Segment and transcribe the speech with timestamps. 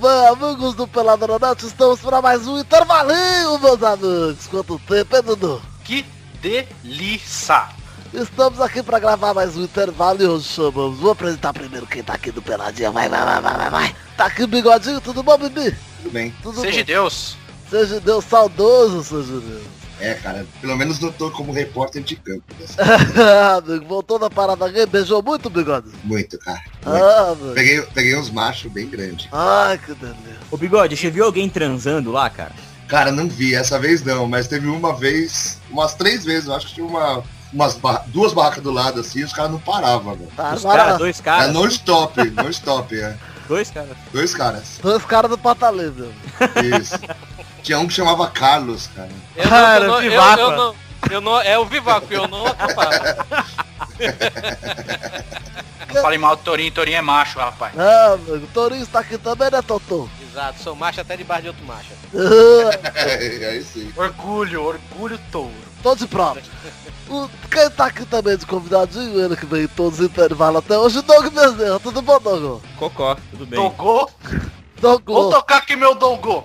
[0.00, 4.46] Bem, amigos do Peladronete, estamos para mais um intervalinho, meus amigos.
[4.46, 5.60] Quanto tempo, hein, Dudu?
[5.82, 6.06] Que
[6.40, 7.68] delícia!
[8.14, 11.00] Estamos aqui para gravar mais um intervalo e hoje chamamos.
[11.00, 12.92] Vou apresentar primeiro quem tá aqui do Peladinha.
[12.92, 13.96] Vai, vai, vai, vai, vai, vai.
[14.16, 15.76] Tá aqui o bigodinho, tudo bom, Bibi?
[16.02, 16.32] Tudo bem.
[16.40, 16.84] Tudo Seja bom?
[16.84, 17.36] Deus.
[17.68, 19.79] Seja Deus saudoso, seja Deus.
[20.00, 22.42] É, cara, pelo menos eu tô como repórter de campo.
[22.58, 22.66] né?
[23.58, 25.88] amigo, voltou na parada aqui, beijou muito, bigode?
[26.04, 26.60] Muito, cara.
[26.84, 27.04] Muito.
[27.04, 27.36] Ah.
[27.54, 29.28] Peguei, peguei uns machos bem grandes.
[29.30, 30.40] Ai, que delícia.
[30.50, 32.52] Ô Bigode, você viu alguém transando lá, cara?
[32.88, 36.66] Cara, não vi, essa vez não, mas teve uma vez, umas três vezes, eu acho
[36.68, 40.16] que tinha uma, umas barra- duas barracas do lado assim, e os caras não paravam,
[40.16, 40.28] velho.
[40.36, 41.52] Tá, Os caras, dois É caras.
[41.54, 43.14] non stop, non stop, é.
[43.46, 43.96] Dois caras.
[44.12, 44.62] Dois caras.
[44.82, 46.12] dois caras do patalê, meu.
[46.80, 46.94] Isso.
[47.62, 49.08] Tinha um que chamava Carlos, cara.
[49.36, 50.40] Eu não- Cara, eu não, eu, Vivaco.
[50.40, 50.74] eu não,
[51.10, 53.00] eu não, é o Vivaco, eu não atrapalho.
[55.92, 57.72] Não fale mal do Torinho, Torinho é macho, rapaz.
[57.76, 60.08] Ah, amigo, Torinho está aqui também, né, Totô?
[60.22, 61.88] Exato, sou macho até debaixo de outro macho.
[62.94, 63.92] É, aí sim.
[63.96, 65.50] Orgulho, orgulho touro.
[65.82, 66.40] Tô de prova.
[67.08, 70.78] O, quem tá aqui também de convidadinho, ele que veio em todos os intervalos até
[70.78, 71.80] hoje, Doug Bezerra.
[71.80, 72.62] Tudo bom, Doug?
[72.78, 73.58] Cocó, tudo bem.
[73.58, 74.08] Dogô?
[74.80, 75.02] Doug.
[75.06, 76.44] Vou tocar aqui meu Dogô.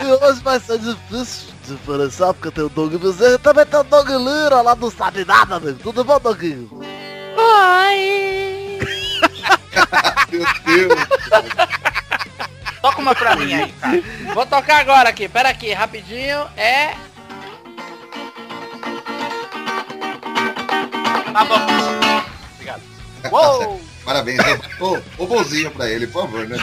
[0.00, 3.84] E hoje vai ser difícil diferenciar, porque tem o Doug Bezerra e também tem o
[3.84, 5.78] Doug Lira lá, não sabe nada, amigo.
[5.82, 6.70] Tudo bom, Doguinho?
[10.30, 10.94] Meu Deus.
[12.80, 14.02] Toca uma pra mim aí, cara.
[14.34, 16.94] Vou tocar agora aqui, pera aqui, rapidinho, é...
[21.32, 21.66] Tá bom.
[22.54, 22.82] Obrigado.
[23.32, 23.80] Uou!
[24.06, 24.38] Parabéns.
[24.80, 26.56] Ô, ô, bonzinho pra ele, por favor, né?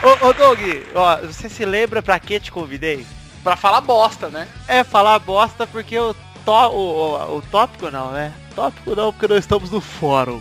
[0.00, 0.60] Ô, ô Doug,
[0.94, 3.04] ó, você se lembra pra que te convidei?
[3.42, 4.46] Pra falar bosta, né?
[4.68, 6.14] É falar bosta porque o,
[6.44, 8.32] to, o, o, o tópico não, né?
[8.54, 10.40] Tópico não, porque nós estamos no fórum.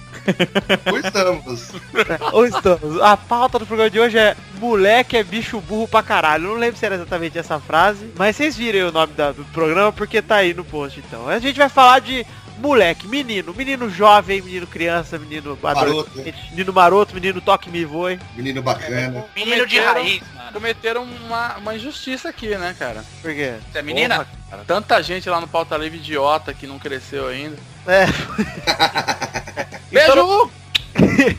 [0.86, 1.70] Pois estamos.
[2.34, 3.02] Ou estamos.
[3.02, 6.46] A pauta do programa de hoje é Moleque é bicho burro pra caralho.
[6.46, 9.32] Eu não lembro se era exatamente essa frase, mas vocês viram aí o nome da-
[9.32, 11.28] do programa porque tá aí no post então.
[11.28, 12.26] A gente vai falar de
[12.60, 18.18] moleque, menino, menino jovem, menino criança, menino adolescente, menino maroto, menino toque me voe.
[18.36, 19.26] Menino bacana.
[19.36, 20.52] Menino de raiz, mano.
[20.54, 23.04] Cometeram uma, uma injustiça aqui, né, cara?
[23.22, 23.56] Por quê?
[23.72, 24.18] Você é menina?
[24.18, 24.64] Porra, cara.
[24.66, 27.58] Tanta gente lá no pauta livre idiota que não cresceu ainda.
[27.88, 28.06] É,
[29.94, 30.12] Beijo!
[30.12, 30.52] Então-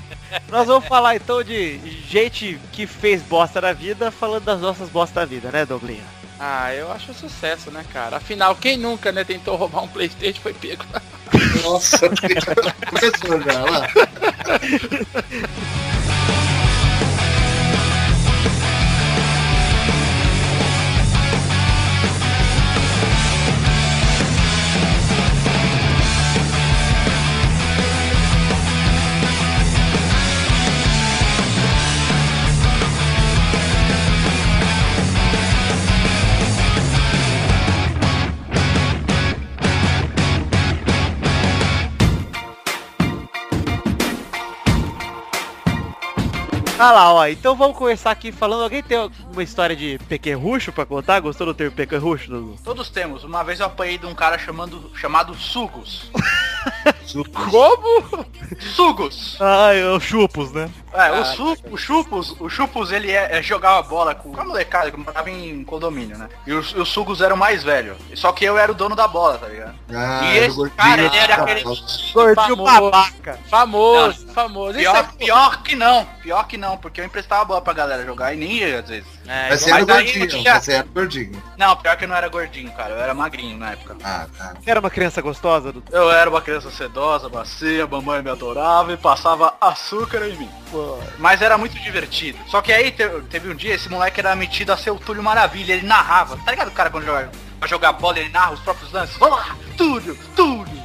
[0.49, 1.79] nós vamos falar então de
[2.09, 6.05] gente que fez bosta na vida, falando das nossas bostas da vida, né, Douglinha?
[6.39, 8.17] Ah, eu acho sucesso, né, cara?
[8.17, 10.85] Afinal, quem nunca, né, tentou roubar um Playstation foi pego.
[11.63, 12.09] Nossa,
[12.91, 13.89] começou já, lá.
[46.85, 50.85] Ah lá, ó, então vamos começar aqui falando, alguém tem uma história de pequerrucho pra
[50.85, 51.19] contar?
[51.19, 52.57] Gostou do termo pequerrucho, Dudu?
[52.63, 53.25] Todos temos.
[53.25, 56.11] Uma vez eu apanhei de um cara chamando, chamado Sugos.
[57.51, 58.27] Como?
[58.61, 59.37] Sugos!
[59.41, 60.69] Ah, é o chupos, né?
[60.93, 64.45] É, o, Ah, su, o Chupos, o Chupos, ele é, é jogava bola com a
[64.45, 66.29] molecada que morava em condomínio, né?
[66.47, 67.97] E os, os Sugos eram mais velho.
[68.15, 69.75] Só que eu era o dono da bola, tá ligado?
[69.93, 71.63] Ah, e esse cara, ele era aquele...
[71.65, 72.91] Gordinho Famoso.
[72.91, 73.39] babaca.
[73.51, 74.79] Famoso, famoso.
[74.79, 77.73] Isso Pior, é pior que não, pior que não, porque eu emprestava a bola pra
[77.73, 79.07] galera jogar e nem ia às vezes.
[79.27, 81.43] É, Mas você era gordinho, não tinha- você era gordinho.
[81.57, 83.97] Não, pior que eu não era gordinho, cara, eu era magrinho na época.
[84.05, 84.55] Ah, tá.
[84.63, 85.85] Você era uma criança gostosa, Dudu?
[85.95, 90.51] Eu era uma criança sedosa, bacia, mamãe me adorava e passava açúcar em mim.
[90.71, 92.39] Pô, Mas era muito divertido.
[92.49, 95.23] Só que aí te- teve um dia, esse moleque era metido a ser o Túlio
[95.23, 96.37] Maravilha, ele narrava.
[96.45, 99.17] Tá ligado o cara quando joga, pra jogar bola, ele narra os próprios lances?
[99.17, 100.84] Vamos lá, Túlio, Túlio.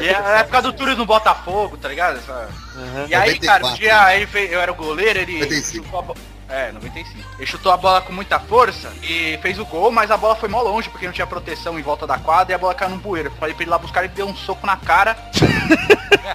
[0.00, 2.18] E era a época do Túlio no Botafogo, tá ligado?
[2.18, 3.06] Essa- aham.
[3.08, 5.84] E aí, cara, um 94, dia ele fez, eu era o goleiro, ele 95.
[5.84, 6.18] chutou a bola.
[6.48, 7.28] É, 95.
[7.38, 10.48] Ele chutou a bola com muita força e fez o gol, mas a bola foi
[10.48, 12.98] mó longe porque não tinha proteção em volta da quadra e a bola caiu num
[12.98, 13.28] bueiro.
[13.28, 15.16] Eu falei pra ele ir lá buscar, ele deu um soco na cara.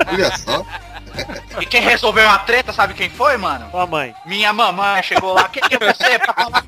[0.08, 0.66] Olha só.
[1.62, 3.70] E quem resolveu a treta, sabe quem foi, mano?
[3.72, 4.14] Sua mãe.
[4.26, 6.64] Minha mamãe chegou lá, quem é você pra falar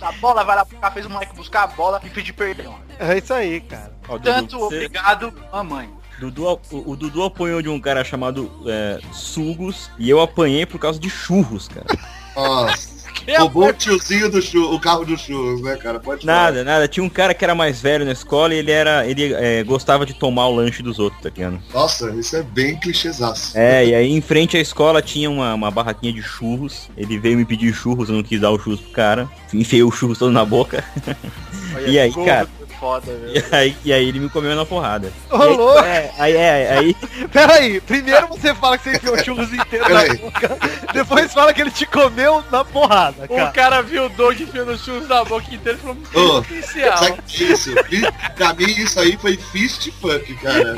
[0.00, 2.74] a bola, vai lá buscar, fez o moleque buscar a bola e pedir perdão.
[2.98, 3.92] É isso aí, cara.
[4.08, 5.90] Ó, Dudu, Tanto você- obrigado, mamãe.
[6.18, 10.78] Dudu, o, o Dudu apanhou de um cara chamado é, Sugos e eu apanhei por
[10.78, 11.86] causa de churros, cara.
[12.36, 12.93] Nossa.
[13.38, 15.98] Roubou o tiozinho do churros, o carro do churros, né, cara?
[15.98, 16.44] Pode falar.
[16.44, 16.88] Nada, nada.
[16.88, 19.06] Tinha um cara que era mais velho na escola e ele era.
[19.06, 21.60] ele é, gostava de tomar o lanche dos outros, tá ligado?
[21.72, 23.56] Nossa, isso é bem clichêzaço.
[23.56, 26.88] É, e aí em frente à escola tinha uma, uma barraquinha de churros.
[26.96, 29.28] Ele veio me pedir churros, eu não quis dar o churros pro cara.
[29.52, 30.84] Enfiei o churros todo na boca.
[31.74, 32.48] Olha, E aí, cara?
[32.84, 33.46] Foda, E velho.
[33.50, 35.10] aí, e aí ele me comeu na porrada.
[35.30, 35.78] Ô, E aí- louco.
[35.78, 36.94] É, aí, é, aí,
[37.32, 40.18] Pera aí, primeiro você fala que você enfiou churros inteiro na Peraí.
[40.18, 40.58] boca,
[40.92, 43.50] depois fala que ele te comeu na porrada, O cara.
[43.52, 45.96] cara viu o Doug enfiando os churros na boca inteira e falou,
[46.36, 46.98] Ô, potencial.
[46.98, 47.70] Sabe o que é isso?
[48.36, 50.74] Pra mim, isso aí foi fist fuck, cara.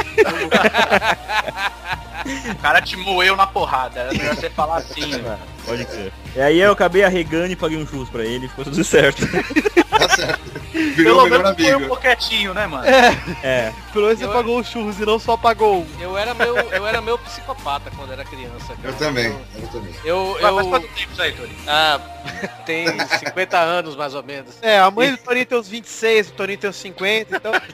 [2.51, 4.01] O cara te moeu na porrada.
[4.01, 5.39] Era melhor você falar assim, velho.
[5.65, 6.13] pode crer.
[6.37, 9.23] E aí eu acabei arregando e paguei um churros pra ele, ficou tudo certo.
[9.99, 10.41] Tá certo.
[10.73, 11.89] Virou Pelo o menos foi um amigo.
[11.89, 12.87] boquetinho, né, mano?
[13.43, 13.73] É.
[13.93, 15.87] Pelo menos você Eu- pagou os churros e não só pagou um.
[16.01, 18.75] Eu era meu, eu era meu psicopata quando era criança.
[18.77, 18.89] Cara.
[18.89, 19.27] Eu também,
[19.61, 19.95] eu também.
[20.05, 21.57] Eu, Mas faz eu, quanto tempo isso aí, Tony?
[21.67, 22.01] ah,
[22.67, 22.87] tem
[23.19, 24.55] 50 anos mais ou menos.
[24.61, 27.53] É, a mãe do Toninho tem uns 26, o Toninho tem uns 50, então...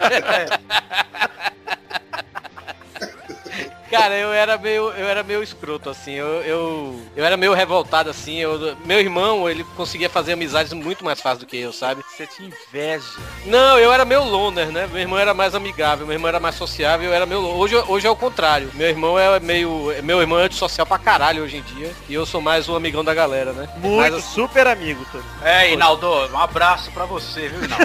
[3.93, 6.12] Cara, eu era meio, eu era meio escroto assim.
[6.12, 8.39] Eu, eu, eu era meio revoltado assim.
[8.39, 12.03] Eu, meu irmão, ele conseguia fazer amizades muito mais fácil do que eu, sabe?
[12.09, 13.05] Você tinha inveja.
[13.44, 14.89] Não, eu era meio loner, né?
[14.91, 17.59] Meu irmão era mais amigável, meu irmão era mais sociável, eu era meio loner.
[17.59, 18.71] Hoje, hoje é o contrário.
[18.73, 19.95] Meu irmão é meio.
[20.03, 21.93] Meu irmão é antissocial pra caralho hoje em dia.
[22.09, 23.69] E eu sou mais o amigão da galera, né?
[23.77, 25.29] Muito Mas, assim, super amigo, Toninho.
[25.45, 27.85] É, Inaldo, um abraço pra você, viu, Inaldo?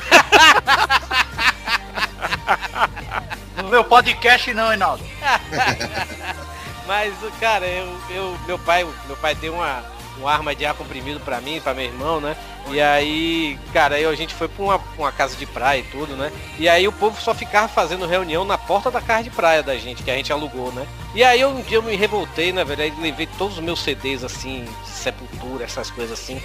[3.57, 5.04] No meu podcast não, Inaldo.
[6.86, 9.83] Mas, cara, eu, eu, meu pai, meu pai deu uma,
[10.18, 12.36] uma arma de ar comprimido pra mim, pra meu irmão, né?
[12.69, 16.15] E aí, cara, aí a gente foi pra uma, uma casa de praia e tudo,
[16.15, 16.31] né?
[16.59, 19.77] E aí o povo só ficava fazendo reunião na porta da casa de praia da
[19.77, 20.86] gente, que a gente alugou, né?
[21.15, 24.65] E aí um dia eu me revoltei, na verdade, levei todos os meus CDs assim,
[24.86, 26.42] sepultura, essas coisas assim.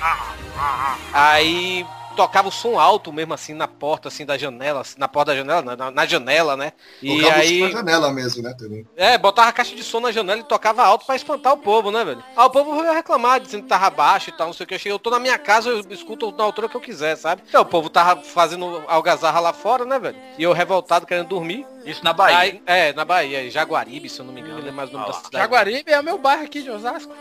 [1.12, 5.32] Aí tocava o som alto mesmo assim na porta assim da janela, assim, na porta
[5.32, 6.73] da janela, na, na janela, né?
[7.03, 8.87] E Colocava aí na janela mesmo, né, também.
[8.97, 11.91] é, botava a caixa de som na janela e tocava alto pra espantar o povo,
[11.91, 12.23] né, velho?
[12.37, 14.75] Aí o povo veio reclamar, dizendo que tava baixo e tal, não sei o que.
[14.75, 17.43] Eu cheguei, eu tô na minha casa, eu escuto na altura que eu quiser, sabe?
[17.49, 20.17] Então o povo tava fazendo algazarra lá fora, né, velho?
[20.38, 21.67] E eu revoltado querendo dormir.
[21.84, 22.38] Isso na Bahia.
[22.38, 25.12] Aí, é, na Bahia, Jaguaribe, se eu não me engano, é mais o nome da
[25.14, 25.37] cidade.
[25.38, 27.12] Jaguaribe é o meu bairro aqui de Osasco.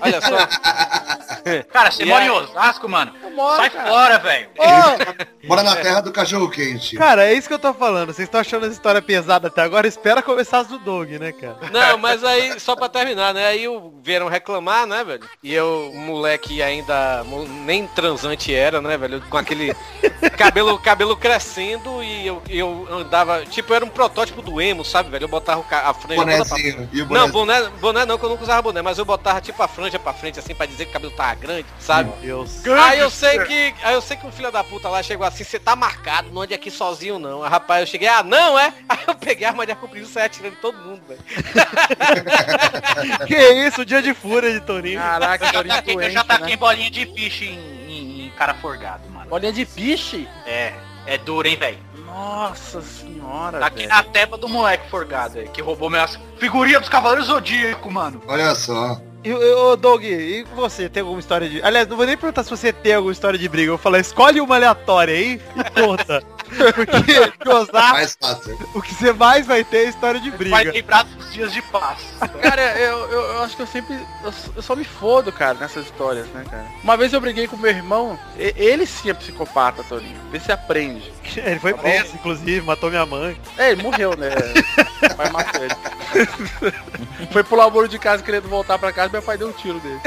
[0.00, 0.36] Olha só.
[1.72, 3.12] Cara, você E mora aí- em Osasco, mano?
[3.22, 3.88] Eu moro, Sai cara.
[3.88, 4.48] fora, velho.
[5.46, 6.96] Bora na terra do cachorro quente.
[6.96, 8.08] Cara, é isso que eu tô falando.
[8.12, 9.86] Vocês estão achando essa história pesada até agora?
[9.86, 11.58] Espera começar as do Doug, né, cara?
[11.72, 13.46] Não, mas aí, só pra terminar, né?
[13.46, 15.28] Aí o- vieram reclamar, né, velho?
[15.42, 17.24] E eu, moleque ainda,
[17.64, 19.22] nem transante era, né, velho?
[19.30, 19.74] Com aquele
[20.36, 25.24] cabelo, cabelo crescendo e eu, eu andava, tipo, era um protótipo do emo, sabe, velho?
[25.24, 26.58] Eu botava o ca- a franja toda pra.
[26.92, 29.62] E o Não, boné, boné não, que eu nunca usava boné, mas eu botava tipo
[29.62, 32.10] a franja pra frente, assim, pra dizer que o cabelo tava grande, sabe?
[32.10, 32.66] Meu Deus.
[32.66, 33.74] Aí eu sei que.
[33.82, 36.42] Aí eu sei que um filho da puta lá chegou assim, você tá marcado, não
[36.42, 37.42] ande aqui sozinho não.
[37.42, 38.72] Aí, rapaz, eu cheguei, ah, não, é?
[38.88, 41.20] Aí eu peguei a arma de comprida e saí atirando em todo mundo, velho.
[43.26, 44.98] Que isso, dia de fúria de Toninho.
[45.00, 46.56] Caraca, Eu já Torinho taquei, eu doente, já taquei né?
[46.56, 49.28] bolinha de piche em, em- em cara forgado, mano.
[49.30, 50.28] Bolinha de piche?
[50.46, 50.72] É,
[51.06, 51.78] é duro, hein, velho.
[52.18, 53.88] Nossa senhora, Tá aqui velho.
[53.90, 58.20] na teba do moleque forgado aí, que roubou minhas figurinhas dos Cavaleiros Zodíaco, mano.
[58.26, 59.00] Olha só.
[59.28, 61.62] E, ô, Doug, e você, tem alguma história de...
[61.62, 63.68] Aliás, não vou nem perguntar se você tem alguma história de briga.
[63.68, 66.22] Eu vou falar, escolhe uma aleatória aí e conta.
[66.74, 68.58] Porque Osasco, Mais fácil.
[68.74, 70.72] o que você mais vai ter é história de Vai briga.
[70.72, 71.98] lembrar dos dias de paz.
[72.40, 73.94] Cara, eu, eu, eu acho que eu sempre.
[74.24, 76.64] Eu, eu só me fodo, cara, nessas histórias, né, cara?
[76.82, 80.18] Uma vez eu briguei com meu irmão, ele sim é psicopata, Toninho.
[80.30, 81.12] Vê se aprende.
[81.36, 83.38] Ele foi preso, inclusive, matou minha mãe.
[83.58, 84.30] É, ele morreu, né?
[85.16, 85.74] Pai matou ele.
[87.30, 90.00] Foi pro laboro de casa querendo voltar pra casa, meu pai deu um tiro dele.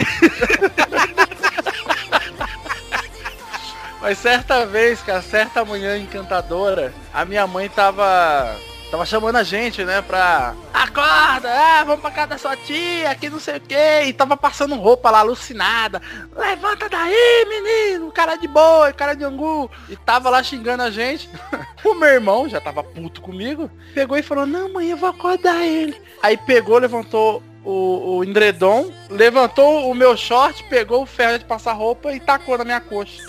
[3.99, 8.57] Mas certa vez, cara, certa manhã encantadora, a minha mãe tava.
[8.89, 10.53] Tava chamando a gente, né, pra...
[10.73, 14.01] Acorda, ah, vamos pra casa da sua tia, que não sei o que.
[14.05, 16.01] E tava passando roupa lá, alucinada.
[16.35, 19.71] Levanta daí, menino, cara de boi, cara de angu.
[19.87, 21.29] E tava lá xingando a gente.
[21.83, 23.71] O meu irmão já tava puto comigo.
[23.95, 25.99] Pegou e falou, não, mãe, eu vou acordar ele.
[26.21, 31.73] Aí pegou, levantou o, o endredom, levantou o meu short, pegou o ferro de passar
[31.73, 33.21] roupa e tacou na minha coxa.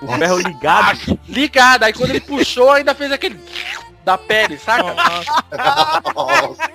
[0.00, 1.18] O ferro ligado.
[1.28, 1.82] Ligado.
[1.84, 3.38] Aí quando ele puxou, ainda fez aquele...
[4.04, 4.94] da pele, saca?
[6.14, 6.74] Nossa.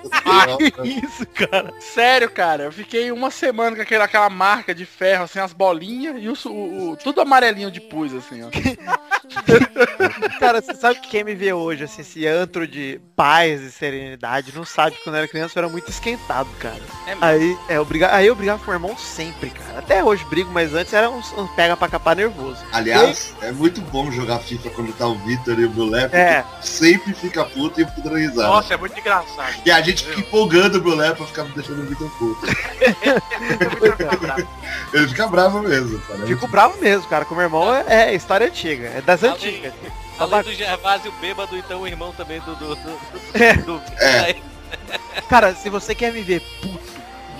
[0.82, 1.72] Que isso, cara?
[1.80, 6.16] Sério, cara, eu fiquei uma semana com aquela, aquela marca de ferro, assim, as bolinhas
[6.22, 8.48] e o, o- o- tudo amarelinho de pus, assim, ó.
[10.38, 14.52] Cara, você sabe que quem me vê hoje, assim, esse antro de paz e serenidade,
[14.54, 16.80] não sabe que quando eu era criança eu era muito esquentado, cara.
[17.06, 17.16] É.
[17.20, 18.14] Aí, é, eu briga...
[18.14, 19.78] Aí eu brigava com o meu irmão sempre, cara.
[19.78, 22.58] Até hoje brigo, mas antes era uns um pega pra capar nervoso.
[22.72, 27.12] Aliás, é muito bom jogar FIFA quando tá o Vitor e o porque É, sempre
[27.20, 28.48] fica puto e eu fico dando risada.
[28.48, 29.54] Nossa, é muito engraçado.
[29.64, 32.46] E a gente fica empolgando o Brulé pra ficar deixando o Vitor puto.
[34.92, 36.26] Ele fica bravo mesmo, cara.
[36.26, 37.24] fico bravo mesmo, cara.
[37.24, 39.72] Com o meu irmão é, é história antiga, é das Além- antigas.
[40.18, 42.54] Além do Gervásio bêbado, então o irmão também do.
[42.56, 43.54] do, do, do, É.
[43.54, 44.36] do- É.
[45.28, 46.80] Cara, se você quer me ver puto,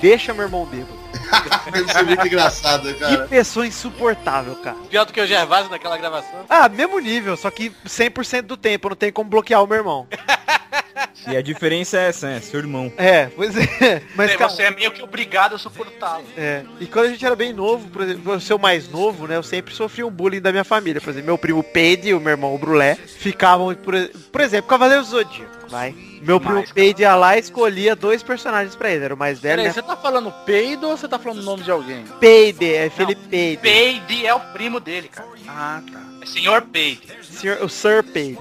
[0.01, 1.00] deixa meu irmão bêbado.
[1.93, 3.27] Ser muito engraçado, né, Que cara.
[3.27, 4.77] pessoa insuportável, cara.
[4.89, 6.45] Pior do que o Gervásio naquela gravação.
[6.49, 10.07] Ah, mesmo nível, só que 100% do tempo, não tem como bloquear o meu irmão.
[11.27, 12.91] E a diferença é essa, é seu irmão.
[12.97, 14.03] É, pois é.
[14.17, 16.25] Mas, Você- cara, Você é meio que obrigado a suportá-lo.
[16.37, 19.27] É, e quando a gente era bem novo, por exemplo, eu ser o mais novo,
[19.27, 21.01] né, eu sempre sofri um bullying da minha família.
[21.01, 23.95] Por exemplo, meu primo Peide e o meu irmão o Brulé ficavam, por,
[24.33, 25.95] por exemplo, Cavaleiro do Zodíaco, vai.
[26.21, 29.57] Meu primo Peide ia lá e escolhia dois personagens pra ele, era o mais velho,
[29.57, 29.73] Peraí, né?
[29.73, 32.05] você tá falando peido ou você tá falando o nome de alguém?
[32.21, 33.63] Peide, é Felipe Peide.
[33.63, 35.29] Peide é o primo dele, cara.
[35.49, 36.01] Ah, tá.
[36.23, 37.01] É senhor Peide.
[37.23, 38.39] Senhor- O Sir Peide.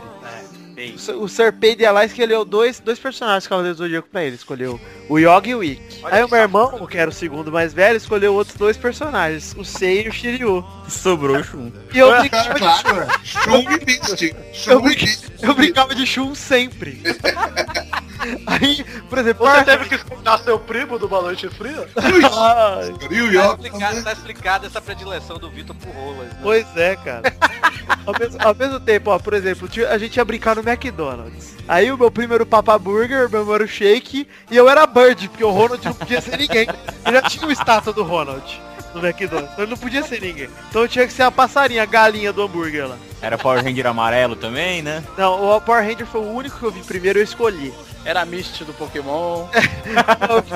[0.80, 0.96] Peide.
[0.96, 3.80] O Sir- O Sir Peide ia lá e escolheu dois, dois personagens do Cavaleiro do
[3.84, 4.36] Zodíaco pra ele.
[4.36, 6.00] Escolheu o Yogi e o Ikki.
[6.04, 9.54] Olha Aí o meu irmão, que era o segundo mais velho, escolheu outros dois personagens,
[9.58, 10.66] o Sei e o Shiryu.
[10.88, 11.72] Sobrou o Shun.
[11.94, 13.28] E eu brincava de.
[13.28, 15.24] Shun e Shun e Beast.
[15.42, 17.02] eu brincava de Shun sempre.
[18.46, 21.88] Aí, por exemplo, Você ah, teve que escutar seu primo do Balões Fria?
[22.32, 26.28] ah, E o Tá explicado, tá explicado essa predileção do Vitor por rolas.
[26.28, 26.40] Né?
[26.42, 27.34] pois é, cara.
[28.06, 31.56] Ao mesmo, ao mesmo tempo, ó, por exemplo, a gente ia brincar no McDonald's.
[31.68, 34.70] Aí o meu primo era o Papa Burger, meu irmão era o Shake e eu
[34.70, 36.68] era Bird, porque o Ronald não podia ser ninguém.
[37.06, 38.62] Ele já tinha o estátua do Ronald
[38.94, 40.50] no McDonald's, então ele não podia ser ninguém.
[40.70, 42.98] Então eu tinha que ser a passarinha, a galinha do hambúrguer lá.
[43.22, 45.04] Era Power Ranger amarelo também, né?
[45.18, 47.74] Não, o Power Ranger foi o único que eu vi primeiro e eu escolhi.
[48.06, 49.46] Era Mist do Pokémon.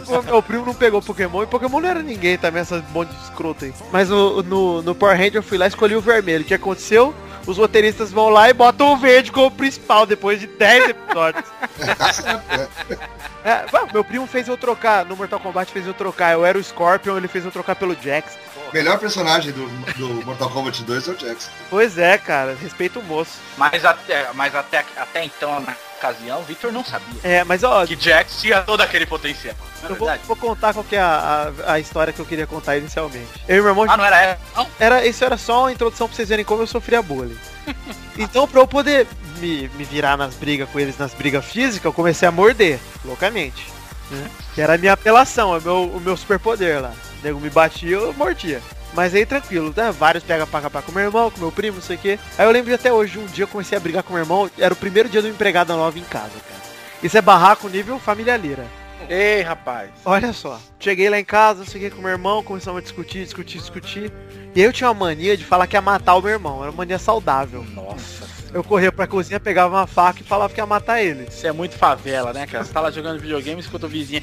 [0.07, 3.23] O meu primo não pegou Pokémon e Pokémon não era ninguém também, essa monte de
[3.23, 3.73] escroto aí.
[3.91, 6.43] Mas o- no, no Power Ranger eu fui lá e escolhi o vermelho.
[6.43, 7.13] O que aconteceu?
[7.45, 11.45] Os roteiristas vão lá e botam o verde como principal depois de 10 episódios.
[11.79, 12.67] né?
[13.45, 16.31] É, meu primo fez eu trocar, no Mortal Kombat fez eu trocar.
[16.31, 18.37] Eu era o Scorpion, ele fez eu trocar pelo Jax.
[18.71, 21.49] Melhor personagem do, do Mortal Kombat 2 é o Jax.
[21.69, 23.31] Pois é, cara, respeita o moço.
[23.57, 25.75] Mas até, mas até, até então, na
[26.07, 27.19] ocasião, o Victor não sabia.
[27.23, 29.55] É, mas ó, Que Jax tinha todo aquele potencial.
[29.83, 32.45] É eu vou, vou contar qual que é a, a, a história que eu queria
[32.47, 33.27] contar inicialmente.
[33.47, 34.39] Eu e meu irmão Ah, não era ela?
[34.55, 34.67] Não?
[34.79, 37.37] era, isso era só uma introdução pra vocês verem como eu sofria bullying.
[38.15, 39.07] Então, pra eu poder
[39.39, 43.65] me, me virar nas brigas com eles, nas brigas físicas, eu comecei a morder, loucamente.
[44.11, 44.29] né?
[44.53, 46.93] Que era a minha apelação, é o meu, o meu superpoder lá.
[47.19, 48.61] O nego me batia, eu mordia.
[48.93, 49.91] Mas aí tranquilo, né?
[49.91, 52.19] Vários pega pra capar com meu irmão, com meu primo, não sei o quê.
[52.37, 54.49] Aí eu lembro de até hoje, um dia eu comecei a brigar com meu irmão,
[54.57, 56.61] era o primeiro dia do empregada nova em casa, cara.
[57.01, 58.65] Isso é barraco nível família Lira.
[59.09, 59.89] Ei, rapaz.
[60.05, 64.13] Olha só, cheguei lá em casa, que, com meu irmão, começamos a discutir, discutir, discutir.
[64.55, 66.71] E aí eu tinha uma mania de falar que ia matar o meu irmão, era
[66.71, 67.65] uma mania saudável.
[67.73, 68.42] Nossa.
[68.53, 71.27] Eu corria pra cozinha, pegava uma faca e falava que ia matar ele.
[71.27, 72.63] Isso é muito favela, né, cara?
[72.63, 74.21] Você tá lá jogando videogame e escuta o vizinho.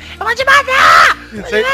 [1.33, 1.65] Isso aí...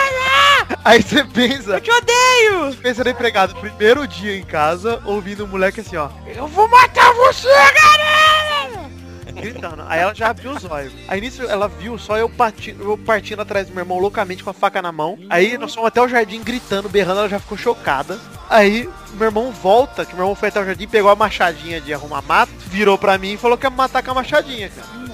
[0.85, 1.73] aí você pensa...
[1.75, 2.73] Eu te odeio!
[2.73, 6.09] Você pensa no empregado, primeiro dia em casa, ouvindo um moleque assim, ó.
[6.27, 8.87] Eu vou matar você, galera!
[9.35, 9.85] Gritando.
[9.87, 10.95] Aí ela já abriu os olhos.
[11.09, 14.49] Aí nisso ela viu só eu partindo, eu partindo atrás do meu irmão loucamente com
[14.49, 15.19] a faca na mão.
[15.29, 18.19] Aí nós fomos até o jardim gritando, berrando, ela já ficou chocada.
[18.49, 21.93] Aí meu irmão volta, que meu irmão foi até o jardim, pegou a machadinha de
[21.93, 25.07] arrumar mato, virou pra mim e falou que ia me matar com a machadinha, cara.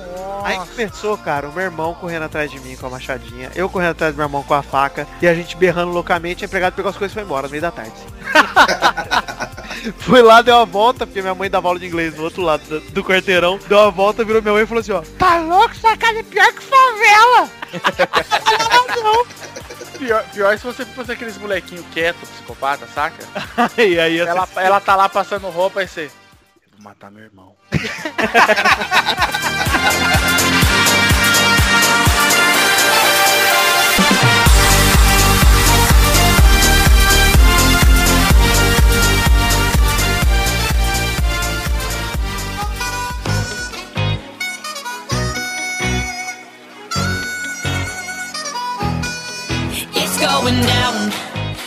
[0.44, 3.92] Aí começou, cara, o meu irmão correndo atrás de mim com a machadinha, eu correndo
[3.92, 6.90] atrás do meu irmão com a faca, e a gente berrando loucamente, o empregado pegou
[6.90, 7.92] as coisas e foi embora, no meio da tarde.
[9.98, 12.62] Fui lá, deu uma volta, porque minha mãe dava aula de inglês do outro lado
[12.68, 15.74] do, do quarteirão, deu uma volta, virou minha mãe e falou assim, ó, tá louco,
[15.76, 17.48] sua casa é pior que favela!
[19.98, 23.24] Pior, pior se você fosse aqueles molequinho quieto, psicopata, saca?
[23.80, 26.06] e aí Ela, ela tá lá passando roupa e você.
[26.06, 26.10] Eu
[26.72, 27.54] vou matar meu irmão.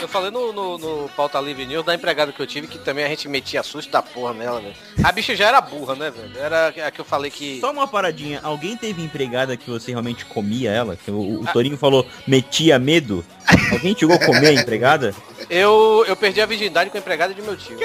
[0.02, 3.04] Eu falei no, no, no Pauta Livre News da empregada que eu tive, que também
[3.04, 4.76] a gente metia susto da porra nela, velho.
[5.04, 6.38] A bicha já era burra, né, velho?
[6.38, 7.60] Era a que eu falei que...
[7.60, 10.96] Só uma paradinha, alguém teve empregada que você realmente comia ela?
[10.96, 13.26] Que o, o Torinho falou, metia medo?
[13.72, 15.14] Alguém chegou a comer a empregada?
[15.50, 17.78] Eu, eu perdi a virgindade com a empregada de meu tio.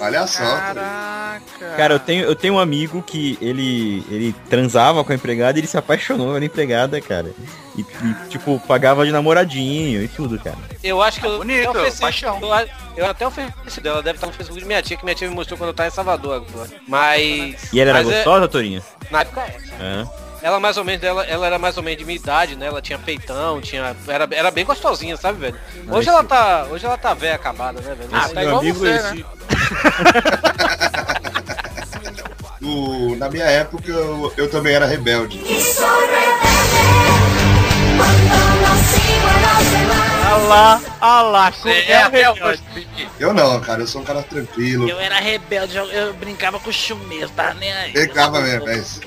[0.00, 0.42] Olha só.
[0.42, 1.76] Caraca.
[1.76, 5.60] Cara, eu tenho, eu tenho um amigo que ele, ele transava com a empregada e
[5.60, 7.32] ele se apaixonou pela empregada, cara.
[7.76, 10.58] E, e, tipo, pagava de namoradinho e tudo, cara.
[10.82, 12.38] Eu acho que eu bonito, até ofereci, paixão.
[12.40, 15.28] eu, eu até ofereci dela, deve estar no Facebook de minha tia, que minha tia
[15.28, 16.70] me mostrou quando eu tava em Salvador agora.
[16.86, 17.72] Mas.
[17.72, 18.82] E ela era mas é- gostosa, Torinho?
[19.10, 19.56] na época é.
[19.80, 20.21] É.
[20.42, 22.66] Ela mais ou menos, ela, ela era mais ou menos de minha idade, né?
[22.66, 23.94] Ela tinha peitão, tinha.
[24.08, 25.56] Era, era bem gostosinha, sabe, velho?
[25.88, 26.66] Hoje ela tá.
[26.70, 28.10] Hoje ela tá velha acabada, né, velho?
[28.12, 29.24] Ah, Esse- tá igual você, esse-
[32.60, 35.40] No- na minha época eu, eu também era rebelde.
[40.24, 42.42] Ah lá, ah lá, como Você é é o até rebelde.
[42.44, 42.62] hoje,
[43.06, 43.22] Pipi.
[43.22, 44.88] Eu não, cara, eu sou um cara tranquilo.
[44.88, 47.92] Eu era rebelde, eu, eu brincava com o chumeiro, tá nem aí.
[47.92, 49.00] Pegava mesmo, é isso.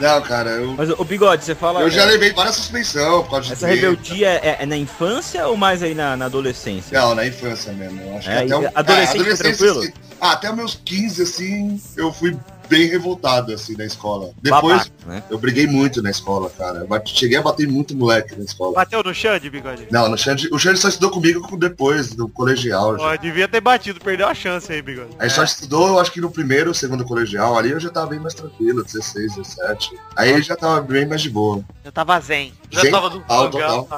[0.00, 1.80] Não, cara, eu, Mas, o Bigode, você fala...
[1.82, 3.76] eu já é, levei várias suspensão por causa de Essa tempo.
[3.80, 6.98] rebeldia é, é na infância ou mais aí na, na adolescência?
[7.00, 8.00] Não, na infância mesmo.
[8.02, 9.80] Eu acho É, que até o, adolescente foi tranquilo?
[9.80, 12.36] assim, ah, até meus 15, assim, eu fui
[12.72, 14.30] bem revoltado, assim, na escola.
[14.40, 15.22] Depois, Babaca, né?
[15.28, 16.86] eu briguei muito na escola, cara.
[17.04, 18.72] Cheguei a bater muito moleque na escola.
[18.72, 19.86] Bateu no Xande, bigode?
[19.90, 22.96] Não, no Xande, o Xande só estudou comigo com- depois, do colegial.
[22.98, 23.04] já.
[23.04, 25.10] Ó, devia ter batido, perdeu a chance aí, bigode.
[25.18, 28.18] Aí só estudou, eu acho que no primeiro, segundo colegial, ali eu já tava bem
[28.18, 29.90] mais tranquilo, 16, 17.
[30.16, 31.62] Aí ele já tava bem mais de boa.
[31.84, 32.54] Eu tava zen.
[32.72, 33.88] Já tava do total.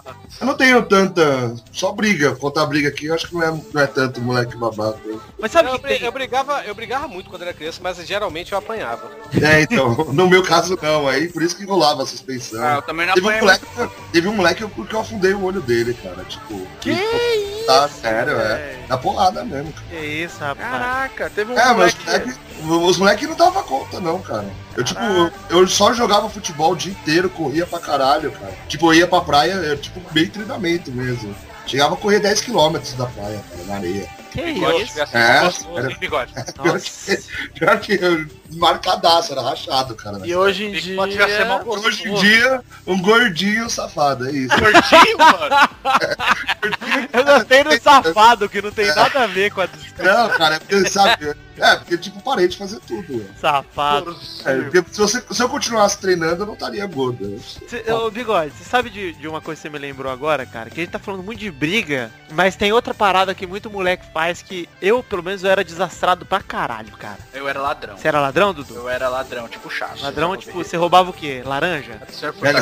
[0.40, 1.54] Eu não tenho tanta.
[1.72, 2.34] Só briga.
[2.34, 4.98] Contar briga aqui, eu acho que não é, não é tanto moleque babaca.
[5.38, 5.96] Mas sabe eu, que tem?
[5.98, 9.10] bri- eu brigava, eu brigava muito quando era criança, mas geralmente eu apanhava.
[9.40, 12.62] É, então, no meu caso não, aí por isso que rolava a suspensão.
[12.62, 13.66] Ah, eu também não Teve um, moleque,
[14.12, 16.24] teve um moleque que eu afundei o olho dele, cara.
[16.24, 16.66] Tipo.
[16.80, 17.66] Que isso?
[17.66, 18.78] Tá, sério, é.
[18.88, 19.72] Na porrada mesmo.
[19.72, 19.86] cara.
[19.90, 20.68] Que isso, rapaz.
[20.70, 22.30] Caraca, teve um É, mas moleque...
[22.30, 24.46] os moleques os moleque não dava conta, não, cara.
[24.76, 25.00] Eu, tipo,
[25.50, 28.52] eu, só jogava futebol o dia inteiro, corria pra caralho, cara.
[28.68, 31.34] Tipo, eu ia pra praia, eu, tipo, meio treinamento mesmo.
[31.66, 34.08] Chegava a correr 10km da praia, cara, na areia.
[34.34, 34.92] Que Bigode isso?
[34.92, 36.32] tivesse É, gostoso, era- hein, bigode.
[36.54, 37.16] Pior que,
[37.54, 40.20] pior que marcadaço, era rachado, cara.
[40.24, 41.00] E hoje em dia...
[41.00, 44.48] Hoje em dia, um gordinho safado, é isso.
[44.58, 45.68] Gordinho, mano.
[47.12, 50.04] Eu gostei do safado, que não tem nada a ver com a descrição.
[50.28, 51.34] Não, cara, é porque, sabe?
[51.56, 53.24] É, porque, tipo, parei de fazer tudo.
[53.40, 54.16] Safado.
[54.44, 57.40] É, porque se, você, se eu continuasse treinando, eu não estaria gordo.
[57.68, 60.70] Cê, ô, Bigode, você sabe de, de uma coisa que você me lembrou agora, cara?
[60.70, 64.04] Que a gente tá falando muito de briga, mas tem outra parada que muito moleque
[64.12, 67.18] faz que eu, pelo menos, eu era desastrado pra caralho, cara.
[67.32, 67.96] Eu era ladrão.
[67.96, 68.74] Você era ladrão, Dudu?
[68.74, 70.02] Eu era ladrão, tipo chato.
[70.02, 71.42] Ladrão, tipo, você roubava o quê?
[71.44, 72.00] Laranja?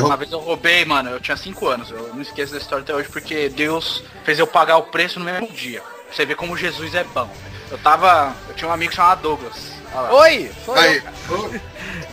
[0.01, 1.90] Uma vez eu roubei, mano, eu tinha 5 anos.
[1.90, 5.25] Eu não esqueço dessa história até hoje porque Deus fez eu pagar o preço no
[5.25, 5.81] mesmo dia.
[5.81, 7.31] Pra Você vê como Jesus é bom.
[7.70, 8.35] Eu tava.
[8.48, 9.72] Eu tinha um amigo chamado Douglas.
[10.11, 10.83] Oi, sou eu.
[10.83, 11.03] Aí,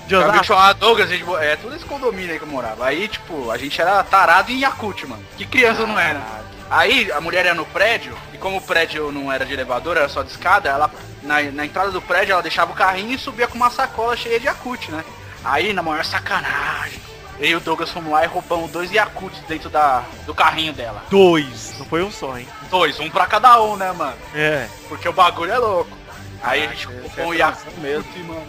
[0.07, 2.49] Tinha um amigo José, chamado Douglas, a gente, é tudo esse condomínio aí que eu
[2.49, 2.85] morava.
[2.85, 5.23] Aí, tipo, a gente era tarado em Yakut, mano.
[5.37, 6.21] Que criança não era?
[6.69, 10.07] Aí a mulher ia no prédio, e como o prédio não era de elevador, era
[10.07, 10.91] só de escada, ela
[11.23, 14.39] na, na entrada do prédio ela deixava o carrinho e subia com uma sacola cheia
[14.39, 15.03] de Yakut, né?
[15.43, 16.99] Aí, na maior sacanagem,
[17.39, 21.03] eu e o Douglas fomos lá e roubamos dois Yakuts dentro da, do carrinho dela.
[21.09, 21.73] dois.
[21.79, 22.47] Não foi um só, hein?
[22.69, 24.17] Dois, um pra cada um, né, mano?
[24.35, 24.67] É.
[24.87, 25.97] Porque o bagulho é louco.
[26.43, 28.05] Aí a gente roubou um é Yakut mesmo.
[28.27, 28.47] mano.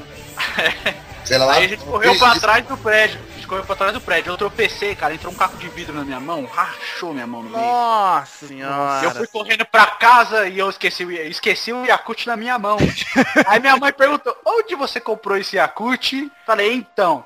[1.25, 1.53] sei lá.
[1.55, 2.41] Aí a gente correu pra Isso.
[2.41, 3.21] trás do prédio.
[3.31, 4.33] A gente correu pra trás do prédio.
[4.33, 5.15] Eu tropecei, cara.
[5.15, 6.45] Entrou um caco de vidro na minha mão.
[6.47, 7.63] Rachou minha mão no meio.
[7.63, 9.11] Nossa E eu senhora.
[9.15, 12.79] fui correndo pra casa e eu esqueci, o- esqueci o Yakut na minha mão.
[13.47, 16.31] Aí minha mãe perguntou, onde você comprou esse Yakut?
[16.47, 17.25] Falei, então.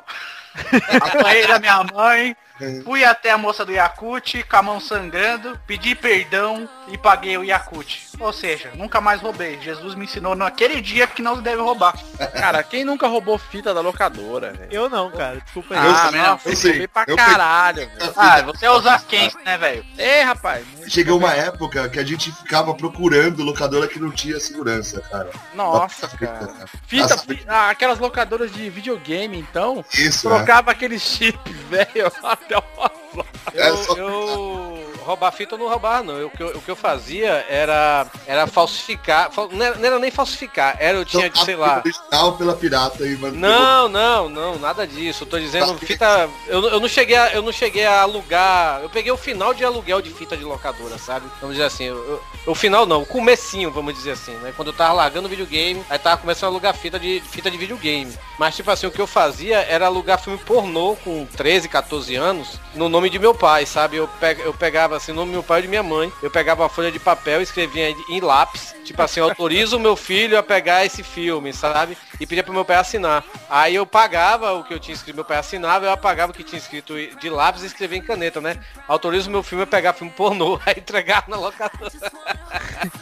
[1.00, 2.36] Apanhei da minha mãe,
[2.84, 7.44] fui até a moça do Yakut, com a mão sangrando, pedi perdão e paguei o
[7.44, 8.04] Yakut.
[8.20, 9.58] Ou seja, nunca mais roubei.
[9.60, 11.94] Jesus me ensinou naquele dia que não se deve roubar.
[12.32, 14.68] Cara, quem nunca roubou fita da locadora, velho?
[14.72, 15.40] Eu não, cara.
[15.40, 15.84] Desculpa aí.
[15.84, 18.12] Eu Ah, também não, eu eu roubei pra Eu caralho, velho.
[18.16, 19.84] Ah, você é os Asquens, né, velho?
[19.98, 20.64] Ei, rapaz.
[20.88, 25.30] Chegou uma época que a gente ficava procurando locadora que não tinha segurança, cara.
[25.54, 26.54] Nossa, cara.
[26.86, 27.16] Fita,
[27.48, 30.36] ah, aquelas locadoras de videogame, então, Isso, né?
[30.36, 32.12] trocava aquele chip, velho,
[33.54, 34.73] É Eu, só- eu
[35.04, 36.14] roubar fita eu não roubava não.
[36.18, 39.30] Eu- o, que eu, o que eu fazia era, era falsificar.
[39.30, 41.82] fal- não, era, não era nem falsificar, era eu tinha, Trocava sei lá.
[41.84, 43.36] original pela pirata e mano.
[43.36, 45.24] Não, não, não, nada disso.
[45.24, 45.86] Eu tô dizendo Tá.
[45.86, 46.30] fita.
[46.46, 48.80] Eu, eu não cheguei a, eu não cheguei a alugar.
[48.82, 51.26] Eu peguei o final de aluguel de fita de locadora, sabe?
[51.40, 51.84] Vamos dizer assim.
[51.84, 54.52] eu- o final não, o comecinho, vamos dizer assim, né?
[54.54, 58.12] Quando eu tava largando videogame, aí tava começando a alugar fita de fita de videogame.
[58.38, 62.58] Mas tipo assim, o que eu fazia era alugar filme pornô com 13, 14 anos
[62.74, 63.96] no nome de meu pai, sabe?
[63.96, 66.12] Eu, pe- eu pegava botava assim o nome do meu pai e de minha mãe.
[66.22, 69.96] Eu pegava uma folha de papel e escrevia em- lápis, tipo assim, autorizo o meu
[69.96, 71.96] filho a pegar esse filme, sabe?
[72.18, 73.22] E pedia pro meu pai assinar.
[73.50, 76.42] Aí eu pagava o que eu tinha escrito, meu pai assinava, eu apagava o que
[76.44, 78.56] tinha escrito de lápis e escrevia em caneta, né?
[78.88, 81.90] Autorizo o meu filme a pegar filme pornô, aí entregar na locadora.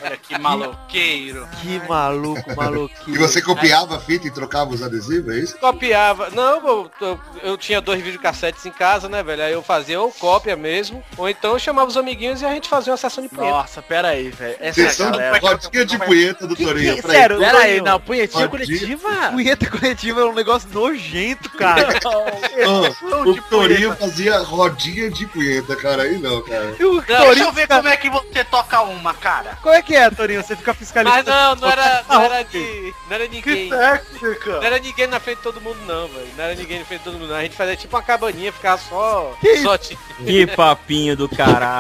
[0.03, 1.49] Olha que maloqueiro.
[1.61, 3.17] Que maluco, maluquinho.
[3.17, 5.59] E você copiava a fita e trocava os adesivos, é isso?
[5.59, 6.31] Copiava.
[6.31, 9.43] Não, eu, eu, eu tinha dois videocassetes em casa, né, velho?
[9.43, 12.69] Aí eu fazia ou cópia mesmo, ou então eu chamava os amiguinhos e a gente
[12.69, 13.57] fazia uma sessão de punheta.
[13.57, 14.57] Nossa, pera aí, velho.
[14.61, 15.39] Essa Sessão galera...
[15.39, 16.97] de rodinha de punheta do Torinho.
[16.97, 17.17] que- peraí.
[17.19, 17.39] sério?
[17.39, 19.09] Pera aí, não, punhetinha coletiva?
[19.33, 21.89] Punheta coletiva é um negócio nojento, cara.
[22.05, 26.03] Ó, o Torinho fazia rodinha de punheta, cara.
[26.03, 26.75] Aí não, cara.
[26.81, 29.59] O Não, deixa Torinho eu ver fica- como é que você toca uma, cara.
[29.63, 30.43] Como é que é, Torinho?
[30.43, 31.25] Você fica fiscalizando.
[31.25, 32.95] Mas não, não era, não era de.
[33.09, 33.69] Não era ninguém.
[33.69, 34.61] Não técnica.
[34.63, 36.29] era ninguém na frente de todo mundo não, velho.
[36.37, 37.37] Não era ninguém na frente de todo mundo não.
[37.37, 39.35] A gente fazia tipo uma cabaninha, ficava só.
[39.41, 41.72] Que só ti- Que papinho do caralho.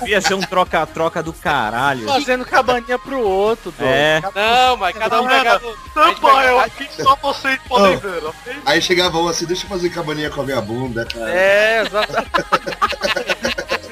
[0.00, 2.06] Devia ser um troca-troca do caralho.
[2.06, 3.90] Fazendo cabaninha pro outro, doido.
[3.90, 4.20] É.
[4.34, 5.66] Não, mas cada um pegava.
[5.96, 8.00] a gente Não, eu aqui só vocês podem Oh.
[8.00, 8.56] ver, ok?
[8.64, 11.30] Aí chegava um assim, deixa eu fazer cabaninha com a minha bunda, cara.
[11.30, 12.30] É, exatamente.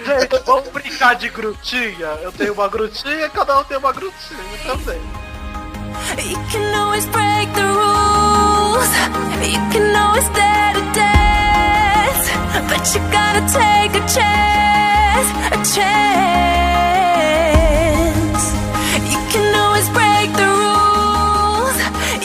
[0.04, 2.06] Gente, vamos brincar de grutinha.
[2.22, 5.00] Eu tenho uma grutinha, cada um tem uma grutinha também.
[6.18, 8.88] You can always break the rules.
[9.42, 11.23] You can always dare to dance.
[12.68, 15.28] But you gotta take a chance.
[15.56, 15.58] A
[17.44, 18.44] chance.
[19.12, 21.76] You can always break the rules.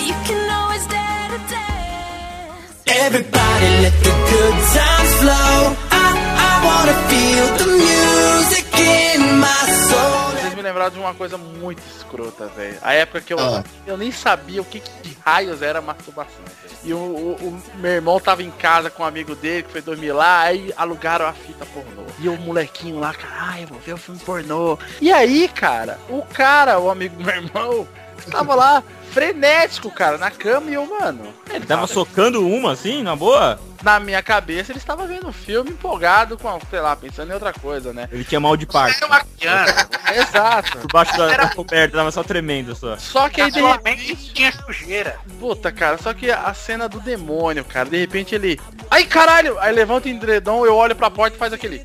[0.08, 2.74] You can always dare to dance.
[2.88, 5.58] Everybody let the good times flow.
[5.92, 6.08] I,
[6.50, 10.32] I wanna feel the music in my soul.
[10.42, 12.78] Vocês me lembraram de uma coisa muito escrota, velho.
[12.82, 13.64] A época que eu, Ah.
[13.86, 16.44] eu nem sabia o que, que de raios era masturbação.
[16.64, 16.69] velho.
[16.84, 17.36] E o, o-
[17.76, 20.74] o meu irmão tava em casa com um amigo dele que foi dormir lá, aí
[20.78, 22.04] alugaram a fita pornô.
[22.20, 24.78] E o molequinho lá, caralho, vou ver o filme pornô.
[25.02, 27.88] E aí, cara, o cara, o amigo do meu irmão,
[28.32, 31.34] tava lá frenético, cara, na cama e eu, mano.
[31.50, 33.60] Ele Tava socando uma assim, na boa?
[33.82, 37.54] Na minha cabeça, ele estava vendo um filme empolgado com, sei lá, pensando em outra
[37.54, 38.10] coisa, né?
[38.12, 38.98] Ele tinha mal de parto.
[38.98, 39.90] Era uma criança.
[40.14, 40.78] Exato.
[40.80, 42.98] Por baixo da, da coberta, tava só tremendo só.
[42.98, 45.18] Só que aí, de repente, tinha sujeira.
[45.40, 48.60] Puta, cara, só que a cena do demônio, cara, de repente ele.
[48.92, 49.58] Ai, caralho!
[49.60, 51.82] Aí levanta o endredom, eu olho pra porta e faz aquele.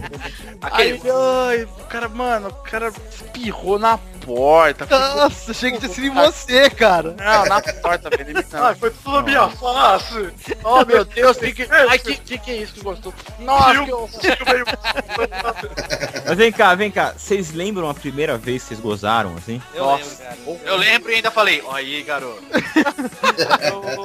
[0.61, 0.93] Aquele.
[0.93, 1.01] Aí,
[1.49, 4.85] ai, o cara, mano, o cara espirrou na porta.
[4.85, 7.15] Nossa, chega de ser em você, cara.
[7.17, 8.45] Não, na porta, velho.
[8.51, 8.51] Não.
[8.63, 10.33] Ai, foi tudo na minha face.
[10.63, 11.67] Oh, meu Deus, que que...
[11.71, 13.13] Ai, que, que que é isso que gostou?
[13.39, 14.09] Nossa, que eu...
[16.25, 17.13] Mas vem cá, vem cá.
[17.17, 19.61] Vocês lembram a primeira vez que vocês gozaram, assim?
[19.73, 20.03] Eu Nossa.
[20.03, 20.37] lembro, cara.
[20.65, 22.43] Eu lembro e ainda falei, aí, garoto.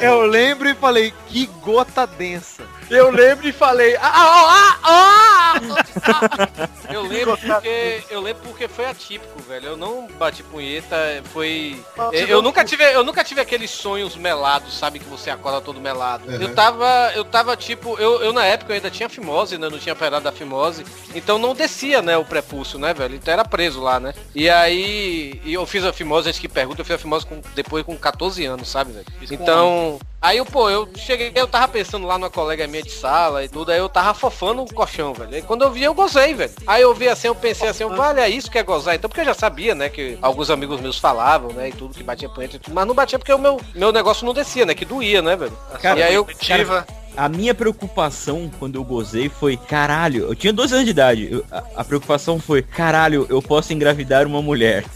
[0.00, 2.64] Eu lembro e falei, que gota densa.
[2.90, 6.76] Eu lembro e falei, ah, ah, ah, ah!
[6.92, 8.02] Eu lembro porque.
[8.10, 9.68] Eu lembro porque foi atípico, velho.
[9.68, 10.96] Eu não bati punheta,
[11.32, 11.82] foi.
[12.12, 12.84] Eu, eu nunca tive.
[12.84, 14.98] Eu nunca tive aqueles sonhos melados, sabe?
[14.98, 16.28] Que você acorda todo melado.
[16.28, 16.40] Uhum.
[16.40, 17.12] Eu tava.
[17.14, 17.98] Eu tava tipo.
[17.98, 19.68] Eu, eu na época eu ainda tinha fimose, né?
[19.68, 20.84] Não tinha operado da fimose.
[21.14, 23.16] Então não descia, né, o prepúcio, né, velho?
[23.16, 24.14] Então era preso lá, né?
[24.34, 25.40] E aí.
[25.44, 27.84] E eu fiz a fimose, a gente que pergunta, eu fiz a fimose com, depois
[27.84, 29.06] com 14 anos, sabe, velho?
[29.30, 29.98] Então.
[30.26, 33.70] Aí, pô, eu cheguei, eu tava pensando lá numa colega minha de sala e tudo,
[33.70, 35.32] aí eu tava fofando o colchão, velho.
[35.32, 36.50] Aí quando eu vi, eu gozei, velho.
[36.66, 38.96] Aí eu vi assim, eu pensei assim, vale, é isso que é gozar.
[38.96, 42.02] Então, porque eu já sabia, né, que alguns amigos meus falavam, né, e tudo, que
[42.02, 44.74] batia punheta e tudo, mas não batia porque o meu, meu negócio não descia, né,
[44.74, 45.56] que doía, né, velho.
[45.80, 46.84] Cara, e aí eu, Ativa.
[47.16, 51.28] A minha preocupação quando eu gozei foi, caralho, eu tinha 12 anos de idade.
[51.32, 54.84] Eu- a, a preocupação foi, caralho, eu posso engravidar uma mulher.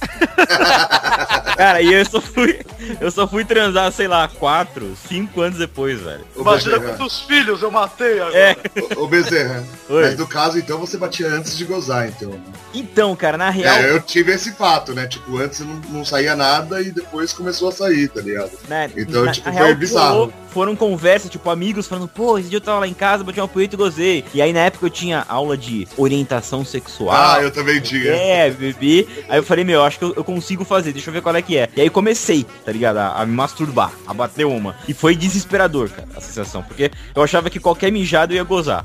[1.56, 2.58] Cara, e eu só fui.
[3.00, 6.24] Eu só fui transar, sei lá, 4, 5 anos depois, velho.
[6.34, 8.38] Ô, Imagina Bezerra, quantos filhos eu matei agora.
[8.38, 8.56] É.
[8.96, 10.02] ô, Bezerra, Oi.
[10.02, 12.32] mas no caso, então, você batia antes de gozar, então.
[12.72, 13.74] Então, cara, na real.
[13.76, 15.06] É, eu tive esse fato, né?
[15.06, 18.52] Tipo, antes não, não saía nada e depois começou a sair, tá ligado?
[18.66, 20.12] né, Então, na- tipo, na foi bizarro.
[20.14, 23.40] rolou- foram conversas, tipo, amigos falando, pô, esse dia eu tava lá em casa, bati
[23.40, 24.24] uma punheta e gozei.
[24.34, 27.14] E aí na época eu tinha aula de orientação sexual.
[27.14, 28.10] Ah, eu também tinha.
[28.10, 29.08] É, bebi.
[29.28, 31.42] Aí eu falei, meu, acho que eu, eu consigo fazer, deixa eu ver qual é
[31.42, 31.68] que é.
[31.76, 32.98] E aí comecei, tá ligado?
[32.98, 34.76] A, a me masturbar, a bater uma.
[34.88, 36.62] E foi desesperador, cara, a sensação.
[36.62, 38.84] Porque eu achava que qualquer mijado eu ia gozar.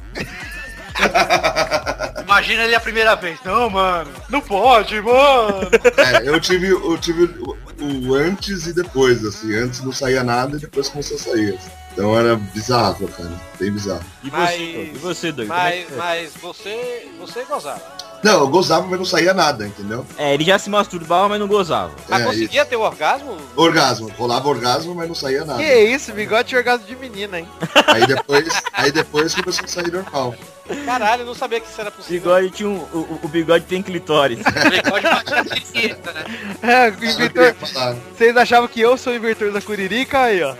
[2.23, 3.37] Imagina ele a primeira vez.
[3.45, 4.09] Não, mano.
[4.29, 5.69] Não pode, mano.
[5.97, 7.55] É, eu tive, eu tive o,
[8.07, 9.53] o antes e depois, assim.
[9.55, 11.55] Antes não saía nada e depois começou a sair.
[11.55, 11.84] assim.
[11.95, 13.31] Então era bizarro, cara.
[13.57, 14.03] Bem bizarro.
[14.21, 14.95] E Mas- você, Doug?
[14.95, 15.45] E você, Doug?
[15.45, 15.97] É mas, foi?
[15.97, 17.81] mas você, você gozava.
[18.21, 20.05] Não, eu gozava, mas não saía nada, entendeu?
[20.17, 21.91] É, ele já se masturbava, mas não gozava.
[22.09, 23.37] Mas É, conseguia ter o orgasmo?
[23.55, 24.09] Orgasmo.
[24.17, 25.59] Rolava orgasmo, mas não saía nada.
[25.61, 27.47] Que isso, bigode de orgasmo de menina, hein?
[27.87, 30.33] Aí depois, aí depois começou a sair normal.
[30.85, 32.21] Caralho, eu não sabia que isso era O possível.
[32.21, 32.77] bigode tinha um.
[32.77, 34.39] O, o bigode tem clitóris.
[34.45, 36.25] Bigode batia a né?
[36.61, 37.55] É, o o inventor.
[38.15, 40.21] Vocês achavam que eu sou o inventor da Curirica?
[40.21, 40.55] Aí, ó.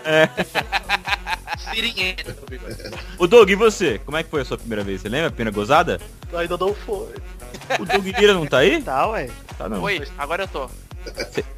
[1.73, 2.35] Sirinheta
[3.17, 3.99] o Doug, e você?
[4.05, 5.01] Como é que foi a sua primeira vez?
[5.01, 5.31] Você lembra?
[5.31, 5.99] Pena gozada?
[6.33, 7.13] Ainda não foi.
[7.79, 8.81] O Doug Lira não tá aí?
[8.83, 9.29] Tá, ué.
[9.57, 9.81] Tá não.
[9.81, 10.69] Oi, agora eu tô.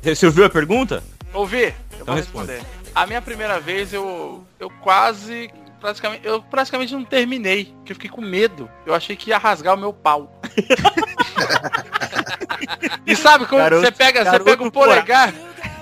[0.01, 1.03] Você você ouviu a pergunta?
[1.33, 1.63] Ouvi?
[1.63, 2.51] Eu Então vou responde.
[2.51, 2.71] responder.
[2.95, 5.49] A minha primeira vez eu eu quase
[5.87, 8.69] praticamente eu praticamente não terminei, porque eu fiquei com medo.
[8.85, 10.41] Eu achei que ia rasgar o meu pau.
[13.05, 15.33] e sabe quando Garoto- você pega, você pega o polegar,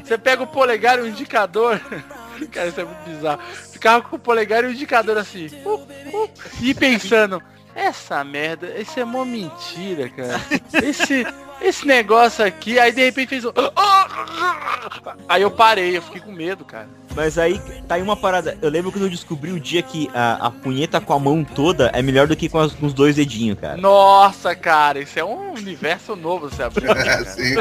[0.04, 1.82] você pega o polegar e o indicador.
[2.52, 3.40] Cara, isso é muito bizarro.
[3.72, 5.48] Ficava com o polegar e o indicador assim.
[5.66, 6.30] uh, uh,
[6.62, 7.42] e pensando,
[7.74, 10.42] essa merda, isso é mó mentira, cara.
[10.84, 11.26] Esse,
[11.62, 13.52] esse negócio aqui, aí de repente fez um.
[15.30, 16.90] Aí eu parei, eu fiquei com medo, cara.
[17.16, 18.58] Mas aí tá aí uma parada.
[18.62, 21.90] Eu lembro quando eu descobri o dia que a, a punheta com a mão toda
[21.94, 23.78] é melhor do que com, as- com os dois dedinhos, cara.
[23.78, 26.92] Nossa, cara, isso é um universo novo você abriu.
[26.92, 27.56] É, sim.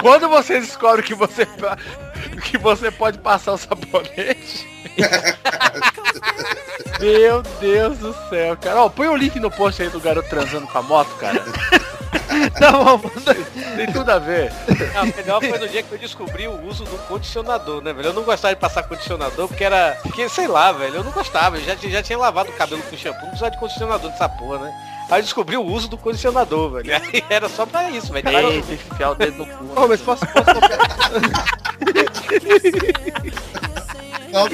[0.00, 1.46] Quando você descobre que você
[2.44, 4.66] que você pode passar o sabonete.
[7.00, 8.82] Meu Deus do céu, cara.
[8.82, 11.42] Ó, põe o link no post aí do garoto transando com a moto, cara.
[12.58, 13.34] Tá bom, manda.
[13.76, 14.52] Tem tudo a ver.
[14.94, 18.08] Não, o melhor foi no dia que eu descobri o uso do condicionador, né, velho?
[18.08, 19.98] Eu não gostava de passar condicionador porque era.
[20.02, 21.56] Porque, sei lá, velho, eu não gostava.
[21.58, 24.58] Eu já, já tinha lavado o cabelo com shampoo, não precisava de condicionador nessa porra,
[24.58, 24.72] né?
[25.10, 26.94] Aí eu descobri o uso do condicionador, velho.
[26.94, 28.28] Aí era só pra isso, velho.
[28.28, 29.80] Aí eu- Eita, enfiar o dedo no cu.
[29.82, 30.44] Ô, mas posso, posso
[34.32, 34.48] Não,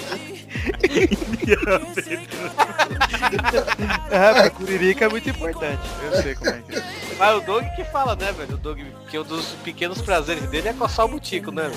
[4.11, 5.83] É, pra Curirica é muito importante.
[6.05, 6.83] Eu sei como é que é.
[7.18, 8.55] Mas o Doug que fala, né, velho?
[8.55, 8.81] O Doug,
[9.14, 11.70] que um dos pequenos prazeres dele é coçar o butico, né?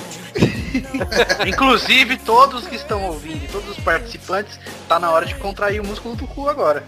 [1.46, 6.16] Inclusive, todos que estão ouvindo, todos os participantes, tá na hora de contrair o músculo
[6.16, 6.84] do cu agora.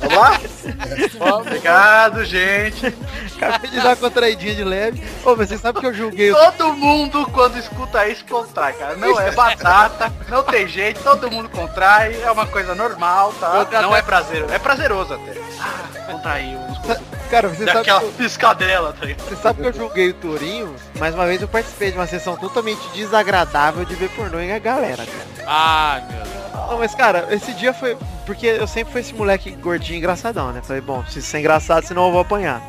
[0.00, 1.38] Vamos lá?
[1.38, 2.92] Obrigado, gente.
[3.36, 5.00] Acabei de dar uma contraidinha de leve.
[5.24, 6.34] Ô, mas você sabe que eu julguei o...
[6.34, 8.96] Todo mundo, quando escuta isso, contrai, cara.
[8.96, 13.68] Não é batata, não tem jeito, todo mundo contrai, é uma coisa normal, tá?
[13.82, 15.32] Não é prazeroso, é prazeroso até.
[15.60, 17.14] Ah, contrair o músculo do cu.
[17.30, 19.43] Cara, você Dá sabe, aquela que eu, piscadela, tá ligado?
[19.44, 20.74] Sabe que eu julguei o Tourinho?
[20.98, 24.58] Mais uma vez eu participei de uma sessão totalmente desagradável de ver pornô em a
[24.58, 25.46] galera, cara.
[25.46, 26.70] Ai, meu Deus.
[26.70, 27.94] Não, mas cara, esse dia foi.
[28.24, 30.62] Porque eu sempre fui esse moleque gordinho engraçadão, né?
[30.62, 32.62] Falei, bom, preciso ser engraçado, senão eu vou apanhar.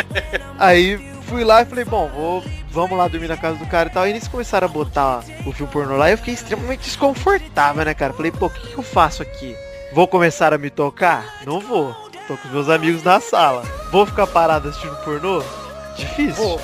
[0.58, 0.96] Aí
[1.28, 2.42] fui lá e falei, bom, vou.
[2.70, 4.04] Vamos lá dormir na casa do cara e tal.
[4.04, 7.92] Aí eles começaram a botar o filme pornô lá e eu fiquei extremamente desconfortável, né,
[7.92, 8.14] cara?
[8.14, 9.54] Falei, pô, o que, que eu faço aqui?
[9.92, 11.42] Vou começar a me tocar?
[11.44, 11.94] Não vou.
[12.26, 13.62] Tô com os meus amigos na sala.
[13.92, 15.42] Vou ficar parado assistindo pornô?
[15.96, 16.60] Difícil.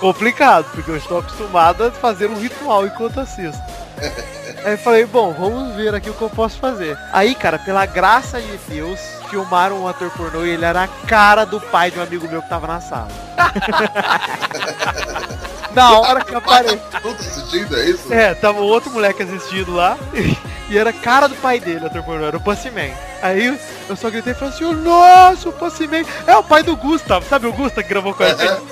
[0.00, 3.62] Complicado, porque eu estou acostumado a fazer um ritual enquanto assisto.
[4.64, 6.98] Aí eu falei, bom, vamos ver aqui o que eu posso fazer.
[7.12, 8.98] Aí, cara, pela graça de Deus,
[9.34, 12.40] filmaram um ator pornô e ele era a cara do pai de um amigo meu
[12.40, 13.08] que tava na sala.
[15.74, 16.78] na hora que eu apareci.
[17.02, 18.14] tudo assistindo, é isso?
[18.14, 19.98] É, tava outro moleque assistindo lá.
[20.66, 22.88] E era a cara do pai dele, ator pornô, era o Pussy Man.
[23.20, 23.54] Aí
[23.86, 27.22] eu só gritei e falei assim, nossa, o Pussy Man é o pai do Gustav,
[27.22, 28.62] sabe o Gustav que gravou com a gente?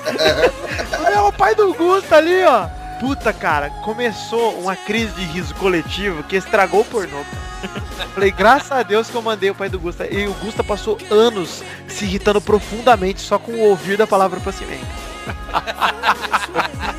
[1.13, 2.65] é o pai do Gustav ali, ó.
[3.03, 7.21] Puta, cara, começou uma crise de riso coletivo que estragou o pornô.
[8.13, 10.07] Falei, graças a Deus que eu mandei o pai do Gusta.
[10.07, 14.55] E o Gusta passou anos se irritando profundamente só com o ouvir da palavra Man.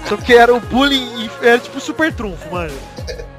[0.07, 2.79] Só que era o bullying, era tipo super trunfo, mano.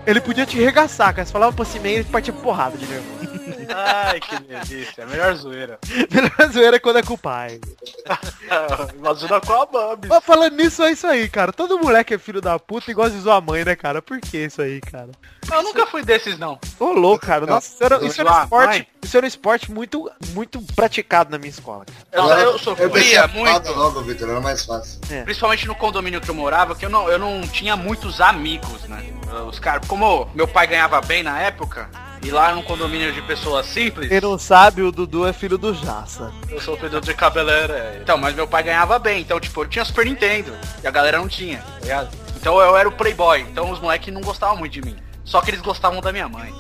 [0.08, 1.24] Ele podia te regaçar, cara.
[1.24, 3.35] Você falava Man, ele partia porrada de nervo.
[3.74, 5.04] Ai, que delícia.
[5.04, 5.80] A melhor zoeira.
[6.12, 7.60] Melhor zoeira é quando é com o pai.
[8.96, 10.08] Imagina com a Bambi.
[10.08, 11.52] Mas falando nisso, é isso aí, cara.
[11.54, 14.02] Todo moleque é filho da puta e gosta de zoar a mãe, né, cara?
[14.02, 15.10] Por que isso aí, cara?
[15.52, 16.60] Eu nunca fui desses, não.
[16.80, 17.46] Ô, louco, cara.
[17.46, 18.88] Nossa, isso era, isso era um esporte, mãe?
[19.04, 22.24] isso era um esporte muito, muito praticado na minha escola, cara.
[22.24, 23.72] Eu, eu Eu sofria pensei muito.
[23.72, 25.00] logo, Vitor, era mais fácil.
[25.24, 29.04] Principalmente no condomínio que eu morava, que eu não, eu não tinha muitos amigos, né?
[29.48, 31.90] Os caras, como meu pai ganhava bem na época,
[32.26, 35.74] e lá num condomínio de pessoas simples, Quem não sabe, o Dudu é filho do
[35.74, 36.34] Jaça.
[36.50, 38.00] eu sou filho de cabeleira.
[38.02, 40.52] Então, mas meu pai ganhava bem, então, tipo, eu tinha Super Nintendo,
[40.84, 42.10] e a galera não tinha, tá ligado?
[42.38, 44.96] Então eu era o playboy, então os moleques não gostavam muito de mim.
[45.24, 46.54] Só que eles gostavam da minha mãe.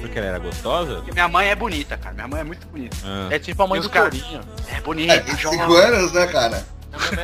[0.00, 0.96] Porque ela era gostosa?
[0.96, 2.14] Porque minha mãe é bonita, cara.
[2.14, 2.96] Minha mãe é muito bonita.
[3.04, 3.28] Ah.
[3.30, 4.40] É tipo a mãe E do cara- Tourinho.
[4.68, 5.36] É É, bonita.
[5.36, 6.66] 5 anos, né, cara?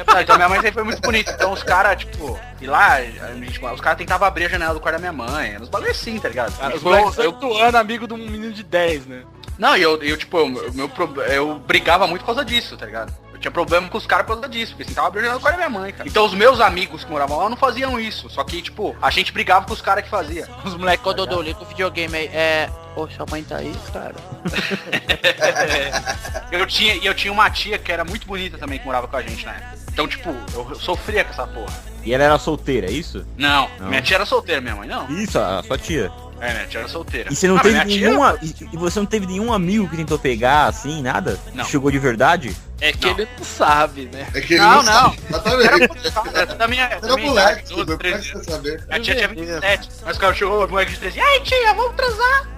[0.07, 1.33] Ah, então minha mãe sempre foi muito bonita.
[1.33, 4.97] Então os caras, tipo, e lá, gente, os caras tentavam abrir a janela do quarto
[4.97, 5.57] da minha mãe.
[5.59, 6.49] Uns bagulho assim, tá ligado?
[6.51, 9.23] Os Tipo, moleques eu, ano, amigo de um menino de 10, né?
[9.59, 10.91] não, e eu, eu, tipo, eu, meu,
[11.29, 13.13] eu brigava muito por causa disso, tá ligado?
[13.41, 15.43] Eu tinha problema com os caras por causa disso, porque tentava abrir a janela do
[15.43, 16.07] quarto da minha mãe, cara.
[16.07, 18.29] Então os meus amigos que moravam lá não faziam isso.
[18.29, 20.47] Só que, tipo, a gente brigava com os caras que faziam.
[20.63, 22.69] Os moleques, quando eu dou ligo o videogame aí, é.
[22.95, 24.15] Poxa, a mãe tá aí, cara.
[26.53, 29.17] Eu tinha, e eu tinha uma tia que era muito bonita também, que morava com
[29.17, 29.79] a gente na época.
[29.93, 31.73] Então, tipo, eu, eu sofria com essa porra.
[32.05, 33.25] E ela era solteira, é isso?
[33.37, 33.89] Não, Não.
[33.89, 35.09] minha tia era solteira, minha mãe não.
[35.11, 36.11] Isso, a sua tia.
[36.41, 37.31] É, minha tia era solteira.
[37.33, 38.39] E você não Ah, teve minha tia- nenhuma.
[38.73, 41.39] E, você não teve nenhum amigo que tentou pegar, assim, nada?
[41.55, 41.65] Não.
[41.65, 42.57] Que chegou de verdade?
[42.81, 43.13] É que Não.
[43.19, 44.27] ele não sabe, né?
[44.33, 45.15] É que ele Não, não.
[45.29, 46.01] Exatamente.
[46.35, 48.47] Era da minha, da Era minha moleque, idade, tudo, 12, 13 presta anos.
[48.47, 48.85] saber.
[48.89, 49.89] Minha tia tinha 27.
[50.05, 52.49] Mas o cara chegou, o moleque de 13 Ai, tia, vamos transar.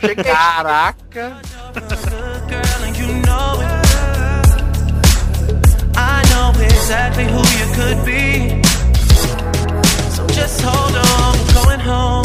[0.00, 0.24] Cheguei.
[0.24, 1.36] Caraca.
[5.98, 8.62] I know exactly who you could be.
[10.14, 12.24] So just hold on, we're going home.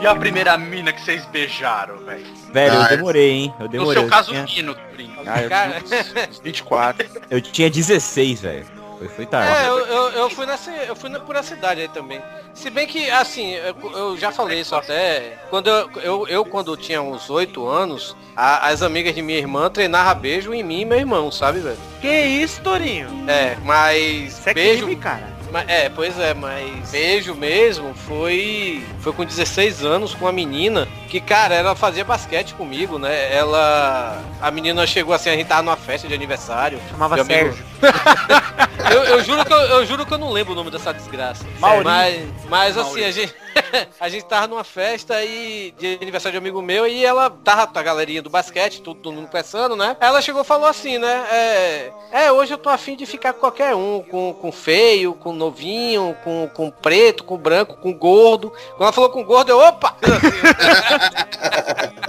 [0.00, 2.24] E a primeira mina que vocês beijaram, velho?
[2.52, 3.54] Velho, Ah, eu demorei, hein?
[3.58, 3.92] Eu No demorei.
[3.94, 5.22] seu eu caso, tinha- Nino, brinco.
[5.26, 5.82] Ah, eu, Cara,
[6.30, 7.06] Uns 24.
[7.30, 8.66] eu tinha 16, velho.
[8.98, 9.50] Foi, foi tarde.
[9.50, 12.20] é, eu, eu, eu fui nessa, eu fui na- por essa idade aí também.
[12.52, 15.38] Se bem que, assim, eu, eu já falei isso até.
[15.48, 19.70] Quando eu, eu, eu, quando tinha uns 8 anos, a- as amigas de minha irmã
[19.70, 21.78] treinavam beijo em mim e meu irmão, sabe, velho?
[22.00, 23.08] Que isso, Torinho?
[23.26, 24.84] É, mas Isso é beijo.
[24.84, 25.39] crime, cara.
[25.52, 30.86] Ma- É, pois é, mas beijo mesmo foi foi com 16 anos com uma menina
[31.08, 33.34] que, cara, ela fazia basquete comigo, né?
[33.34, 36.80] Ela a menina chegou assim, a gente tava numa festa de aniversário.
[36.90, 37.64] Chamava amigo- Sérgio.
[38.90, 41.44] Eu, eu juro que eu, eu juro que eu não lembro o nome dessa desgraça.
[41.60, 41.84] Maurinho.
[41.84, 43.32] Mas, mas assim, a gente,
[43.98, 47.66] a gente tava numa festa e de aniversário de um amigo meu e ela tava
[47.66, 49.96] com a galerinha do basquete, tudo, todo mundo conversando, né?
[50.00, 51.26] Ela chegou e falou assim, né?
[51.30, 55.32] É, é, hoje eu tô afim de ficar com qualquer um, com, com feio, com
[55.32, 58.52] novinho, com, com preto, com branco, com gordo.
[58.70, 59.96] Quando ela falou com gordo, eu, opa!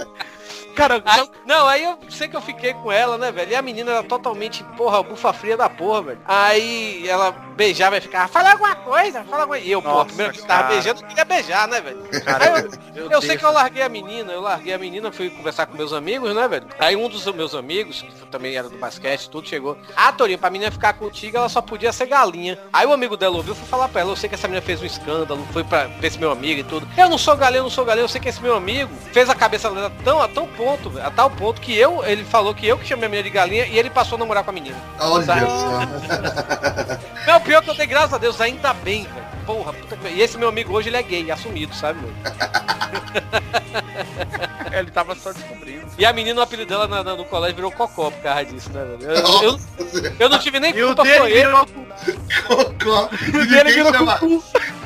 [0.74, 3.50] Cara, Aí- não, aí eu sei que eu fiquei com ela, né, velho?
[3.50, 6.18] E a menina era totalmente, porra, bufa fria da porra, velho.
[6.24, 9.66] Aí ela beijava e ficava, fala alguma coisa, fala alguma coisa.
[9.66, 12.02] E eu, porra, Nossa, primeiro que tava beijando, eu queria beijar, né, velho?
[12.24, 15.30] Cara, Aí eu, eu sei que eu larguei a menina, eu larguei a menina, fui
[15.30, 16.66] conversar com meus amigos, né, velho?
[16.78, 19.76] Aí um dos meus amigos, que também era do basquete, tudo, chegou.
[19.96, 22.58] Ah, Torinho, pra menina ficar contigo, ela só podia ser galinha.
[22.72, 24.80] Aí o amigo dela ouviu, foi falar pra ela, eu sei que essa menina fez
[24.80, 26.88] um escândalo, foi pra, pra esse meu amigo e tudo.
[26.96, 29.28] Eu não sou galinha, eu não sou galinha, eu sei que esse meu amigo fez
[29.28, 32.66] a cabeça dela tão, a tão ponto, a tal ponto que eu, ele falou que
[32.66, 34.76] eu que chamei a menina de galinha e ele passou a namorar com a menina.
[35.00, 35.40] Olha Sabe?
[35.40, 35.80] só.
[37.26, 39.22] Meu, pior que eu tenho graças a Deus, ainda bem, velho.
[39.46, 40.08] Porra, puta que...
[40.08, 42.12] E esse meu amigo hoje, ele é gay, assumido, sabe, meu?
[44.72, 45.86] Ele tava só descobrindo.
[45.98, 48.70] E a menina, o apelido dela na- na- no colégio virou cocó por causa disso,
[48.72, 49.12] né, velho?
[49.12, 49.58] Eu, eu,
[50.18, 51.46] eu não tive nem culpa, foi ele.
[51.46, 51.66] virou
[52.46, 53.08] Cocó.
[53.22, 54.18] E ele ninguém, virou chama...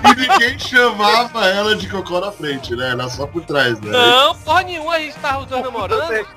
[0.05, 2.91] e ninguém chamava ela de cocó na frente, né?
[2.91, 3.91] Era só por trás, né?
[3.93, 5.53] Não, porra nenhuma, a gente tava os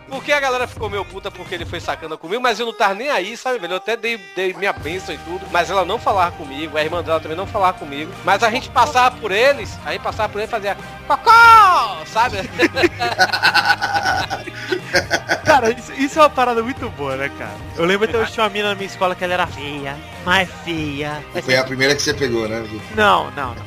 [0.08, 2.94] Porque a galera ficou meio puta porque ele foi sacana comigo, mas eu não tava
[2.94, 3.74] nem aí, sabe, velho?
[3.74, 7.04] Eu até dei, dei minha bênção e tudo, mas ela não falava comigo, a irmã
[7.04, 8.12] dela também não falava comigo.
[8.24, 12.38] Mas a gente passava por eles, a gente passava por eles e fazia cocó, sabe?
[15.46, 17.52] Cara, isso, isso é uma parada muito boa, né, cara?
[17.76, 20.50] Eu lembro até hoje tinha uma mina na minha escola que ela era feia, mais
[20.64, 21.24] feia.
[21.44, 22.64] Foi a primeira que você pegou, né?
[22.96, 23.66] Não, não, não.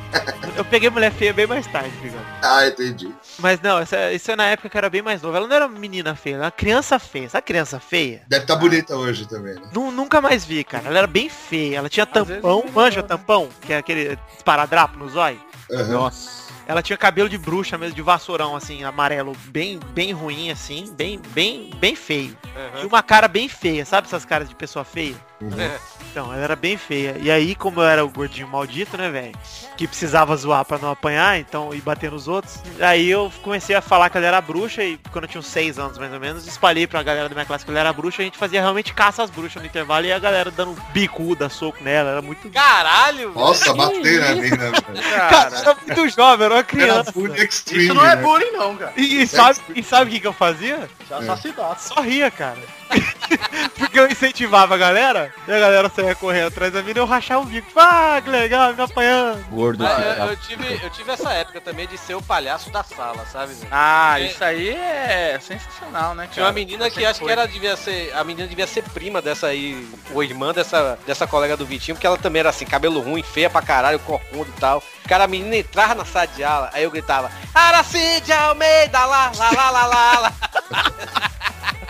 [0.55, 2.23] Eu peguei mulher feia bem mais tarde, bigode.
[2.41, 3.11] Ah, entendi.
[3.39, 5.35] Mas não, essa, isso é na época que eu era bem mais novo.
[5.35, 7.29] Ela não era menina feia, era uma criança feia.
[7.29, 8.23] Sabe criança feia?
[8.27, 9.61] Deve estar bonita hoje também, né?
[9.73, 10.87] Nu- nunca mais vi, cara.
[10.87, 11.77] Ela era bem feia.
[11.77, 15.39] Ela tinha tampão, manja o tampão, que é aquele esparadrapo no zóio.
[15.71, 15.87] Aham.
[15.93, 16.43] Nossa.
[16.65, 21.19] Ela tinha cabelo de bruxa mesmo, de vassourão, assim, amarelo, bem, bem ruim, assim, bem,
[21.33, 22.37] bem, bem feio.
[22.81, 25.15] E uma cara bem feia, sabe essas caras de pessoa feia?
[25.51, 25.93] Uhum.
[26.11, 27.17] Então, ela era bem feia.
[27.19, 29.31] E aí, como eu era o gordinho maldito, né, velho?
[29.75, 32.59] Que precisava zoar pra não apanhar, então, e bater nos outros.
[32.79, 35.79] Aí eu comecei a falar que ela era bruxa e quando eu tinha uns 6
[35.79, 38.21] anos, mais ou menos, espalhei pra galera da minha classe que ela era bruxa.
[38.21, 41.83] A gente fazia realmente caça às bruxas no intervalo e a galera dando bicuda, soco
[41.83, 42.11] nela.
[42.11, 42.47] Era muito...
[42.51, 43.31] Caralho.
[43.33, 44.83] Nossa, bater na mina, velho.
[45.29, 47.11] Cara, era muito jovem, era uma Era criança.
[47.11, 48.21] bullying extreme, Isso não é né?
[48.21, 48.93] bullying não, cara.
[48.95, 50.87] E, e sabe, e sabe o que, que eu fazia?
[51.01, 51.75] Isso é.
[51.79, 52.59] Só ria, cara.
[53.77, 57.05] Porque eu incentivava a galera, e a galera saía correndo atrás da mina e eu
[57.05, 57.67] rachava o bico.
[57.79, 59.43] Ah, que legal, me apanhando.
[59.49, 59.85] Gordo.
[59.85, 60.25] Ah, assim, eu, tá?
[60.27, 63.53] eu tive, eu tive essa época também de ser o palhaço da sala, sabe?
[63.53, 63.67] velho?
[63.71, 64.25] Ah, É.
[64.25, 66.33] isso aí é sensacional, né, cara?
[66.33, 68.13] Tinha uma menina que acho que era devia ser.
[68.15, 72.07] A menina devia ser prima dessa aí, ou irmã dessa, dessa colega do Vitinho, porque
[72.07, 74.83] ela também era assim, cabelo ruim, feia pra caralho, corcunda e tal.
[75.07, 79.51] Cara, a menina entrava na sala de aula, aí eu gritava, Aracide Almeida, lá, lá,
[79.51, 80.33] lá, lá, lá, lá.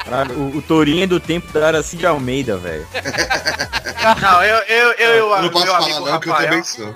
[0.09, 0.33] Sabe?
[0.33, 2.85] O, o Tourinho é do tempo da Aracy de Almeida, velho.
[4.21, 6.49] Não, eu, eu, eu, eu, Eu não posso meu falar amigo não, que eu Rafael.
[6.49, 6.95] também sou.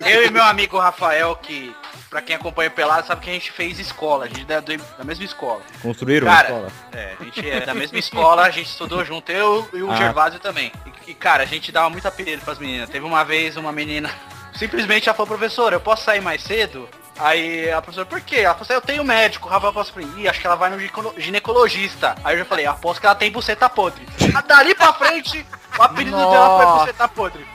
[0.06, 1.74] Eu e meu amigo Rafael, que
[2.08, 5.04] pra quem acompanha o Pelado sabe que a gente fez escola, a gente é da
[5.04, 5.60] mesma escola.
[5.82, 6.72] Construíram Cara, uma escola.
[6.92, 9.96] É, a gente é da mesma escola, a gente estudou junto, eu e o Ah.
[9.96, 10.70] Gervásio também.
[11.06, 12.88] E, e, cara, a gente dava muito apelido pras meninas.
[12.88, 14.08] Teve uma vez uma menina,
[14.54, 16.88] simplesmente ela falou, professor, eu posso sair mais cedo?
[17.18, 18.36] Aí a professora, por quê?
[18.40, 20.68] Ela falou assim, eu tenho médico, o Rafael posso pra Ih, acho que ela vai
[20.70, 22.16] no gineco- ginecologista.
[22.24, 24.04] Aí eu já falei, aposto que ela tem buceta podre.
[24.34, 25.46] Ah, Dali pra frente,
[25.78, 27.46] o apelido dela foi buceta podre.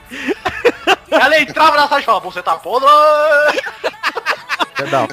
[1.10, 2.88] Ela entrava na sala e falava, buceta podre.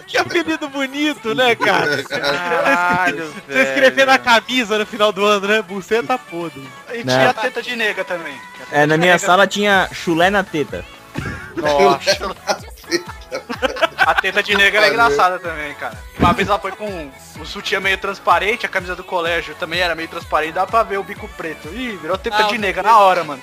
[0.07, 2.01] Que apelido bonito, né, cara?
[2.07, 5.61] Caralho, Você escrever na camisa no final do ano, né?
[5.61, 6.65] Buceta podre.
[6.93, 7.13] E Não.
[7.13, 8.39] tinha teta de nega também.
[8.71, 10.85] É, na minha sala tinha chulé na teta.
[11.57, 12.33] Nossa.
[14.07, 15.97] A teta de nega era engraçada também, cara.
[16.17, 19.93] Uma vez ela foi com o sutiã meio transparente, a camisa do colégio também era
[19.95, 21.67] meio transparente, dá pra ver o bico preto.
[21.73, 23.41] Ih, virou teta Ah, de bico na hora, mano.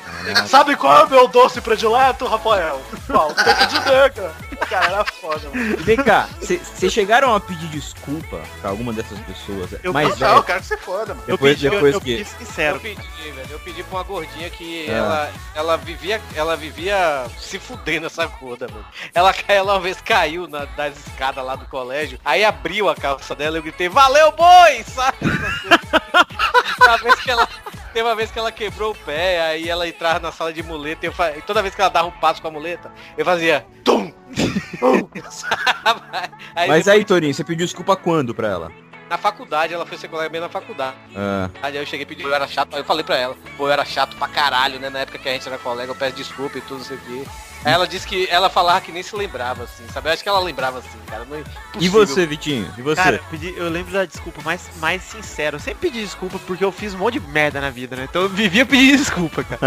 [0.49, 2.81] Sabe qual é o meu doce predileto, Rafael?
[3.07, 3.35] Qual?
[3.35, 4.33] Teta de nega.
[4.69, 5.77] Cara, era foda, mano.
[5.79, 9.71] Vem cá, vocês chegaram a pedir desculpa pra alguma dessas pessoas?
[9.83, 11.23] Eu mais posso- Não, eu velho, quero que você foda, mano.
[11.29, 12.17] Eu depois, pedi, eu- depois eu que...
[12.17, 12.77] pedi sincero.
[12.77, 13.49] Eu pedi, velho.
[13.51, 14.93] Eu pedi pra uma gordinha que Ah.
[14.95, 18.85] ela, ela vivia, ela vivia se fudendo essa gorda, mano.
[19.15, 23.35] Ela, ela uma vez caiu na, das escadas lá do colégio, aí abriu a calça
[23.35, 24.85] dela e eu gritei, valeu boi!
[24.95, 25.17] Sabe?
[26.81, 27.49] Uma vez que ela.
[27.93, 31.07] Teve uma vez que ela quebrou o pé, aí ela entrava na sala de muleta
[31.07, 33.25] e, eu, fa- e toda vez que ela dava um passo com a muleta, eu
[33.25, 34.13] fazia tum!
[34.79, 36.01] Tum", sabe?
[36.55, 38.73] Aí Mas depois, aí, Torinho, você pediu desculpa quando pra ela?
[39.11, 40.97] na faculdade, ela foi ser colega minha na faculdade.
[41.15, 43.69] Ah, Aí eu cheguei e pedi, eu era chato, aí eu falei pra ela, pô,
[43.69, 44.89] eu era chato pra caralho, né?
[44.91, 47.25] Na época que a gente era colega, eu peço desculpa e tudo isso aqui.
[47.65, 50.09] Aí ela disse que ela falava que nem se lembrava, assim, sabe?
[50.09, 51.25] Eu acho que ela lembrava assim, cara.
[51.27, 51.45] Não é
[51.79, 52.69] E você, Vitinho?
[52.77, 53.01] E você?
[53.03, 55.57] Cara, eu, pedi- eu lembro da desculpa mais, mais sincera.
[55.57, 58.07] Eu sempre pedi desculpa porque eu fiz um monte de merda na vida, né?
[58.11, 59.61] Então eu vivia pedindo desculpa, cara.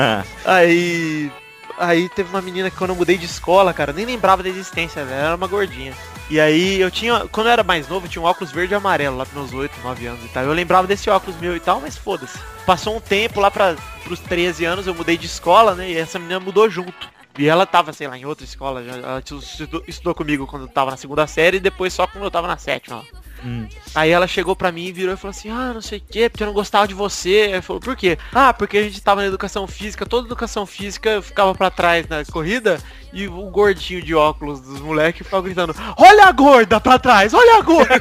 [0.46, 1.32] Ah, Aí.
[1.78, 5.06] Aí teve uma menina que quando eu mudei de escola, cara, nem lembrava da existência
[5.06, 5.94] dela, ela era uma gordinha.
[6.30, 7.28] E aí eu tinha.
[7.32, 9.54] Quando eu era mais novo, eu tinha um óculos verde e amarelo lá pros meus
[9.54, 10.44] 8, 9 anos e tal.
[10.44, 12.38] Eu lembrava desse óculos meu e tal, mas foda-se.
[12.66, 15.92] Passou um tempo lá pra, pros 13 anos, eu mudei de escola, né?
[15.92, 17.10] E essa menina mudou junto.
[17.38, 18.82] E ela tava, sei lá, em outra escola.
[18.82, 22.32] Ela estudou, estudou comigo quando eu tava na segunda série e depois só quando eu
[22.32, 22.98] tava na sétima.
[22.98, 23.27] ó.
[23.44, 23.68] Hum.
[23.94, 26.30] Aí ela chegou pra mim e virou e falou assim, ah, não sei o que,
[26.30, 27.52] porque eu não gostava de você.
[27.54, 28.18] Aí falou, por quê?
[28.34, 32.08] Ah, porque a gente tava na educação física, toda educação física eu ficava pra trás
[32.08, 32.80] na corrida
[33.14, 37.58] e o gordinho de óculos dos moleques ficava gritando, olha a gorda pra trás, olha
[37.58, 37.98] a gorda!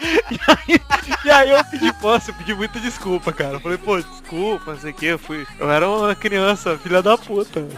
[0.30, 0.80] e, aí,
[1.24, 3.54] e aí eu pedi, posso, eu pedi muita desculpa, cara.
[3.54, 5.46] Eu falei, pô, desculpa, não sei o que, eu fui.
[5.58, 7.60] Eu era uma criança, filha da puta.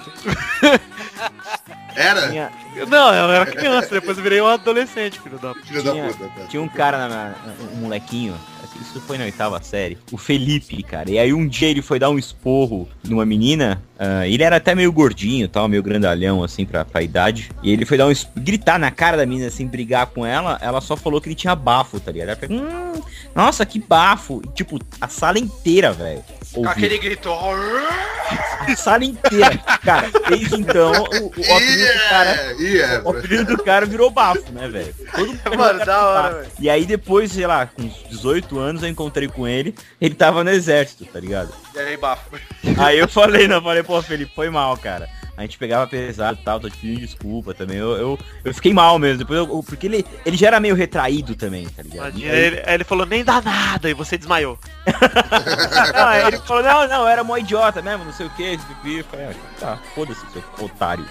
[1.95, 2.29] Era?
[2.29, 2.51] Tinha,
[2.89, 5.67] Não, eu era criança, depois eu virei um adolescente, filho da puta.
[5.67, 6.47] Filho da Tinha- puta, cara.
[6.49, 7.35] tinha um cara, na,
[7.73, 8.35] um molequinho,
[8.81, 11.11] isso foi na oitava série, o Felipe, cara.
[11.11, 14.75] E aí um dia ele foi dar um esporro numa menina, ah, ele era até
[14.75, 17.51] meio gordinho, tal, meio grandalhão, assim, pra, pra idade.
[17.63, 20.81] E ele foi dar um gritar na cara da menina, assim, brigar com ela, ela
[20.81, 22.31] só falou que ele tinha bafo, tá ligado?
[22.31, 23.03] Ela falou, hum,
[23.35, 24.41] nossa, que bafo.
[24.45, 26.25] E, tipo, a sala inteira, velho.
[26.53, 26.71] Com ouviu.
[26.71, 27.31] aquele grito.
[27.33, 29.59] A sala inteira.
[29.85, 32.55] Cara, desde então, o, o apelido do cara...
[32.59, 34.95] E é, O apelido do cara virou bafo, né, velho?
[35.15, 36.47] Todo mundo Mano, da hora.
[36.61, 40.45] E aí depois, sei lá, com uns 18 anos eu encontrei com ele, ele tava
[40.45, 41.53] no exército, tá ligado?
[41.75, 42.39] E aí, bafo.
[42.79, 45.09] Aí eu falei, não, falei, pô, Felipe, foi mal, cara.
[45.37, 47.79] A gente pegava pesado e tal, tô te pedindo desculpa também.
[47.79, 50.75] Eu, eu, eu fiquei mal mesmo, depois eu- eu- porque ele, ele já era meio
[50.75, 52.15] retraído também, tá ligado?
[52.17, 54.59] Aí ele, aí ele falou, nem dá nada, e você desmaiou.
[55.95, 58.65] não, aí ele falou, não, não, era mó idiota mesmo, não sei o que, esse
[58.67, 58.99] pipi.
[58.99, 61.07] Eu falei, ah, tá, foda-se, seu otário.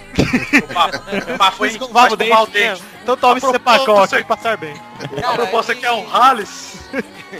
[0.70, 0.98] O bafo,
[1.34, 2.84] o bafo foi escovar o dente?
[3.02, 3.64] Então tome esse aqui
[4.26, 4.76] pra passar bem.
[5.24, 6.80] A proposta aqui é um Halles.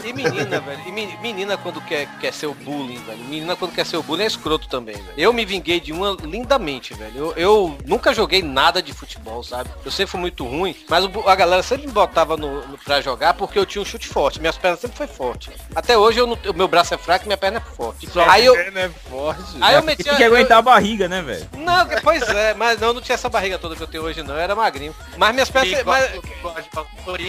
[0.04, 0.80] E menina, velho.
[0.86, 3.18] E meni- menina quando quer, quer ser o bullying, velho.
[3.24, 5.12] Menina quando quer ser o bullying é escroto também, velho.
[5.16, 7.12] Eu me vinguei de uma lindamente, velho.
[7.14, 9.68] Eu, eu nunca joguei nada de futebol, sabe?
[9.84, 13.00] Eu sempre fui muito ruim, mas o a galera sempre me botava no, no, pra
[13.02, 14.40] jogar porque eu tinha um chute forte.
[14.40, 15.50] Minhas pernas sempre foi forte.
[15.74, 18.08] Até hoje eu não- o meu braço é fraco e minha perna é forte.
[18.28, 19.42] Aí eu, é forte.
[19.60, 21.48] aí eu Porque meti tem que eu- aguentar a barriga, né, velho?
[21.58, 24.34] Não, pois é, mas não, não tinha essa barriga toda que eu tenho hoje não,
[24.34, 24.94] eu era magrinho.
[25.18, 25.82] Mas minhas pernas.
[25.84, 26.10] Mas,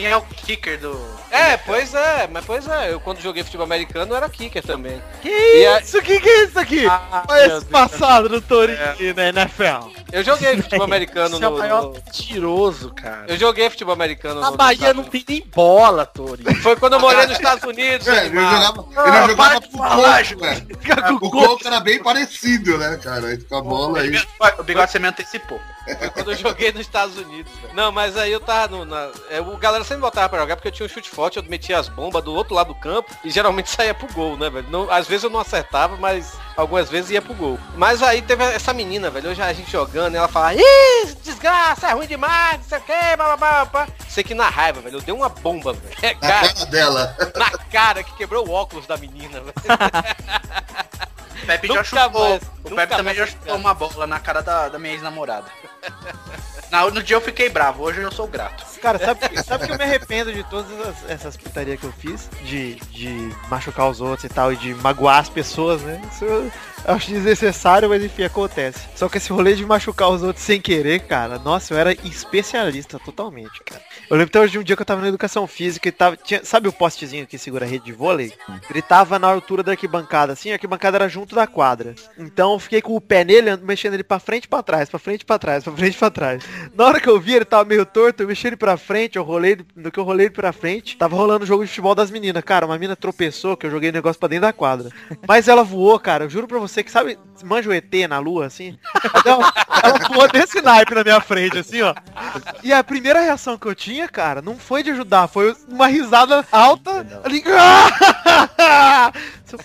[0.04, 1.00] é o kicker do...
[1.32, 5.02] é, pois é, mas pois é, eu quando joguei futebol americano eu era kicker também.
[5.22, 6.02] Que E a- isso?
[6.02, 6.86] Que que é isso aqui?
[6.88, 7.64] Ah, Olha esse Deus.
[7.66, 8.78] passado do Torinho
[9.16, 9.90] na NFL.
[10.12, 13.26] Eu joguei futebol americano Você é o no, maior no- mentiroso, cara.
[13.28, 16.44] Eu joguei futebol americano Na no- Bahia não tem nem bola, Tori.
[16.62, 18.52] Foi quando eu morei nos Estados Unidos, É, ele animal.
[18.92, 20.68] jogava, ele Ah, jogava para com de o falar, coco, velho.
[21.12, 21.48] O o coco.
[21.48, 23.28] coco era bem parecido, né, cara?
[23.28, 24.12] Aí com a bola aí.
[24.60, 25.60] O bigode você me antecipou.
[26.00, 27.74] Foi quando eu joguei nos Estados Unidos, velho.
[27.74, 28.86] Não, mas aí eu tava no.
[28.86, 31.44] Na, é, o galera sempre botava pra jogar porque eu tinha um chute forte, eu
[31.44, 34.68] metia as bombas do outro lado do campo e geralmente saía pro gol, né, velho?
[34.70, 37.60] Não, às vezes eu não acertava, mas algumas vezes ia pro gol.
[37.76, 41.88] Mas aí teve essa menina, velho, hoje a gente jogando, e ela fala, ih, desgraça,
[41.88, 42.94] é ruim demais, não sei o que.
[44.08, 45.96] Sei que na raiva, velho, eu dei uma bomba, velho.
[46.02, 47.18] É, Na cara, cara dela.
[47.36, 49.54] na cara que quebrou o óculos da menina, velho.
[51.42, 52.30] O Pepe Nunca já chutou.
[52.30, 53.58] mais, o Pepe também já chutou cara.
[53.58, 55.48] uma bola na cara da, da minha ex-namorada.
[56.72, 58.64] Na- No dia eu fiquei bravo, hoje eu sou grato.
[58.82, 61.94] Cara, sabe, que- sabe que eu me arrependo de todas essas, essas putarias que eu
[61.94, 62.30] fiz?
[62.44, 66.02] De, de machucar os outros e tal, e de magoar as pessoas, né?
[66.12, 66.52] Isso
[66.86, 68.80] acho desnecessário, mas enfim, acontece.
[68.96, 73.00] Só que esse rolê de machucar os outros sem querer, cara, nossa, eu era especialista
[73.00, 73.82] totalmente, cara.
[74.10, 76.18] Eu lembro até hoje de um dia que eu tava na educação física e tava.
[76.18, 78.34] Tinha, sabe o postezinho que segura a rede de vôlei?
[78.70, 81.96] Ele tava na altura da arquibancada, assim, a arquibancada era junto da quadra.
[82.18, 85.00] Então eu fiquei com o pé nele, mexendo ele pra frente e pra trás, pra
[85.00, 86.44] frente e pra trás, pra frente e pra trás.
[86.76, 89.24] Na hora que eu vi, ele tava meio torto, eu mexi ele pra frente, eu
[89.24, 92.12] rolei, no que eu rolei ele pra frente, tava rolando o jogo de futebol das
[92.12, 92.44] meninas.
[92.44, 94.90] Cara, uma mina tropeçou, que eu joguei o negócio pra dentro da quadra.
[95.28, 98.46] Mas ela voou, cara, eu juro pra você que sabe, manja o ET na lua,
[98.46, 98.78] assim?
[99.26, 99.54] Ela,
[99.84, 101.94] ela voou desse naipe na minha frente, assim, ó.
[102.64, 106.46] E a primeira reação que eu tinha, cara, não foi de ajudar, foi uma risada
[106.52, 107.22] alta.
[107.24, 107.44] Ali,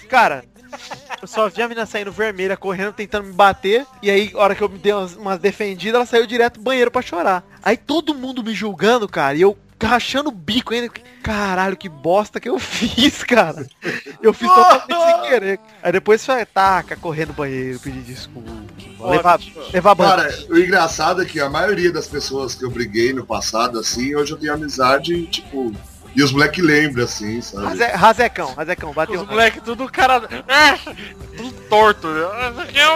[0.08, 0.44] cara,
[1.20, 3.86] eu só vi a menina saindo vermelha, correndo, tentando me bater.
[4.02, 6.62] E aí, a hora que eu me dei umas, umas defendidas, ela saiu direto pro
[6.62, 7.44] banheiro pra chorar.
[7.62, 9.56] Aí todo mundo me julgando, cara, e eu
[9.86, 10.90] rachando o bico ainda.
[11.22, 13.66] Caralho, que bosta que eu fiz, cara.
[14.22, 15.60] Eu fiz totalmente sem querer.
[15.82, 18.50] Aí depois foi, taca, correr no banheiro, pedir desculpa.
[19.00, 19.38] Levar,
[19.72, 20.10] levar banho.
[20.10, 24.14] Cara, o engraçado é que a maioria das pessoas que eu briguei no passado, assim,
[24.14, 25.72] hoje eu tenho amizade, tipo.
[26.18, 27.64] E os moleque lembram, assim, sabe?
[27.64, 29.20] Raze- Razecão, Razecão, bateu.
[29.20, 30.20] Os moleque tudo cara.
[30.48, 30.76] Ah,
[31.36, 32.08] tudo torto.
[32.58, 32.88] aqui é.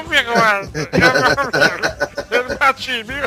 [2.37, 3.23] Eu bati, viu?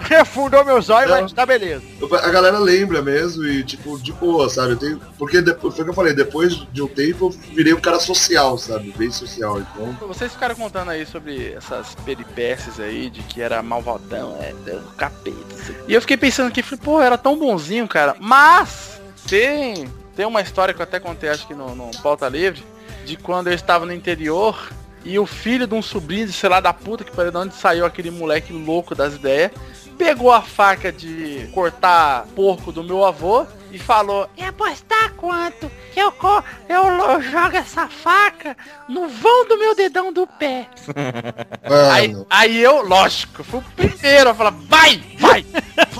[0.00, 1.84] Refundou meus olhos, mas tá beleza.
[2.20, 4.72] A galera lembra mesmo e, tipo, de boa, sabe?
[4.72, 5.00] Eu tenho...
[5.16, 8.00] Porque depois, foi o que eu falei, depois de um tempo eu virei um cara
[8.00, 8.92] social, sabe?
[8.98, 10.08] Bem social, então.
[10.08, 14.96] Vocês ficaram contando aí sobre essas peripécias aí, de que era malvadão, é, é um
[14.96, 15.54] capeta.
[15.54, 15.76] assim.
[15.86, 18.16] E eu fiquei pensando que, falei, pô, era tão bonzinho, cara.
[18.18, 18.97] Mas
[19.28, 22.64] tem, tem uma história que eu até contei, acho que no, no Pauta Livre,
[23.04, 24.70] de quando eu estava no interior
[25.04, 27.54] e o filho de um sobrinho, de sei lá da puta, que pariu de onde
[27.54, 29.52] saiu aquele moleque louco das ideias,
[29.96, 35.70] pegou a faca de cortar porco do meu avô e falou, e apostar quanto?
[35.92, 36.12] Que eu,
[36.68, 38.56] eu, eu jogo essa faca
[38.88, 40.66] no vão do meu dedão do pé.
[41.92, 45.44] Aí, aí eu, lógico, fui o primeiro a falar, vai, vai,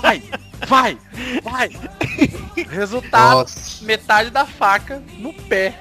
[0.01, 0.23] vai,
[0.67, 0.97] vai,
[1.43, 1.69] vai.
[2.69, 3.85] Resultado, nossa.
[3.85, 5.79] metade da faca no pé.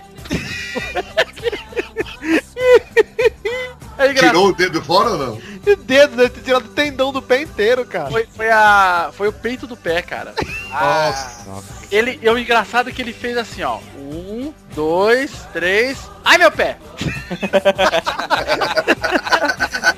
[3.98, 4.14] É.
[4.14, 5.38] Tirou o dedo fora ou não?
[5.66, 8.08] E o dedo ter tirado o tendão do pé inteiro, cara.
[8.10, 10.34] Foi, foi, a, foi o peito do pé, cara.
[10.70, 11.64] Nossa.
[11.90, 13.80] Ele, e o engraçado é que ele fez assim, ó.
[13.96, 15.98] Um, dois, três.
[16.24, 16.76] Ai, meu pé!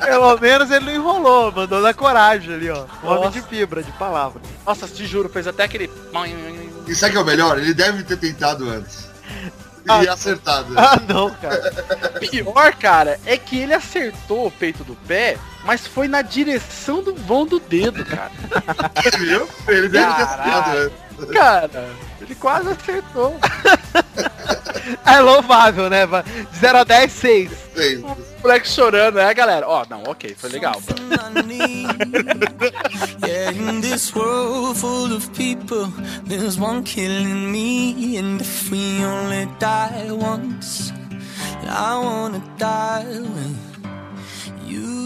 [0.00, 2.86] Pelo menos ele não enrolou, mandou na coragem ali, ó.
[3.04, 4.40] Um homem de fibra, de palavra.
[4.66, 5.90] Nossa, te juro, fez até aquele...
[6.86, 7.58] E sabe o que é o melhor?
[7.58, 9.08] Ele deve ter tentado antes.
[9.88, 10.04] Ah.
[10.04, 10.74] E acertado.
[10.76, 11.72] Ah, não, cara.
[12.20, 17.14] Pior, cara, é que ele acertou o peito do pé, mas foi na direção do
[17.14, 18.30] vão do dedo, cara.
[19.18, 19.48] Viu?
[19.68, 20.24] Ele deve ter Caralho.
[20.24, 21.09] acertado antes.
[21.26, 21.90] Cara,
[22.20, 23.36] ele quase acertou.
[25.06, 26.04] É louvável, né?
[26.06, 27.50] De 0 a 10, 6.
[27.74, 27.96] Sei.
[27.98, 29.68] O moleque chorando, né, galera?
[29.68, 30.80] Ó, não, ok, foi legal.
[33.26, 35.92] Yeah, in this world full of people,
[36.24, 38.16] there's one killing me.
[38.18, 40.92] And if we only die once,
[41.68, 43.56] I wanna die with.
[44.66, 44.99] You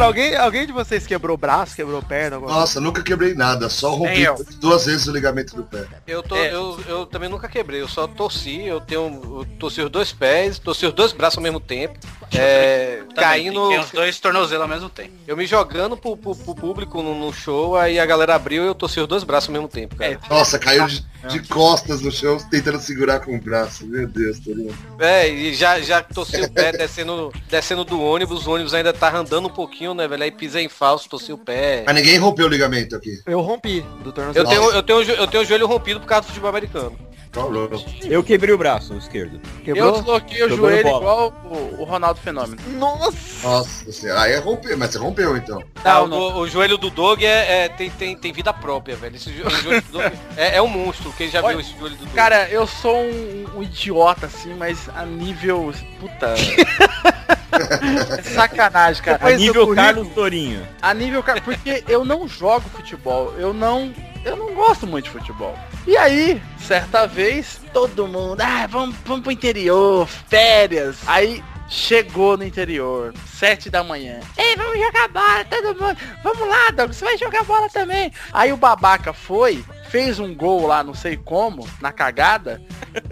[0.00, 2.36] Cara, alguém, alguém de vocês quebrou o braço, quebrou perna?
[2.36, 2.60] Alguma coisa?
[2.60, 4.42] Nossa, nunca quebrei nada, só rompi eu.
[4.58, 5.86] duas vezes o ligamento do pé.
[6.06, 6.54] Eu, tô, É.
[6.54, 9.00] eu, eu também nunca quebrei, eu só torci, eu tenho.
[9.00, 11.98] Eu torci os dois pés, torci os dois braços ao mesmo tempo.
[12.38, 13.68] É, caindo.
[13.68, 15.10] Tem os dois tornozelos ao mesmo tempo.
[15.26, 18.66] Eu me jogando pro, pro- pro público no, no show, aí a galera abriu e
[18.66, 20.18] eu torci os dois braços ao mesmo tempo, cara.
[20.28, 23.86] Nossa, caiu de, de costas no chão, tentando segurar com o braço.
[23.86, 24.76] Meu Deus, tá ligado?
[25.00, 29.14] É, e já, já torci o pé descendo, descendo do ônibus, o ônibus ainda tá
[29.16, 30.22] andando um pouquinho, né, velho?
[30.22, 31.82] Aí pisei em falso, torci o pé.
[31.86, 33.20] Mas ninguém rompeu o ligamento aqui.
[33.26, 34.46] Eu rompi do tornozelo.
[34.46, 36.96] Eu tenho, eu, tenho, eu tenho o joelho rompido por causa do futebol americano.
[37.32, 37.70] Falou.
[38.02, 39.40] Eu quebrei o braço esquerdo.
[39.58, 39.92] Eu Quebrou?
[39.92, 40.98] desloquei o Jogando joelho bola.
[40.98, 42.60] igual o, o Ronaldo Fenômeno.
[42.76, 43.46] Nossa!
[43.48, 45.62] Nossa senhora, aí é romper, mas você rompeu então.
[45.84, 49.14] Ah, Não, o, o joelho do Doug é, é- tem, tem, tem vida própria, velho.
[49.14, 51.12] Esse jo- joelho do Doug é, é um monstro.
[51.16, 52.14] Quem já Olha, viu esse joelho do Doug?
[52.16, 55.72] Cara, eu sou um, um idiota, assim, mas a nível.
[56.00, 56.34] Puta.
[58.18, 59.18] é sacanagem, cara.
[59.26, 60.66] A nível Carlos Torinho.
[60.82, 63.92] A nível, cara, porque eu não jogo futebol, eu não,
[64.24, 65.56] eu não gosto muito de futebol.
[65.86, 70.98] E aí, certa vez, todo mundo, ah, vamos, vamos pro interior, férias.
[71.06, 74.20] Aí chegou no interior, sete da manhã.
[74.36, 75.96] Ei, vamos jogar bola, todo mundo.
[76.22, 78.12] Vamos lá, Doug, você vai jogar bola também.
[78.32, 82.62] Aí o babaca foi, fez um gol lá, não sei como, na cagada,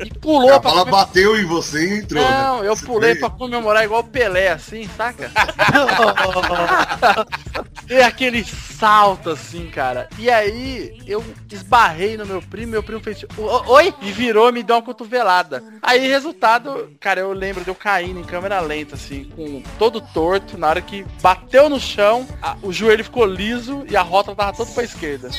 [0.04, 2.42] e pulou A pra bola bateu em você e entrou, né?
[2.42, 5.30] não, eu Você pulei foi- pra comemorar igual o Pelé, assim, saca?
[7.90, 10.08] e aquele salto, assim, cara.
[10.18, 13.92] E aí, eu esbarrei no meu primo, meu primo fez tipo, "O- Oi!
[14.02, 15.62] E virou, me deu uma cotovelada.
[15.82, 20.56] Aí, resultado, cara, eu lembro de eu caindo em câmera lenta, assim, com todo torto.
[20.56, 24.56] Na hora que bateu no chão, a- o joelho ficou liso e a rota tava
[24.56, 25.30] toda pra esquerda.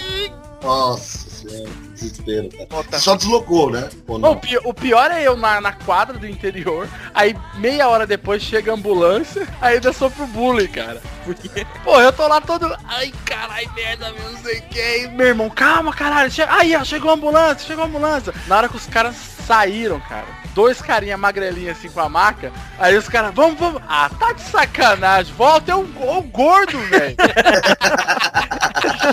[0.62, 3.00] Nossa senhora, desespero, cara.
[3.00, 3.90] Só deslocou, né?
[4.08, 8.42] Ou Não, o, pior é eu na, na quadra do interior, aí meia hora depois
[8.42, 11.02] chega a ambulância, aí ainda sou pro bullying, cara.
[11.24, 11.50] Porque
[11.84, 12.76] Pô, eu tô lá todo.
[12.86, 15.08] Ai, caralho, merda, meu, não sei o que.
[15.10, 16.32] Meu irmão, calma, caralho.
[16.32, 16.42] Che...
[16.44, 18.34] Aí, ó, chegou a ambulância, chegou a ambulância.
[18.48, 19.16] Na hora que os caras
[19.46, 23.82] saíram, cara, dois carinha magrelinhos assim com a maca, aí os caras, vamos, vamos.
[23.88, 25.34] Ah, tá de sacanagem.
[25.34, 25.88] Volta, é um,
[26.18, 27.16] um gordo, velho.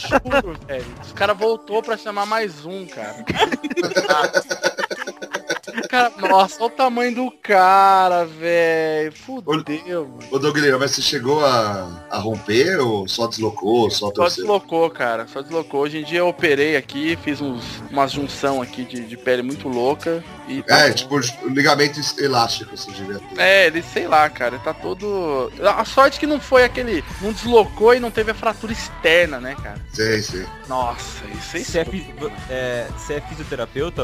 [0.00, 0.86] Juro, velho.
[1.02, 3.24] Os caras voltou pra chamar mais um, cara.
[5.88, 9.12] Cara, nossa, olha o tamanho do cara, velho.
[9.12, 10.18] Fudeu, mano.
[10.30, 15.26] Ô Douglas, mas você chegou a, a romper ou só deslocou, só Só deslocou, cara.
[15.26, 15.80] Só deslocou.
[15.82, 19.68] Hoje em dia eu operei aqui, fiz uns, uma junção aqui de, de pele muito
[19.68, 20.22] louca.
[20.48, 20.94] E tá É, bom.
[20.94, 21.18] tipo,
[21.48, 23.40] ligamento elástico, você devia ter.
[23.40, 25.50] É, ele, sei lá, cara, ele tá todo.
[25.60, 27.02] A sorte que não foi aquele.
[27.20, 29.78] Não deslocou e não teve a fratura externa, né, cara?
[29.92, 30.46] Sei, sei.
[30.68, 31.64] Nossa, isso aí.
[31.64, 32.14] você é, fi-
[32.48, 34.02] é, você é fisioterapeuta,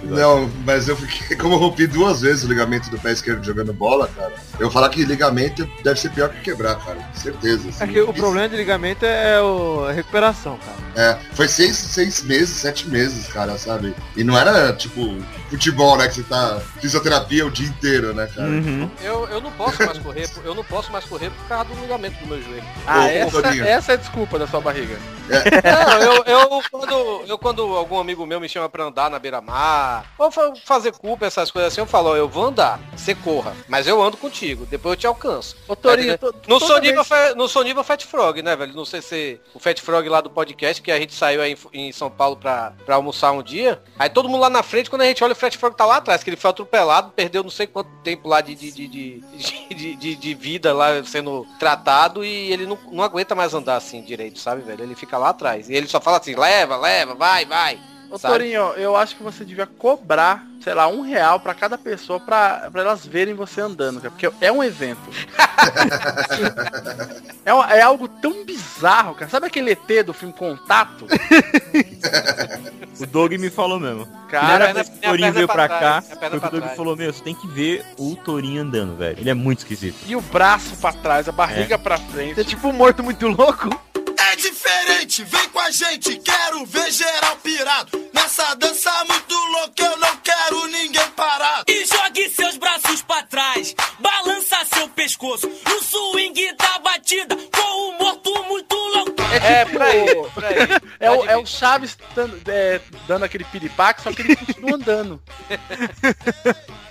[0.00, 0.20] Bigode?
[0.20, 3.72] Não, mas eu fiquei, como eu rompi duas vezes o ligamento do pé esquerdo jogando
[3.72, 6.98] bola, cara, eu vou falar que ligamento deve ser pior que quebrar, cara.
[7.14, 7.68] Certeza.
[7.68, 7.84] assim.
[7.84, 10.76] É que o problema de ligamento é o- a recuperação, cara.
[10.96, 13.94] É, foi seis, seis meses, sete meses, cara, sabe?
[14.16, 15.16] E não era, tipo,
[15.50, 16.08] futebol, né?
[16.08, 18.48] Que você tá fisioterapia o dia inteiro, né, cara?
[18.48, 18.90] Uhum.
[19.02, 22.18] Eu, eu não posso mais correr, eu não posso mais correr por causa do ligamento
[22.20, 22.64] do meu joelho.
[22.86, 23.64] Ah, Ô, essa, Toninho.
[23.64, 24.96] essa é a desculpa da sua barriga.
[25.28, 30.04] Não, eu, eu, quando, eu quando algum amigo meu me chama pra andar na beira-mar,
[30.16, 30.52] ou fa-
[30.86, 34.02] fazer culpa, essas coisas assim, eu falo, ó, eu vou andar, você corra, mas eu
[34.02, 35.56] ando contigo, depois eu te alcanço.
[35.66, 38.74] Ô, Torinho, toda sou, nível, vez- sou nível Fat Frog, né, velho?
[38.74, 41.88] Não sei se o Fat Frog lá do podcast, que a gente saiu aí em,
[41.88, 43.82] em São Paulo pra, pra almoçar um dia.
[43.98, 45.96] Aí todo mundo lá na frente, quando a gente olha o Fat Frog tá lá
[45.96, 49.20] atrás, que ele foi atropelado, perdeu não sei quanto tempo lá de, de, de, de,
[49.74, 54.02] de, de- de vida lá sendo tratado e ele não, não aguenta mais andar assim
[54.02, 54.82] direito, sabe, velho?
[54.82, 55.68] Ele fica lá atrás.
[55.68, 57.78] E ele só fala assim, leva, leva, vai, vai.
[58.10, 58.34] Ô, sabe?
[58.34, 62.68] Torinho, eu acho que você devia cobrar, sei lá, um real pra cada pessoa pra,
[62.70, 64.10] pra elas verem você andando, cara.
[64.10, 65.00] Porque é um evento.
[67.44, 69.30] é, um- é algo tão bizarro, cara.
[69.30, 71.06] Sabe aquele ET do filme Contato?
[73.00, 74.06] O Doug me falou mesmo.
[74.28, 76.76] Cara, o Torinho veio pra pra cá, foi o Doug trás.
[76.76, 79.18] falou, meu, você tem que ver o Torinho andando, velho.
[79.18, 79.96] Ele é muito esquisito.
[80.06, 82.34] e o braço pra trás, a barriga pra frente.
[82.36, 83.68] Você é tipo um morto muito louco.
[84.36, 88.10] Diferente, vem com a gente, quero ver geral pirado.
[88.12, 91.64] Nessa dança muito louca, eu não quero ninguém parado.
[91.68, 97.98] E jogue seus braços pra trás, balança seu pescoço no swing da batida, com o
[97.98, 98.75] morto muito.
[99.46, 100.56] É É, por aí, por aí.
[101.00, 105.22] É o, é o Chaves dando, é, dando aquele piripaque, só que ele continua andando.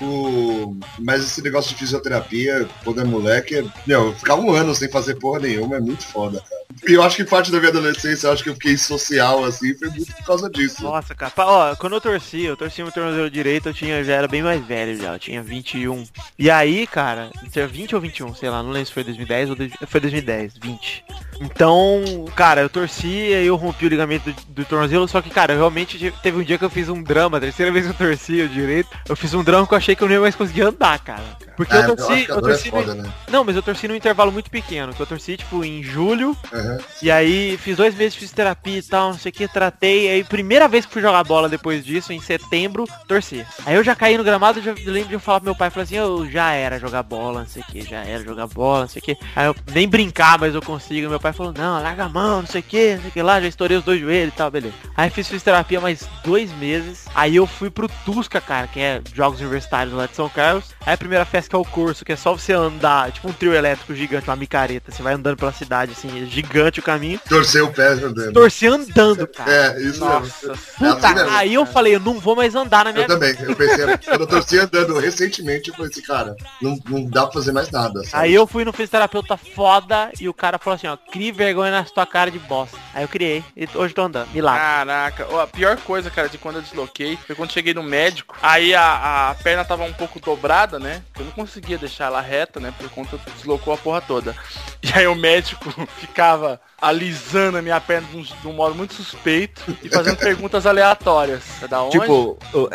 [0.02, 0.78] O...
[1.00, 3.66] Mas esse negócio de fisioterapia, quando é moleque, é...
[3.88, 6.66] Meu, ficar um ano sem fazer porra nenhuma é muito foda, cara.
[6.88, 9.74] E eu acho que parte da minha adolescência, eu acho que eu fiquei social, assim,
[9.76, 10.84] foi muito por causa disso.
[10.84, 11.32] Nossa, cara.
[11.38, 14.64] Ó, quando eu torci, eu torci meu tornozelo direito, eu tinha, já era bem mais
[14.66, 16.06] velho já, eu tinha 21.
[16.38, 19.56] E aí, cara, tinha 20 ou 21, sei lá, não lembro se foi 2010 ou
[19.56, 21.06] dois- foi 2010, 20.
[21.42, 22.04] Então,
[22.36, 25.58] cara, eu torci e eu rompi o ligamento do, do tornozelo, só que, cara, eu
[25.58, 28.42] realmente te- teve um dia que eu fiz um drama, terceira vez que eu torci
[28.42, 30.62] o direito, eu fiz um drama que eu achei que eu não ia mais conseguir
[30.62, 31.24] andar, cara.
[31.56, 33.14] Porque eu eu torci, que eu agora é torci foda, no, né?
[33.30, 36.78] Não, mas eu torci num intervalo muito pequeno, que eu torci, tipo, em julho, Aham.
[37.02, 40.24] e aí fiz dois meses de fisioterapia e tal, não sei o que, tratei, aí
[40.24, 43.46] primeira vez que fui jogar bola depois disso, em setembro, torci.
[43.66, 45.84] Aí eu já caí no gramado, já lembro de eu falar pro meu pai, falei
[45.84, 48.88] assim, eu já era jogar bola, não sei o que, já era jogar bola, não
[48.88, 49.18] sei o que.
[49.36, 51.10] Aí eu nem brincar, mas eu consigo.
[51.10, 53.22] Meu pai falou, não, larga a mão, não sei o que, não sei o que
[53.22, 54.74] lá, já estourei os dois joelhos e tal, beleza.
[54.96, 59.40] Aí fiz fisioterapia mais dois meses, aí eu fui pro Tusca, cara, que é Jogos
[59.40, 60.74] Universitários lá de São Carlos.
[60.86, 63.34] Aí a primeira festa que é o curso, que é só você andar, tipo um
[63.34, 67.20] trio elétrico gigante, uma micareta, você vai andando pela cidade, assim, é gigante o caminho.
[67.28, 68.34] Torceu o pé andando.
[68.34, 69.52] Torcer andando, cara.
[69.52, 70.48] É, isso Nossa.
[70.48, 70.54] mesmo.
[70.54, 71.30] É Puta, assim mesmo.
[71.38, 74.28] aí eu falei, eu não vou mais andar na minha Eu também, eu pensei, eu
[74.28, 78.04] torci andando recentemente, eu falei assim, cara, não, não dá pra fazer mais nada.
[78.04, 78.24] sabe?
[78.24, 81.84] Aí eu fui no fisioterapeuta foda e o cara falou assim, ó, crie vergonha na
[81.84, 82.78] tua cara de bosta.
[82.94, 84.30] Aí eu criei e hoje tô andando.
[84.34, 84.60] Milagre.
[84.62, 88.36] Caraca, Ó, a pior coisa, cara, de quando eu desloquei foi quando cheguei no médico.
[88.42, 91.02] Aí a, a perna tava um pouco dobrada, né?
[91.18, 92.74] Eu não conseguia deixar ela reta, né?
[92.78, 94.36] Por conta deslocou a porra toda.
[94.82, 95.70] E aí o médico
[96.00, 100.66] ficava alisando a minha perna de um, de um modo muito suspeito e fazendo perguntas
[100.66, 101.44] aleatórias.
[101.62, 102.00] É da onde?
[102.00, 102.70] Tipo, o-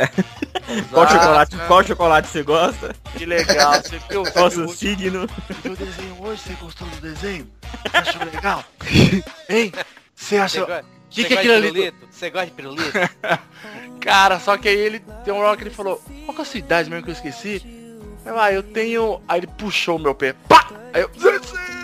[0.93, 1.65] qual chocolate, né?
[1.67, 2.95] qual chocolate você gosta?
[3.17, 3.75] Que legal.
[3.75, 5.27] Você viu, Qual o seu signo?
[5.63, 6.43] viu o desenho hoje?
[6.43, 7.51] Você gostou do desenho?
[7.91, 8.65] Você achou legal?
[9.49, 9.73] hein?
[10.15, 10.67] Você achou...
[10.67, 11.95] gosta, Que que é aquilo ali?
[12.11, 12.93] Você gosta de pirulito?
[14.01, 16.47] Cara, só que aí ele tem uma hora que ele falou, qual que é a
[16.47, 17.80] sua idade mesmo que eu esqueci?
[18.25, 19.21] Eu, ah, eu tenho.
[19.29, 20.35] Aí ele puxou o meu pé.
[20.49, 20.67] Pá!
[20.93, 21.11] Aí eu.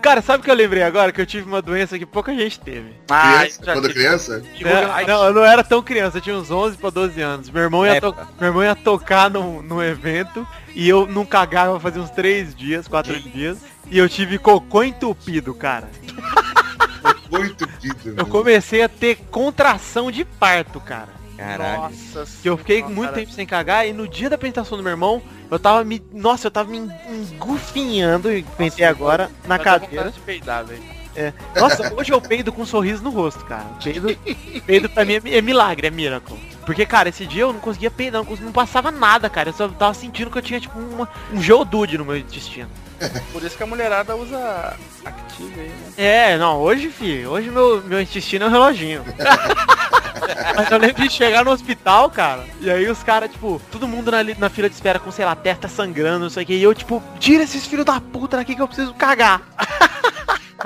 [0.00, 1.12] Cara, sabe o que eu lembrei agora?
[1.12, 2.92] Que eu tive uma doença que pouca gente teve.
[3.10, 4.00] Ah, Criança, já quando tive.
[4.00, 4.38] criança?
[4.38, 5.04] Né?
[5.06, 7.50] Não, eu não era tão criança, eu tinha uns 11 pra 12 anos.
[7.50, 11.78] Meu irmão ia, to- meu irmão ia tocar num, num evento e eu não cagava
[11.80, 13.58] fazia uns 3 dias, 4 dias.
[13.90, 15.88] E eu tive cocô entupido, cara.
[17.30, 18.14] Muito pido.
[18.16, 21.15] Eu comecei a ter contração de parto, cara.
[21.36, 21.82] Caralho.
[21.82, 23.20] Nossa Que eu fiquei senhora, muito cara.
[23.20, 26.02] tempo sem cagar e no dia da apresentação do meu irmão, eu tava me.
[26.12, 26.78] Nossa, eu tava me
[27.08, 30.10] engufinhando, e pensei agora, na cadeira.
[30.10, 30.82] de peidar, velho.
[31.54, 33.64] Nossa, hoje eu peido com um sorriso no rosto, cara.
[33.82, 34.16] Peido,
[34.66, 36.38] peido pra mim é, é milagre, é miracle.
[36.66, 39.48] Porque, cara, esse dia eu não conseguia peidar, não, não passava nada, cara.
[39.50, 42.68] Eu só tava sentindo que eu tinha, tipo, uma- um geodude no meu intestino.
[43.32, 45.74] Por isso que a mulherada usa Active aí, né?
[45.96, 49.04] É, não, hoje, filho, hoje meu, meu intestino é um reloginho.
[50.56, 54.10] Mas eu lembro de chegar no hospital, cara, e aí os caras, tipo, todo mundo
[54.10, 56.62] na, na fila de espera com, sei lá, testa sangrando, não sei o que, e
[56.62, 59.42] eu, tipo, tira esses filhos da puta daqui que eu preciso cagar.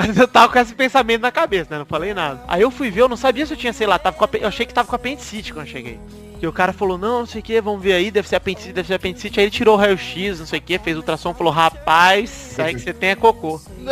[0.07, 1.79] Mas eu tava com esse pensamento na cabeça, né?
[1.79, 2.41] Não falei nada.
[2.49, 4.41] Aí eu fui ver, eu não sabia se eu tinha, sei lá, tava com ape-
[4.41, 6.01] eu achei que tava com apendicite quando eu cheguei.
[6.39, 8.73] Que o cara falou, não, não sei o que, vamos ver aí, deve ser apendicite,
[8.73, 9.39] deve ser apendicite.
[9.39, 12.81] Aí ele tirou o raio-x, não sei o que, fez ultrassom, falou, rapaz, aí que
[12.81, 13.61] você tem é cocô.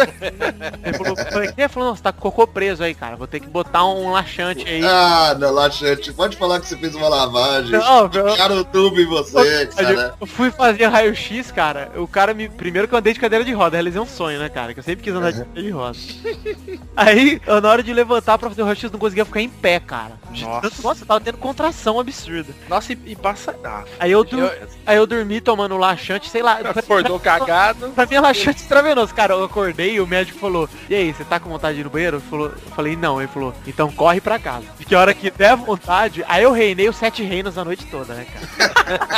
[0.84, 1.14] Ele falou?
[1.56, 3.16] Ele falou, não, você tá com cocô preso aí, cara.
[3.16, 4.82] Vou ter que botar um laxante aí.
[4.84, 6.12] Ah, não, laxante.
[6.12, 7.72] Pode falar que você fez uma lavagem.
[7.72, 10.14] Não, meu- Cara, o tubo em você, cara.
[10.20, 11.90] Eu fui fazer raio-x, cara.
[11.96, 12.48] O cara me.
[12.48, 14.72] Primeiro que eu andei de cadeira de roda, realizei um sonho, né, cara?
[14.72, 15.97] Que eu sempre quis andar de cadeira de roda.
[16.96, 19.78] Aí, eu, na hora de levantar pra fazer o raio-x, não conseguia ficar em pé,
[19.80, 20.18] cara.
[20.40, 20.60] Nossa.
[20.62, 22.52] tanto- Nossa, eu tava tendo contração absurda.
[22.68, 23.54] Nossa, e, e passa.
[23.64, 24.52] Ah, Aí eu, eu-
[24.86, 26.58] aí eu dormi tomando laxante, sei lá.
[26.74, 27.90] acordou cagado.
[27.90, 29.34] Pra mim é laxante intravenoso, cara.
[29.34, 31.90] Eu acordei e o médico falou, e aí, você tá com vontade de ir no
[31.90, 32.16] banheiro?
[32.18, 33.20] Ele falou, eu falei, não.
[33.20, 34.64] Ele falou, então corre pra casa.
[34.86, 38.14] Que a hora que der vontade, aí eu reinei os sete reinos a noite toda,
[38.14, 39.08] né, cara?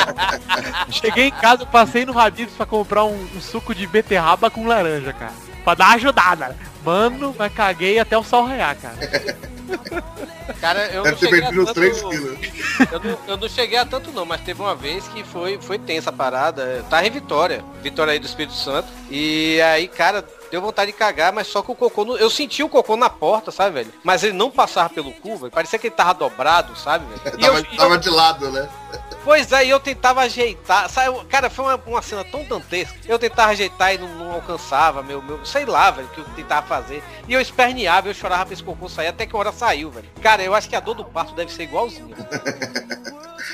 [0.90, 5.12] Cheguei em casa, passei no Habib's pra comprar um, um suco de beterraba com laranja,
[5.12, 5.32] cara.
[5.64, 6.56] Pra dar uma ajudada.
[6.84, 8.96] Mano, mas caguei até o sol raiar, cara.
[10.60, 11.74] Cara, eu Deve não cheguei a tanto...
[11.74, 12.38] 3 quilos.
[12.90, 15.78] Eu não, eu não cheguei a tanto não, mas teve uma vez que foi, foi
[15.78, 16.62] tensa a parada.
[16.62, 18.88] Eu Tava em Vitória, Vitória aí do Espírito Santo.
[19.10, 22.62] E aí, cara, deu vontade de cagar, mas só que o cocô, não- eu senti
[22.62, 23.92] o cocô na porta, sabe, velho?
[24.02, 25.52] Mas ele não passava pelo cu, velho.
[25.52, 27.38] Parecia que ele tava dobrado, sabe, velho?
[27.38, 28.68] E eu- Tava, eu- tava de lado, né?
[29.22, 31.24] Pois é, e eu tentava ajeitar, sabe?
[31.26, 32.96] Cara, foi uma, uma cena tão dantesca.
[33.06, 36.24] Eu tentava ajeitar e não, não alcançava, meu, meu, sei lá, velho, o que eu
[36.36, 37.02] tentava fazer.
[37.28, 40.08] E eu esperneava, eu chorava pra esse cocô sair, até que a hora saiu, velho.
[40.22, 42.14] Cara, eu acho que a dor do parto deve ser igualzinho.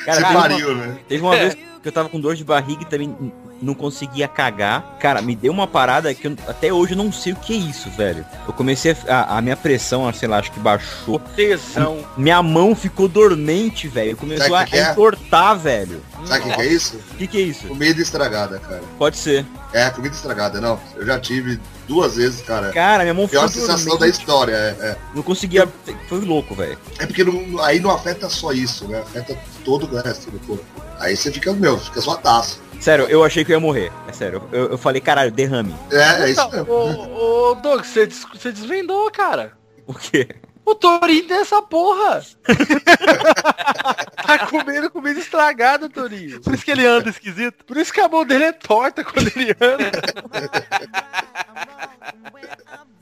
[0.04, 0.98] Cara, Você teve uma- pariu, né?
[1.08, 1.56] Teve uma vez
[1.88, 3.16] eu tava com dor de barriga e também
[3.62, 4.96] não conseguia cagar.
[5.00, 7.56] Cara, me deu uma parada que eu, até hoje eu não sei o que é
[7.56, 8.24] isso, velho.
[8.46, 11.18] Eu comecei a, a- a minha pressão, sei lá, acho que baixou.
[11.34, 12.04] Tesão.
[12.16, 14.16] Minha mão ficou dormente, velho.
[14.16, 14.84] Começou a, que é?
[14.88, 16.02] a entortar, velho.
[16.26, 16.96] Sabe o que, que é isso?
[16.96, 17.66] O que, que é isso?
[17.68, 18.82] Comida estragada, cara.
[18.98, 19.46] Pode ser.
[19.72, 20.78] É, comida estragada, não.
[20.94, 21.58] Eu já tive
[21.88, 22.72] duas vezes, cara.
[22.72, 24.76] Cara, minha mão ficou Pior sensação da história, é.
[24.80, 25.66] É, Não conseguia.
[26.08, 26.78] Foi louco, velho.
[26.98, 29.00] É porque não- aí não afeta só isso, né?
[29.00, 30.64] Afeta todo o resto do corpo.
[31.00, 32.58] Aí você fica, meu, fica só taça.
[32.80, 33.90] Sério, eu achei que eu ia morrer.
[34.08, 34.42] É sério.
[34.52, 35.74] Eu, eu falei, caralho, derrame.
[35.90, 36.72] É, é isso Então, mesmo.
[36.72, 39.52] ô, ô, Doug, você, des- você desvendou, cara.
[39.86, 40.28] O quê?
[40.64, 42.22] O Torinho tem essa porra.
[44.26, 46.40] tá comendo comida estragada, Torinho.
[46.40, 47.64] Por isso que ele anda esquisito.
[47.64, 49.90] Por isso que a mão dele é torta quando ele anda.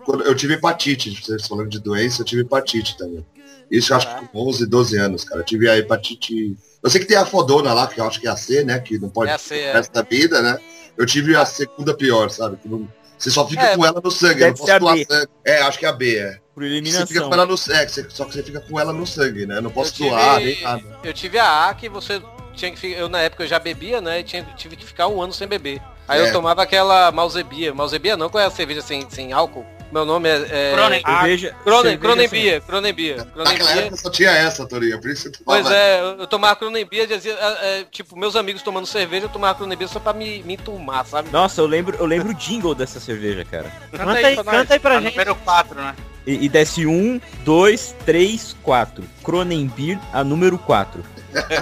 [0.05, 3.24] Quando eu tive hepatite, vocês falando de doença, eu tive hepatite também.
[3.76, 5.40] Isso eu acho que com 11, 12 anos, cara.
[5.40, 6.56] Eu tive a hepatite.
[6.82, 8.78] Eu sei que tem a fodona lá, que eu acho que é a C, né?
[8.78, 9.80] Que não pode É C, é.
[9.92, 10.58] da vida, né?
[10.96, 12.56] Eu tive a segunda pior, sabe?
[12.56, 15.28] Que não- Você só fica É, com ela no sangue, não posso doar sangue.
[15.44, 16.38] É, acho que é a B, é.
[16.54, 17.28] Por Você fica eliminação.
[17.28, 19.56] com ela no sangue, você- só que você fica com ela no sangue, né?
[19.58, 20.82] Eu não posso eu tive, doar, nem nada.
[21.02, 22.20] eu tive a A que você
[22.54, 22.98] tinha que ficar.
[23.00, 24.20] Eu na época eu já bebia, né?
[24.20, 25.80] E tinha, tive que ficar um ano sem beber.
[26.06, 26.28] Aí É.
[26.28, 27.72] eu tomava aquela Malzebia.
[27.72, 29.64] Malzebia não, qual é a cerveja sem, sem álcool?
[29.95, 30.45] Meu nome é.
[30.51, 30.72] é...
[30.72, 31.03] Cronen.
[31.07, 33.16] Cerveja, Cronen, cerveja Cronenbia, Cronenbia.
[33.16, 33.80] Naquela Cronenbia.
[33.82, 37.32] época só tinha essa, Torinha, por isso que eu Pois é, eu, tomava Cronenbia, dizia,
[37.32, 41.07] é, é, tipo, meus amigos tomando cerveja, eu tomava Cronenbia só pra me, me enturmar,
[41.07, 41.30] sabe?
[41.30, 43.70] Nossa, eu lembro, eu lembro o jingle dessa cerveja, cara.
[43.92, 45.12] Canta aí, pra canta aí pra A gente.
[45.12, 45.95] número 4, né?
[46.26, 49.04] E, e desce um, dois, três, quatro.
[49.22, 51.04] Cronenbeer, a número 4.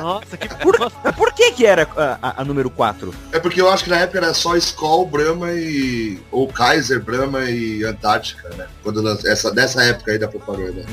[0.00, 0.76] Nossa, que Por,
[1.16, 3.12] por que que era a, a- a número 4?
[3.32, 6.20] É porque eu acho que na época era só Skol, Brahma e.
[6.30, 8.66] ou Kaiser, Brahma e Antártica, né?
[8.82, 10.84] Quando lan- essa, dessa época aí da propaganda.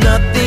[0.00, 0.45] The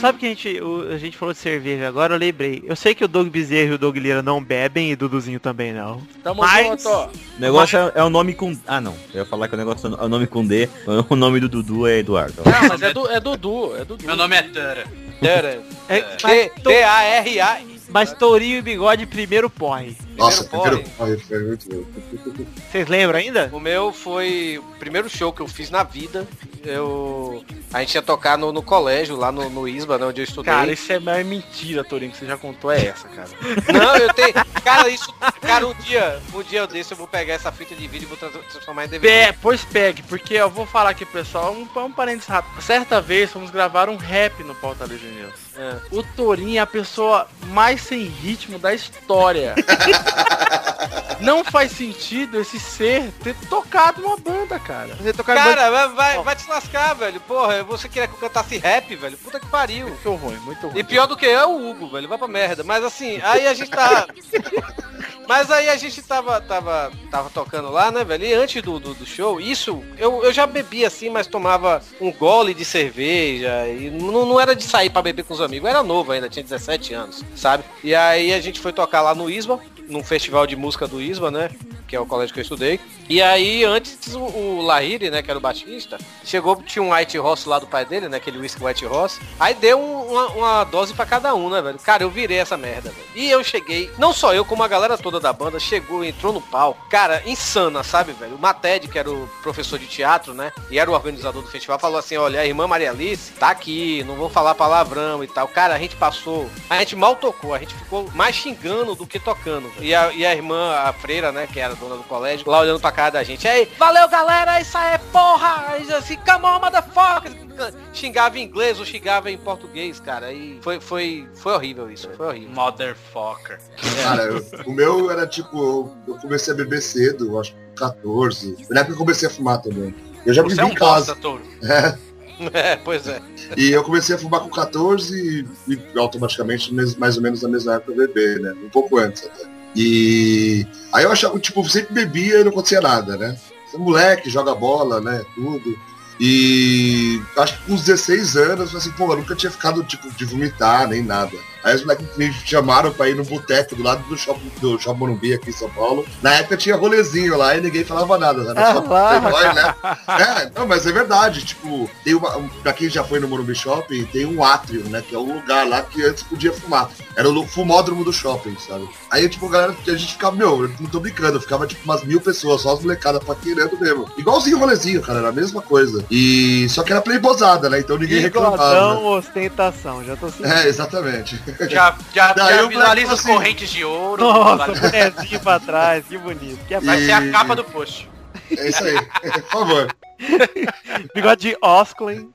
[0.00, 2.62] Sabe que a gente, o- a gente falou de cerveja agora, eu lembrei.
[2.64, 5.40] Eu sei que o Doug Bezerra e o Doug Lira não bebem e o Duduzinho
[5.40, 6.00] também não.
[6.22, 7.06] Tamo Mas- junto, ó.
[7.06, 8.56] O negócio é, é o nome com...
[8.66, 8.94] Ah, não.
[9.12, 10.68] Eu ia falar que o negócio é o nome com D.
[11.10, 12.42] O nome do Dudu é Eduardo.
[12.44, 14.04] Não, mas é, do, é Dudu, é Dudu.
[14.06, 14.84] Meu nome é Tara.
[15.20, 15.62] Tara.
[15.88, 17.58] É, mas, T-A-R-A.
[17.88, 19.96] mas Tourinho e Bigode primeiro porre.
[20.18, 20.84] Nossa, Primeiro
[21.28, 22.44] foi muito bom.
[22.70, 23.48] Vocês lembram ainda?
[23.52, 26.26] O meu foi o primeiro show que eu fiz na vida.
[26.64, 27.44] Eu.
[27.72, 30.52] A gente ia tocar no, no colégio, lá no, no ISBA, né, onde eu estudei.
[30.52, 33.28] Cara, isso é mais mentira, Torinho, que você já contou, é essa, cara.
[33.72, 34.34] Não, eu tenho.
[34.64, 35.12] Cara, isso.
[35.40, 38.08] Cara, um dia, um dia eu desse, eu vou pegar essa fita de vídeo e
[38.08, 39.32] vou trans- transformar em DVD.
[39.32, 42.60] Pe pois pegue, porque eu vou falar aqui, pessoal, um, um parênteses rápido.
[42.60, 45.32] Certa vez fomos gravar um rap no Pauta Livre News.
[45.56, 45.76] É.
[45.90, 49.54] O Torinho é a pessoa mais sem ritmo da história.
[51.20, 54.96] Não faz sentido esse ser ter tocado uma banda, cara.
[55.44, 57.20] Cara, vai, vai, vai te lascar, velho.
[57.20, 59.18] Porra, você queria que eu cantasse rap, velho?
[59.18, 59.88] Puta que pariu.
[59.88, 60.78] Muito ruim, muito ruim.
[60.78, 62.08] E pior do que eu é o Hugo, velho.
[62.08, 62.62] Vai pra merda.
[62.62, 64.06] Mas assim, aí a gente tá.
[65.28, 68.24] Mas aí a gente tava, tava, tava tocando lá, né, velho?
[68.24, 72.10] E antes do, do, do show, isso, eu, eu já bebia assim, mas tomava um
[72.10, 73.68] gole de cerveja.
[73.68, 75.68] E não, não era de sair pra beber com os amigos.
[75.68, 77.62] Eu era novo ainda, tinha 17 anos, sabe?
[77.84, 81.30] E aí a gente foi tocar lá no Isba, num festival de música do Isba,
[81.30, 81.50] né?
[81.86, 82.78] Que é o colégio que eu estudei.
[83.08, 87.16] E aí, antes, o, o Lahiri, né, que era o baixista, chegou, tinha um White
[87.16, 88.18] Ross lá do pai dele, né?
[88.18, 89.18] Aquele whisky White Ross.
[89.40, 91.78] Aí deu um- uma, uma dose pra cada um, né, velho?
[91.78, 93.06] Cara, eu virei essa merda, velho.
[93.14, 96.40] E eu cheguei, não só eu, como a galera toda da banda, chegou, entrou no
[96.40, 96.76] pau.
[96.90, 98.36] Cara, insana, sabe, velho?
[98.36, 100.52] O Mated, que era o professor de teatro, né?
[100.70, 104.04] E era o organizador do festival, falou assim, olha, a irmã Maria Alice tá aqui,
[104.04, 105.48] não vou falar palavrão e tal.
[105.48, 109.18] Cara, a gente passou, a gente mal tocou, a gente ficou mais xingando do que
[109.18, 109.70] tocando.
[109.80, 112.80] E a, e a irmã, a freira, né, que era dona do colégio, lá olhando
[112.80, 113.46] pra cara da gente.
[113.46, 115.66] Aí, valeu galera, isso aí é porra!
[115.68, 117.48] Aí, assim, come on, motherfucker!
[117.92, 120.32] Xingava em inglês ou xingava em português, cara.
[120.32, 122.50] E foi, foi, foi horrível isso, foi horrível.
[122.50, 123.58] Motherfucker.
[124.02, 124.30] Cara,
[124.64, 128.56] o meu era tipo, eu, comecei a beber cedo, eu acho que com 14.
[128.70, 129.94] Na época eu comecei a fumar também.
[130.24, 131.14] Eu já Você bebi é um em casa.
[131.14, 131.42] bosta, touro.
[132.52, 133.20] É, pois é.
[133.56, 137.74] E eu comecei a fumar com 14 e, e automaticamente, mais ou menos na mesma
[137.74, 138.54] época, eu beber, né?
[138.64, 139.42] Um pouco antes até.
[139.74, 143.36] E aí eu achava, tipo, sempre bebia e não acontecia nada, né?
[143.74, 145.24] É moleque, joga bola, né?
[145.34, 145.76] Tudo.
[146.20, 150.24] E acho que com uns 16 anos, assim, pô, eu nunca tinha ficado, tipo, de
[150.24, 151.36] vomitar, nem nada.
[151.64, 154.98] Aí os moleques me chamaram pra ir no boteco do lado do shopping, do shopping
[154.98, 156.06] Morumbi aqui em São Paulo.
[156.22, 158.50] Na época tinha rolezinho lá e ninguém falava nada, né?
[158.50, 159.20] Era só Ah, lá.
[159.20, 159.74] playboy, né?
[160.08, 163.54] É, não, mas é verdade, tipo, tem uma, um- pra quem já foi no Morumbi
[163.54, 166.88] Shopping, tem um átrio, né, que é um lugar lá que antes podia fumar.
[167.16, 168.88] Era o fumódromo do shopping, sabe?
[169.10, 172.04] Aí, tipo, a galera, a gente ficava, meu, eu não tô brincando, ficava, tipo, umas
[172.04, 174.08] mil pessoas, só as molecadas paquerando mesmo.
[174.16, 176.04] Igualzinho o rolezinho, cara, era a mesma coisa.
[176.10, 178.56] E, só que era playbosada, né, então ninguém reclamava.
[178.56, 180.46] Bigodão, ostentação, já tô sentindo.
[180.46, 181.40] É, exatamente.
[181.68, 184.22] Já, já, já visualiza as assim, correntes de ouro.
[184.22, 186.58] Nossa, bonezinho pra trás, que bonito.
[186.66, 188.08] Que Vai ser a E- capa do post.
[188.50, 188.94] É isso aí,
[189.42, 189.88] por favor.
[191.14, 192.30] Bigode de Osklin.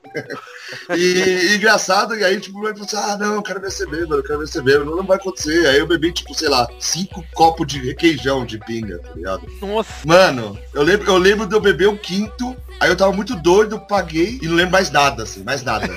[0.96, 3.70] E, e engraçado, e aí, tipo, o moleque falou assim, ah, não, eu quero ver
[3.70, 4.84] você bêbado, eu quero ver você bêbado.
[4.86, 5.66] Não, não vai acontecer.
[5.66, 9.46] Aí eu bebi, tipo, sei lá, cinco copos de requeijão de pinga, tá ligado?
[9.60, 9.90] Nossa.
[10.04, 13.78] Mano, eu lembro, eu lembro de eu beber o quinto, aí eu tava muito doido,
[13.78, 15.88] paguei e não lembro mais nada, assim, mais nada.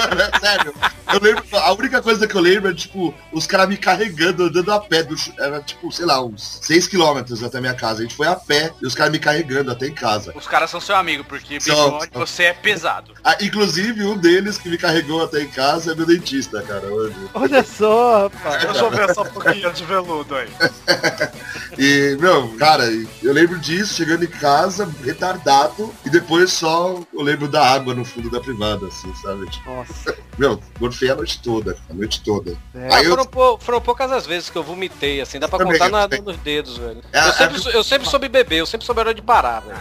[0.40, 0.74] Sério.
[1.12, 4.70] Eu lembro, a única coisa que eu lembro é, tipo, os caras me carregando, andando
[4.70, 7.98] a pé, do, era, tipo, sei lá, uns 6 quilômetros até minha casa.
[7.98, 10.32] A gente foi a pé e os caras me carregando até em casa.
[10.36, 12.26] Os caras são seu amigo, porque São, bigode, são.
[12.26, 13.14] você é pesado.
[13.24, 17.16] Ah, inclusive, um deles que me carregou até em casa é meu dentista, cara, hoje.
[17.34, 18.62] Olha só, rapaz.
[18.62, 20.48] Deixa eu ver essa pouquinho de veludo aí.
[21.78, 22.84] E, meu, cara,
[23.22, 28.04] eu lembro disso, chegando em casa, retardado, e depois só eu lembro da água no
[28.04, 29.48] fundo da privada, assim, sabe?
[29.48, 30.16] Tipo, Nossa.
[30.38, 32.56] meu, gorfei a noite toda, a noite toda.
[32.74, 32.94] É.
[32.94, 35.74] Aí eu, Foram, pou- foram poucas as vezes que eu vomitei, assim, dá pra Também,
[35.78, 37.02] contar eu na- nos dedos, velho.
[37.12, 39.60] É, eu, sempre, é- eu sempre soube beber, eu sempre soube a hora de parar,
[39.60, 39.78] velho.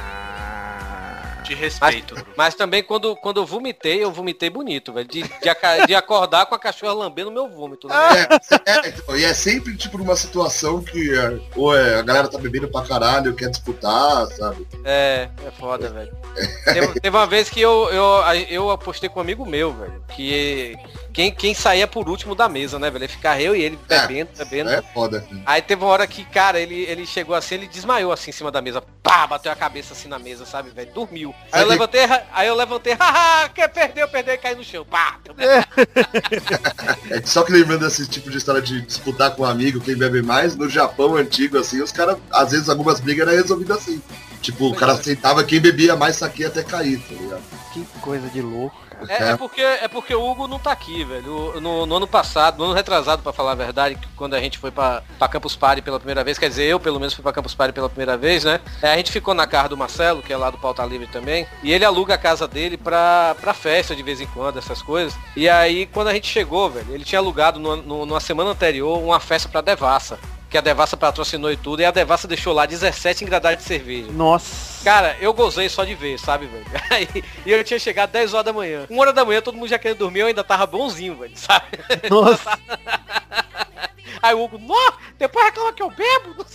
[1.49, 2.15] De Mas, respeito.
[2.37, 5.07] mas também quando, quando eu vomitei, eu vomitei bonito, velho.
[5.07, 7.87] De, de, de acordar com a cachorra lambendo meu vômito.
[7.87, 7.95] Né?
[8.65, 12.27] é, é, então, e é sempre, tipo, numa situação que é, ou é, a galera
[12.27, 14.67] tá bebendo pra caralho, quer disputar, sabe?
[14.85, 16.15] É, é foda, velho.
[16.65, 20.75] Teve, teve uma vez que eu, eu, eu apostei com um amigo meu, velho, que
[21.13, 23.03] quem, quem saía por último da mesa, né, velho?
[23.03, 24.69] Ia ficar eu e ele bebendo, bebendo.
[24.69, 25.41] É foda, cara.
[25.45, 28.51] Aí teve uma hora que, cara, ele, ele chegou assim, ele desmaiou assim em cima
[28.51, 28.81] da mesa.
[29.01, 30.91] Pá, bateu a cabeça assim na mesa, sabe, velho?
[30.93, 31.33] Dormiu.
[31.51, 32.01] Aí eu levantei,
[32.31, 34.85] aí eu levantei, haha, quer perdeu, perdeu e caí no chão.
[34.85, 35.35] Pá, deu
[37.09, 39.97] É que só que lembrando desse tipo de história de disputar com um amigo, quem
[39.97, 44.01] bebe mais, no Japão antigo, assim, os caras, às vezes algumas brigas eram resolvidas assim.
[44.41, 47.43] Tipo, o cara sentava quem bebia mais saque até cair, tá ligado?
[47.73, 48.88] Que coisa de louco.
[49.07, 51.59] É, é porque, é porque o Hugo não tá aqui, velho.
[51.61, 54.71] No, no ano passado, no ano retrasado, pra falar a verdade, quando a gente foi
[54.71, 57.73] pra Campus Party pela primeira vez, quer dizer, eu pelo menos fui pra Campus Party
[57.73, 58.59] pela primeira vez, né?
[58.81, 61.47] É, a gente ficou na casa do Marcelo, que é lá do Pauta Livre também,
[61.63, 65.13] e ele aluga a casa dele pra, pra festa de vez em quando, essas coisas.
[65.35, 68.97] E aí, quando a gente chegou, velho, ele tinha alugado no, no- numa semana anterior
[69.01, 70.19] uma festa pra Devassa.
[70.49, 74.11] Que a Devassa patrocinou e tudo, e a Devassa deixou lá 17 engradados de cerveja.
[74.11, 74.83] Nossa.
[74.83, 76.65] Cara, eu gozei só de ver, sabe, velho?
[76.89, 77.07] Aí,
[77.45, 78.87] e eu tinha chegado 10 horas da manhã.
[78.89, 81.67] Uma hora da manhã, todo mundo já querendo dormir, eu ainda tava bonzinho, velho, sabe?
[82.09, 82.57] Nossa.
[84.21, 86.43] Aí o Hugo, nó, depois reclama que eu bebo.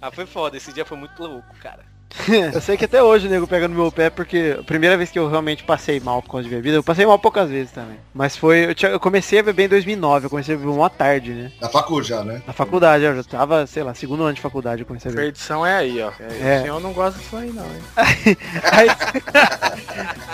[0.00, 1.93] ah, foi foda, esse dia foi muito louco, cara.
[2.54, 5.10] Eu sei que até hoje o nego pega no meu pé, porque a primeira vez
[5.10, 7.96] que eu realmente passei mal por causa de bebida, eu passei mal poucas vezes também.
[8.14, 10.88] Mas foi, eu, tinha- eu comecei a beber em 2009, eu comecei a beber uma
[10.88, 11.52] tarde, né?
[11.60, 12.40] Na facu já, né?
[12.46, 15.24] Na faculdade, eu já tava, sei lá, segundo ano de faculdade eu comecei a beber.
[15.26, 16.12] Perdição é aí, ó.
[16.40, 16.58] É.
[16.58, 17.82] O senhor não gosta disso aí, não, hein?
[18.72, 18.88] Aí,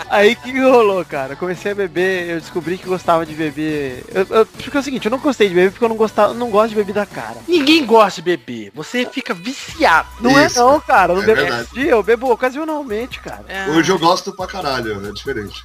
[0.09, 1.33] aí que rolou, cara?
[1.33, 4.03] Eu comecei a beber, eu descobri que gostava de beber.
[4.13, 6.33] Eu, eu- porque é o seguinte, eu não gostei de beber porque eu não gostava,
[6.33, 7.37] não gosto de bebida cara.
[7.47, 8.71] Ninguém gosta de beber.
[8.75, 10.07] Você fica viciado.
[10.19, 10.59] Não Isso.
[10.59, 11.13] é não, cara.
[11.13, 11.35] Não É todo
[11.73, 13.45] dia, eu bebo ocasionalmente, cara.
[13.75, 15.63] Hoje eu gosto pra caralho, é diferente.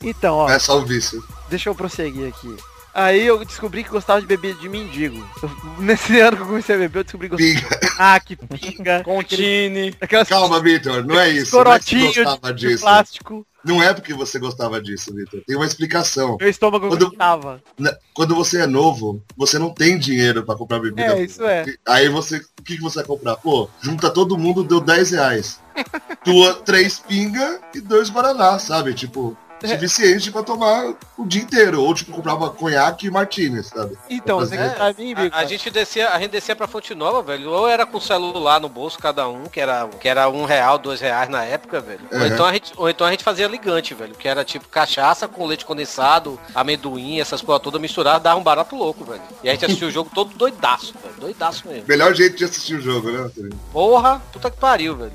[0.00, 1.22] Então, ó, é só o vício.
[1.50, 2.56] deixa eu prosseguir aqui.
[2.94, 5.24] Aí eu descobri que gostava de beber de mendigo.
[5.42, 7.80] Eu- nesse ano que eu comecei a beber, eu descobri que gostava Pinga.
[7.80, 9.02] de ah, que pinga.
[9.04, 9.94] Contine.
[10.00, 11.56] Aquelas Calma, Vitor, não é isso.
[11.62, 12.80] Não é de disso.
[12.80, 13.46] plástico.
[13.64, 15.42] Não é porque você gostava disso, Vitor.
[15.46, 16.36] Tem uma explicação.
[16.40, 17.62] Meu estômago Quando- gostava.
[17.78, 21.18] Na- Quando você é novo, você não tem dinheiro pra comprar bebida.
[21.18, 21.64] É, isso é.
[21.86, 23.36] Aí você, o que, que você vai comprar?
[23.36, 25.60] Pô, junta todo mundo, deu 10 reais.
[26.24, 28.94] Tua, três pinga e dois guaraná, sabe?
[28.94, 29.36] Tipo.
[29.66, 31.82] Suficiente pra tomar o dia inteiro.
[31.82, 33.96] Ou tipo, comprava conhaque e martini, sabe?
[34.08, 34.74] Então, você É.
[34.76, 35.36] sabe, hein, Bico?
[35.36, 37.50] A, a gente descia, a gente descia pra Fonte Nova, velho.
[37.50, 41.00] Ou era com celular no bolso cada um, que era, que era um real, dois
[41.00, 42.00] reais na época, velho.
[42.12, 42.26] Ou, Uhum.
[42.26, 44.14] então a gente, ou então a gente fazia ligante, velho.
[44.14, 48.76] Que era tipo cachaça com leite condensado, amendoim, essas coisas todas misturadas, dava um barato
[48.76, 49.22] louco, velho.
[49.42, 51.14] E a gente assistia o jogo todo doidaço, velho.
[51.18, 51.84] Doidaço mesmo.
[51.88, 53.30] Melhor jeito de assistir o jogo, né?
[53.72, 55.12] Porra, puta que pariu, velho.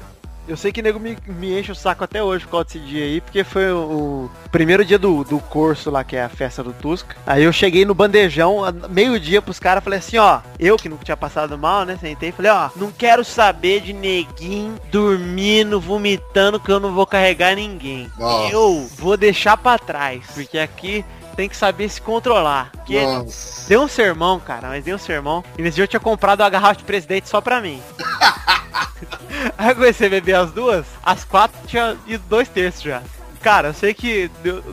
[0.48, 3.04] Eu sei que nego me, me enche o saco até hoje por causa desse dia
[3.04, 6.62] aí, porque foi o, o primeiro dia do, do curso lá, que é a festa
[6.62, 7.16] do Tusca.
[7.26, 11.18] Aí eu cheguei no bandejão, meio-dia pros caras, falei assim, ó, eu que nunca tinha
[11.18, 11.98] passado mal, né?
[12.00, 17.08] Sentei e falei, ó, não quero saber de neguinho dormindo, vomitando, que eu não vou
[17.08, 18.10] carregar ninguém.
[18.52, 21.06] Eu vou deixar pra trás, porque aqui
[21.36, 22.72] tem que saber se controlar.
[22.72, 23.68] Porque Nossa.
[23.70, 25.44] deu um sermão, cara, mas deu um sermão.
[25.58, 27.82] E nesse dia eu tinha comprado uma garrafa de presidente só pra mim.
[29.58, 33.02] Aí eu comecei a beber as duas, as quatro tinha ido dois terços já.
[33.44, 34.30] Cara, eu sei que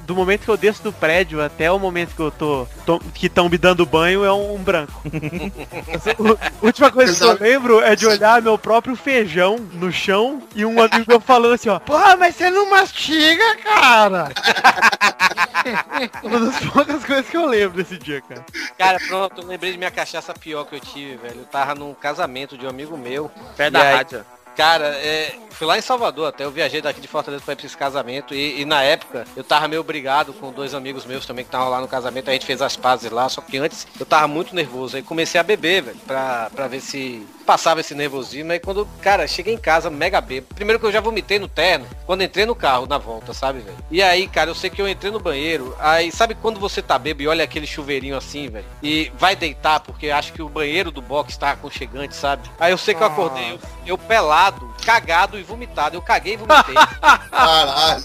[0.06, 2.68] do, momento que eu desço do prédio até o momento que eu tô.
[2.86, 5.02] tô- que estão me dando banho é um, branco.
[6.62, 10.64] A última coisa que eu lembro é de olhar meu próprio feijão no chão e
[10.64, 11.80] um amigo meu falando assim, ó.
[11.80, 14.28] Porra, mas você não mastiga, cara!
[16.22, 18.44] Uma das poucas coisas que eu lembro desse dia, cara.
[18.78, 21.40] Cara, pronto, eu lembrei de minha cachaça pior que eu tive, velho.
[21.40, 23.30] Eu tava num casamento de um amigo meu.
[23.56, 24.24] Pé da aí- rádio.
[24.56, 28.34] Cara, é, fui lá em Salvador até, eu viajei daqui de Fortaleza pra esse casamento
[28.34, 31.68] e, e na época eu tava meio brigado com dois amigos meus também que estavam
[31.68, 34.54] lá no casamento, a gente fez as pazes lá, só que antes eu tava muito
[34.54, 38.86] nervoso, aí comecei a beber, velho, pra, pra ver se passava esse nervosismo, aí quando,
[39.02, 42.46] cara, cheguei em casa mega bebo, primeiro que eu já vomitei no terno, quando entrei
[42.46, 43.76] no carro na volta, sabe, velho?
[43.90, 46.96] E aí, cara, eu sei que eu entrei no banheiro, aí sabe quando você tá
[46.96, 50.92] bebo e olha aquele chuveirinho assim, velho, e vai deitar porque acha que o banheiro
[50.92, 52.48] do box tá aconchegante, sabe?
[52.56, 55.96] Aí eu sei que eu acordei, eu, eu pelado, cagado e vomitado.
[55.96, 56.74] Eu caguei e vomitei.
[57.30, 58.04] Caralho.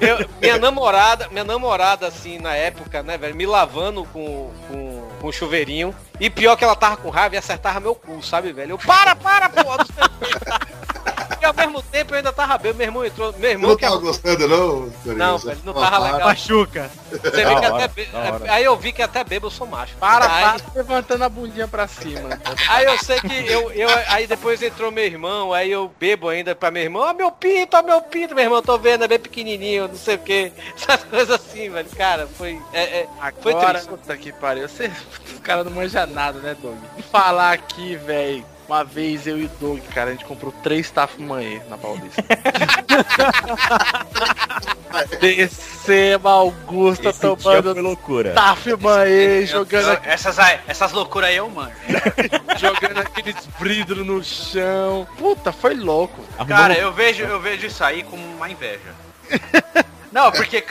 [0.00, 5.32] Eu- minha namorada, minha namorada, assim, na época, né, velho, me lavando com, com, com
[5.32, 5.94] chuveirinho.
[6.20, 8.72] E pior que ela tava com raiva e acertava meu cu, sabe, velho?
[8.72, 9.62] Eu, para, para, pô!
[11.40, 13.34] E ao mesmo tempo eu ainda tava bebendo, meu irmão entrou.
[13.38, 14.92] Meu irmão não que é tava gostando, não?
[15.14, 16.28] Não, velho, não tava legal.
[16.28, 16.90] Machuca.
[17.10, 18.50] Você vê que até.
[18.50, 19.94] Aí eu vi que até bebo eu sou macho.
[19.96, 22.38] Para, aí, para, levantando a bundinha pra cima.
[22.68, 23.88] Aí eu sei que eu, eu.
[24.08, 27.76] Aí depois entrou meu irmão, aí eu bebo ainda pra meu irmão, ó meu pinto,
[27.76, 30.52] ó meu pinto, meu irmão, tô vendo, é bem pequenininho, não sei o que.
[30.76, 31.88] Essas coisas assim, velho.
[31.96, 32.60] Cara, foi.
[32.72, 33.08] É, é,
[33.40, 33.88] foi Agora, triste.
[33.88, 34.68] puta que pariu.
[34.68, 34.90] Você,
[35.36, 36.76] o cara não manja nada, né, Doug?
[37.10, 38.44] Falar aqui, velho.
[38.68, 42.22] Uma vez eu e o Doug, cara, a gente comprou três Taf Manhê na Paulista.
[45.20, 48.32] Descemos Augusta Esse tomando foi loucura.
[48.32, 50.36] Taf Manhê, jogando, aqui- Essas,
[50.66, 51.70] essas loucuras aí eu mano.
[52.58, 55.06] jogando aqueles bridros no chão.
[55.16, 56.20] Puta, foi louco.
[56.48, 58.94] Cara, eu vejo, eu vejo isso aí como uma inveja.
[60.10, 60.64] Não, porque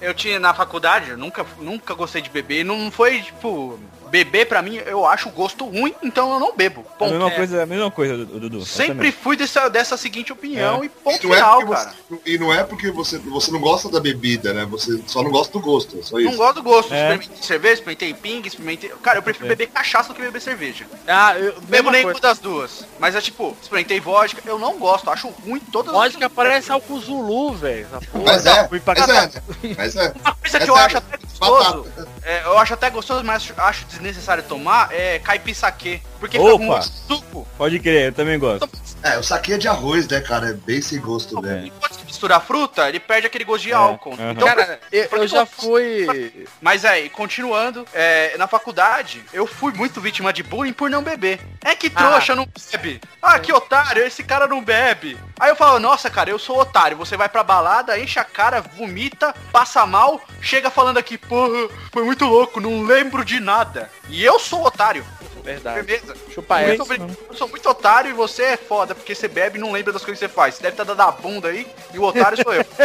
[0.00, 2.64] eu tinha na faculdade, eu nunca, nunca gostei de beber.
[2.64, 3.78] Não foi, tipo,
[4.10, 6.84] beber pra mim, eu acho o gosto ruim, então eu não bebo.
[6.94, 7.12] A Ponto.
[7.12, 8.64] mesma É, coisa, a mesma coisa, Dudu.
[8.66, 10.86] Sempre fui dessa, dessa seguinte opinião É.
[10.86, 11.94] e ponto E não, é final, porque cara.
[12.10, 14.64] você, e não é porque você, você não gosta da bebida, né?
[14.66, 16.36] Você só não gosta do gosto, é só Não isso.
[16.36, 16.92] gosto do gosto.
[16.92, 17.10] É.
[17.14, 18.90] Experimentei cerveja, experimentei ping, experimentei.
[19.02, 19.48] Cara, eu prefiro É.
[19.50, 20.86] beber cachaça do que beber cerveja.
[21.06, 22.28] Ah, eu, Bebo nenhuma coisa.
[22.28, 22.84] das duas.
[22.98, 27.52] Mas é tipo, experimentei vodka, eu não gosto, acho ruim todas Vodka parece álcool Zulu,
[27.54, 27.86] velho.
[28.24, 29.30] Mas é, Fui pra mas é,
[29.76, 30.12] mas é.
[30.20, 31.86] Uma coisa que É eu acho até gostoso,
[32.22, 36.00] é, eu acho até gostoso, mas acho- acho desnecessário tomar, é caipira-saquê.
[36.18, 36.64] Porque fica com Opa!
[36.64, 37.46] muito suco.
[37.56, 38.68] Pode crer, eu também gosto.
[39.02, 40.50] É, o saquinho é de arroz, né, cara?
[40.50, 41.66] É bem sem gosto mesmo.
[41.66, 44.12] E quando você misturar fruta, ele perde aquele gosto de É, álcool.
[44.12, 44.32] aham.
[44.32, 46.46] Então, Cara, eu, eu já fui.
[46.60, 51.40] mas aí, continuando, é, na faculdade, eu fui muito vítima de bullying por não beber.
[51.64, 53.00] É que trouxa não bebe.
[53.22, 55.16] Ah, que otário, esse cara não bebe.
[55.38, 56.96] Aí eu falo, nossa, cara, eu sou otário.
[56.98, 62.04] Você vai pra balada, enche a cara, vomita, passa mal, chega falando aqui, porra, foi
[62.04, 63.90] muito louco, não lembro de nada.
[64.10, 65.04] E eu sou otário.
[65.42, 65.84] Verdade.
[65.84, 66.14] Firmeza.
[66.32, 69.60] Chupa Eu sou, eu sou muito otário e você é foda, porque você bebe e
[69.60, 70.54] não lembra das coisas que você faz.
[70.54, 72.64] Você deve estar dando a bunda aí e o otário sou eu.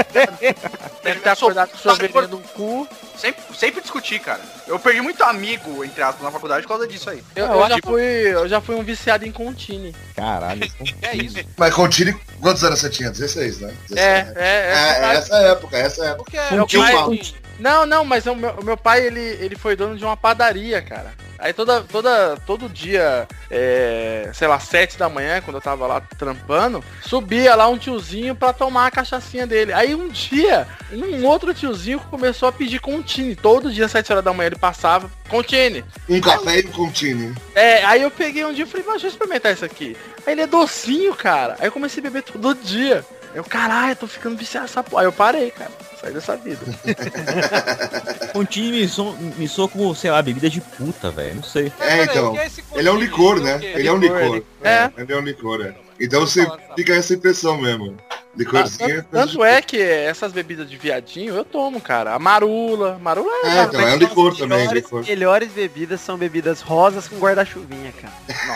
[1.04, 1.70] Deve Eu sou acordado
[2.30, 2.88] com no cu.
[3.16, 4.42] Sempre, sempre discuti, cara.
[4.68, 7.24] Eu perdi muito amigo, entre aspas, na faculdade por causa disso aí.
[7.36, 9.96] Eu, Eu eu já fui, eu já fui um viciado em Contine.
[10.16, 10.70] Caralho.
[11.02, 11.38] É isso.
[11.56, 13.10] Mas Contine, quantos anos você tinha?
[13.10, 13.74] 16, né?
[13.90, 14.34] 16, É, né?
[14.36, 15.14] é, é.
[15.14, 16.24] É, essa época, essa época.
[16.24, 16.38] Porque
[17.60, 20.82] Não, não, mas o meu, o meu pai, ele, ele foi dono de uma padaria,
[20.82, 21.14] cara.
[21.38, 26.02] Aí toda, toda, todo dia, é, sei lá, sete da manhã, quando eu tava lá
[26.02, 29.74] trampando, subia lá um tiozinho pra tomar a cachaçinha dele.
[29.74, 33.36] Aí um dia, um outro tiozinho começou a pedir Contine.
[33.36, 35.84] Todo dia, sete horas da manhã, ele passava, Contine.
[36.08, 37.36] Um café e um Contine.
[37.54, 39.98] É, aí eu peguei um dia e falei, mas deixa eu experimentar isso aqui.
[40.26, 41.56] Aí ele é docinho, cara.
[41.60, 43.06] Aí eu comecei a beber todo dia.
[43.36, 45.02] Eu, caralho, eu tô ficando viciado nessa porra.
[45.02, 45.70] Aí eu parei, cara.
[46.00, 46.60] Saí dessa vida.
[48.32, 48.90] Contine
[49.38, 51.36] me soa como, sei lá, bebida de puta, velho.
[51.36, 51.72] Não sei.
[51.80, 52.34] É, então.
[52.74, 53.60] Ele é um licor, né?
[53.62, 54.42] Ele é um licor.
[54.64, 54.90] É.
[54.98, 55.76] Ele é um licor, é.
[56.00, 57.98] Então você fica essa impressão mesmo.
[58.38, 59.04] Licorzinho.
[59.04, 62.14] Tanto, tanto é que essas bebidas de viadinho eu tomo, cara.
[62.14, 62.98] A marula.
[63.02, 63.58] Marula é.
[63.60, 65.06] É, então, é um licor também, melhores, licor.
[65.06, 68.14] melhores bebidas são bebidas rosas com guarda-chuvinha, cara.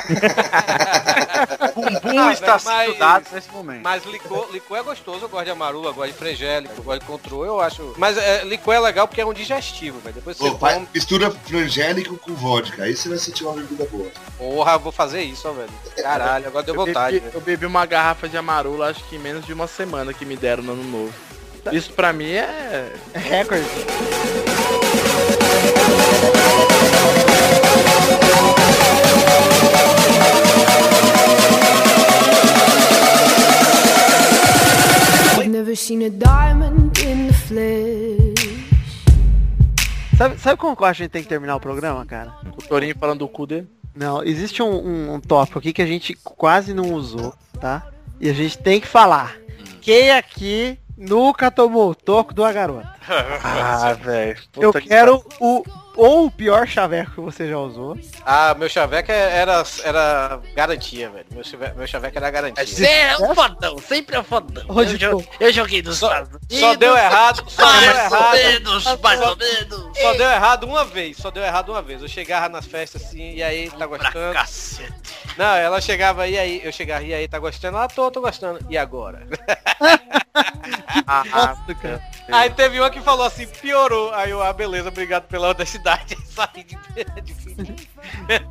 [1.75, 3.82] Bumbum Ah, está velho, mas- sendo dado nesse momento.
[3.84, 7.05] Mas licor, licor é gostoso, eu gosto de amarula, gosto de frangélico, eu gosto de
[7.07, 7.93] control, eu acho.
[7.97, 10.15] Mas é, licor é legal porque é um digestivo, velho.
[10.15, 12.84] Depois você Ô, pai, come, mistura frangélico com vodka.
[12.84, 14.09] Aí você vai sentir uma bebida boa.
[14.38, 15.69] porra, eu vou fazer isso, ó, velho.
[16.01, 19.19] Caralho, agora deu Eu vontade, bebi, eu bebi uma garrafa de amarula, acho que em
[19.19, 21.13] menos de uma semana que me deram no ano novo.
[21.72, 22.91] Isso pra mim é.
[23.13, 23.65] Recorde.
[36.99, 38.49] The flesh.
[40.17, 42.34] Sabe, sabe como que eu acho que a gente tem que terminar o programa, cara?
[42.57, 43.67] O Torinho falando do cu dele.
[43.95, 47.88] Não, existe um, um, um tópico aqui que a gente quase não usou, tá?
[48.20, 49.38] E a gente tem que falar.
[49.89, 52.93] Quem aqui nunca tomou o toco de uma garota?
[53.43, 54.37] Ah, velho.
[54.55, 55.63] Eu quero o
[55.95, 57.97] ou o pior chaveco que você já usou.
[58.25, 61.25] Ah, meu chaveco era, era garantia, velho.
[61.32, 62.66] Meu chaveco, meu chaveco era garantia.
[62.66, 64.63] Você é um fodão, sempre é um fodão.
[64.70, 68.36] Eu, jo- eu joguei nos Só, só deu errado, só deu Mais ou errado.
[68.37, 69.97] menos, mais ou menos.
[69.99, 72.01] Só deu errado uma vez, só deu errado uma vez.
[72.01, 74.33] Eu chegava nas festas assim, e aí, tá gostando?
[74.33, 74.93] Cacete.
[75.37, 77.78] Não, ela chegava, e aí, eu chegava, e aí, tá gostando?
[77.78, 78.59] Ah, tô, tô gostando.
[78.70, 79.28] E agora?
[81.08, 82.01] Ah, Nossa, cara.
[82.32, 84.14] Aí teve uma que falou assim, piorou.
[84.14, 86.16] Aí eu, ah, beleza, obrigado pela honestidade.
[86.30, 86.78] Saí de,
[87.22, 87.36] de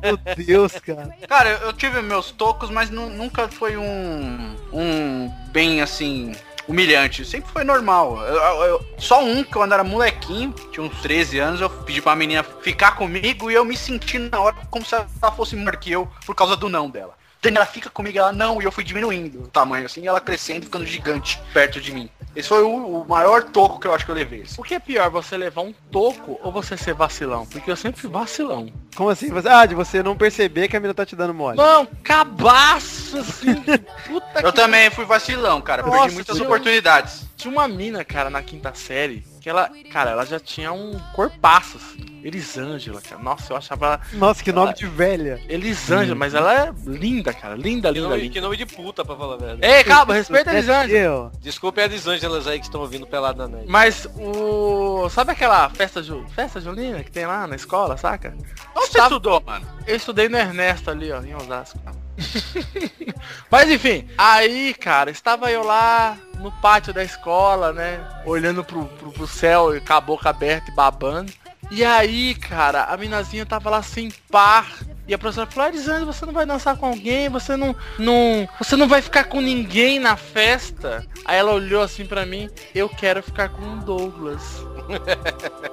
[0.01, 1.15] Meu Deus, cara.
[1.27, 4.55] Cara, eu tive meus tocos, mas nu- nunca foi um.
[4.73, 6.33] um bem assim.
[6.67, 8.21] Humilhante, sempre foi normal.
[8.27, 11.99] Eu- eu- eu- só um, que quando era molequinho, tinha uns 13 anos, eu pedi
[11.99, 15.77] pra menina ficar comigo e eu me senti na hora como se ela fosse melhor
[15.77, 17.17] que eu por causa do não dela.
[17.41, 20.65] Daniela fica comigo, ela não, e eu fui diminuindo o tamanho assim, e ela crescendo,
[20.65, 22.09] ficando gigante perto de mim.
[22.35, 24.43] Esse foi o, o maior toco que eu acho que eu levei.
[24.43, 24.55] assim.
[24.57, 27.45] O que é pior, você levar um toco ou você ser vacilão?
[27.45, 28.71] Porque eu sempre fui vacilão.
[28.95, 29.29] Como assim?
[29.29, 31.57] Você, ah, de você não perceber que a mina tá te dando mole.
[31.57, 33.55] Não, cabaço, assim.
[34.07, 35.81] Puta Eu também fui vacilão, cara.
[35.81, 37.25] Nossa, perdi muitas oportunidades.
[37.35, 41.77] Tinha uma mina, cara, na quinta série, que ela, cara, ela já tinha um corpaço,
[41.77, 42.09] assim.
[42.23, 43.21] Elisângela, cara.
[43.21, 45.41] Nossa, eu achava ela Nossa, que nome de velha.
[45.47, 47.55] Elisângela, mas ela é linda, cara.
[47.55, 48.33] Linda, Que linda, nome, linda.
[48.33, 49.65] que nome de puta, pra falar a verdade.
[49.65, 51.31] Ei, calma, respeita a É Elisângela.
[51.39, 53.69] Desculpa é as Ângelas aí que estão ouvindo pelado na net.
[53.69, 55.09] Mas o.
[55.09, 56.25] Sabe aquela festa, ju...
[56.35, 58.35] festa junina que tem lá na escola, saca?
[58.75, 59.65] Onde você estudou, mano?
[59.87, 61.79] Eu estudei no Ernesto ali, ó, em Osasco.
[63.49, 67.99] Mas enfim, aí, cara, estava eu lá no pátio da escola, né?
[68.25, 71.31] Olhando pro, pro, pro céu e com a boca aberta e babando.
[71.71, 74.67] E aí, cara, a minazinha tava lá sem par.
[75.09, 78.47] E a professora falou, Elisandro, você não vai dançar com alguém, você não, não.
[78.59, 81.03] Você não vai ficar com ninguém na festa.
[81.25, 84.43] Aí ela olhou assim pra mim, eu quero ficar com o Douglas.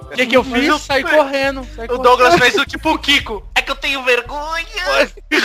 [0.06, 0.66] O que, que eu fiz?
[0.68, 1.64] eu- Saí correndo.
[1.74, 2.02] saí O correndo.
[2.02, 3.46] Douglas fez o tipo o Kiko.
[3.54, 4.64] É que eu tenho vergonha.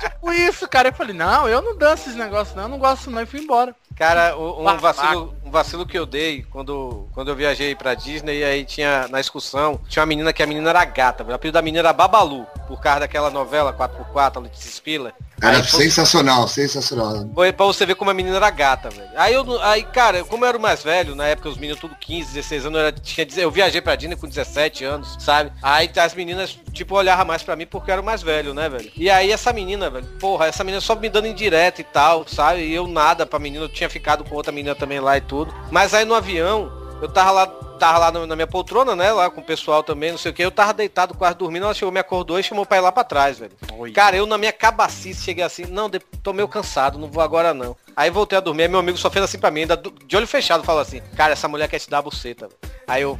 [0.00, 0.88] Tipo isso, cara.
[0.88, 3.40] Eu falei, não, eu não danço esse negócio, não, eu não gosto não, e fui
[3.40, 3.74] embora.
[3.96, 4.92] Cara, o- um Babaca.
[4.92, 9.08] vacilo, um vacilo que eu dei quando, quando eu viajei pra Disney e aí tinha
[9.08, 11.32] na excursão, tinha uma menina que a menina era gata, velho.
[11.32, 15.14] o apelido da menina era Babalu, por causa daquela novela 4x4, a Letícia Spiller.
[15.40, 17.28] Era foi- sensacional, sensacional.
[17.32, 19.08] Foi pra você ver como a menina era gata, velho.
[19.16, 21.94] Aí eu, aí, cara, como eu era o mais velho, na época os meninos tudo
[21.94, 25.52] 15, 16 anos, eu, era, tinha, eu viajei pra Disney com 17 anos, sabe?
[25.62, 28.68] Aí as meninas, tipo, olhavam mais pra mim porque eu era o mais velho, né,
[28.68, 28.90] velho?
[28.96, 32.62] E aí essa menina, velho, porra, essa menina só me dando indireta e tal, sabe?
[32.62, 35.37] E eu nada pra menina, eu tinha ficado com outra menina também lá e tudo.
[35.70, 39.40] Mas aí no avião, eu tava lá, tava lá na minha poltrona, né, lá com
[39.40, 42.00] o pessoal também, não sei o que, eu tava deitado quase dormindo, ela chegou, me
[42.00, 43.52] acordou e chamou pra ir lá pra trás, velho.
[43.94, 45.90] Cara, eu na minha cabacice cheguei assim, não,
[46.22, 47.76] tô meio cansado, não vou agora não.
[47.96, 50.26] Aí voltei a dormir, aí meu amigo só fez assim pra mim, ainda de olho
[50.26, 52.48] fechado, falou assim, cara, essa mulher quer te dar a buceta.
[52.48, 52.58] velho.
[52.86, 53.18] Aí eu,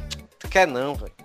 [0.49, 1.18] quer não, velho.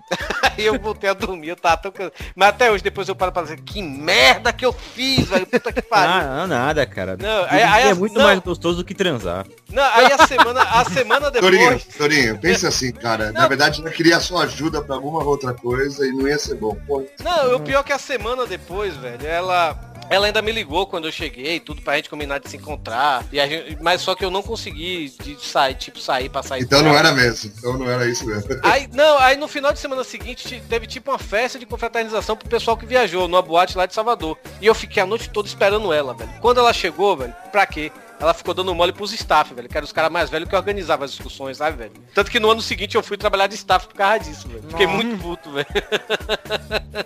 [0.57, 2.13] Aí eu voltei a dormir, eu tava tão cansado.
[2.35, 5.45] Mas até hoje, depois eu paro pra dizer, que merda que eu fiz, velho.
[5.47, 6.13] Puta que pariu.
[6.13, 7.17] Ah, não, nada, cara.
[7.17, 8.23] Não, aí- aí é muito não.
[8.23, 9.45] mais gostoso do que transar.
[9.71, 11.95] Não, aí a semana, a semana Torinho, depois.
[11.97, 13.31] Torinho, pensa assim, cara.
[13.31, 16.55] Na verdade, eu queria a sua ajuda pra alguma outra coisa e não ia ser
[16.55, 16.75] bom.
[16.87, 19.77] Pô, Não, o pior é que a semana depois, velho, ela.
[20.09, 23.25] Ela ainda me ligou quando eu cheguei, tudo pra gente combinar de se encontrar.
[23.31, 26.61] E a gente, mas só que eu não consegui de sair, tipo, sair pra sair.
[26.63, 27.51] então não era mesmo.
[27.57, 28.45] Então não era isso mesmo.
[28.63, 32.35] Aí, não, aí no final de semana seguinte te- teve tipo uma festa de confraternização
[32.35, 34.37] pro pessoal que viajou numa boate lá de Salvador.
[34.61, 36.29] E eu fiquei a noite toda esperando ela, velho.
[36.39, 37.91] Quando ela chegou, velho, pra quê?
[38.19, 39.67] Ela ficou dando mole pros staff, velho.
[39.67, 41.91] Que eram os caras mais velhos que organizavam as discussões, sabe, velho?
[42.13, 44.63] Tanto que no ano seguinte eu fui trabalhar de staff por causa disso, velho.
[44.69, 45.03] Fiquei Nossa.
[45.03, 45.67] muito puto, velho.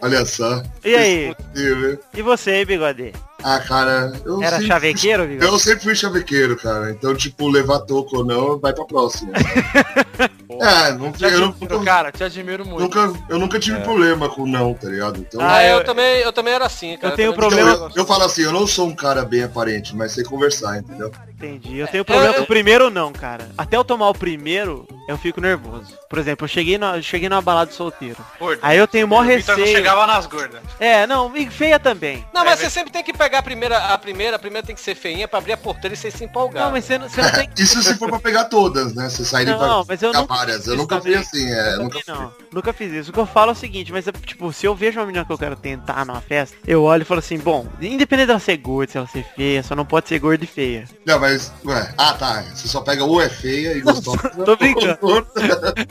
[0.02, 0.64] Olha só.
[0.84, 1.36] E aí?
[1.56, 1.98] Né?
[2.14, 3.14] E você, hein, bigode?
[3.44, 5.45] Ah, cara, eu Era sempre- chavequeiro, bigode?
[5.45, 6.91] Eu sempre fui chavequeiro, cara.
[6.91, 9.32] Então, tipo, levar toco ou não, vai pra próxima.
[10.61, 12.82] é, não, Te eu, admiro, cara, te admiro muito.
[12.82, 15.20] nunca, eu nunca tive problema com não, tá ligado?
[15.20, 17.14] Então, Ah, Ah, eu, eu- também, eu também era assim, cara.
[17.14, 19.95] eu tenho então, problema- eu, eu falo assim, eu não sou um cara bem aparente,
[19.95, 21.11] mas sei conversar, entendeu?
[21.30, 21.78] Entendi.
[21.78, 23.49] Eu tenho problema eu- com o primeiro não, cara.
[23.57, 25.98] Até eu tomar o primeiro, eu fico nervoso.
[26.10, 28.18] Por exemplo, eu cheguei, na, eu cheguei numa balada solteiro.
[28.38, 28.60] Gordo.
[28.61, 29.78] Aí eu tenho mó O Vitor não receio.
[29.78, 30.60] chegava nas gordas.
[30.80, 32.26] É, não, e feia também.
[32.34, 34.76] Não, mas É, você sempre tem que pegar a primeira, a primeira, a primeira tem
[34.76, 36.65] que ser feinha pra abrir a porteira e você se empolgar.
[36.65, 39.10] Não, mas você, não- você não tem Isso se for pra pegar todas, né?
[39.10, 40.57] Você sair Não, pra mas eu pegar nunca várias.
[40.57, 41.15] fiz Eu isso nunca também.
[41.15, 41.73] assim, é.
[41.76, 42.14] Eu Nunca fui.
[42.14, 43.10] não, nunca fiz isso.
[43.10, 45.26] O que eu falo é o seguinte, mas é, tipo, se eu vejo uma menina
[45.26, 48.57] que eu quero tentar numa festa, eu olho e falo assim, bom, independente dela ser
[48.57, 50.85] gorda, se ela ser feia, só não pode ser gorda e feia.
[51.06, 51.51] Não, mas.
[51.65, 52.43] Ué, ah, tá.
[52.53, 54.30] Você só pega ou é feia e gostosa.
[54.45, 54.97] Tô brincando.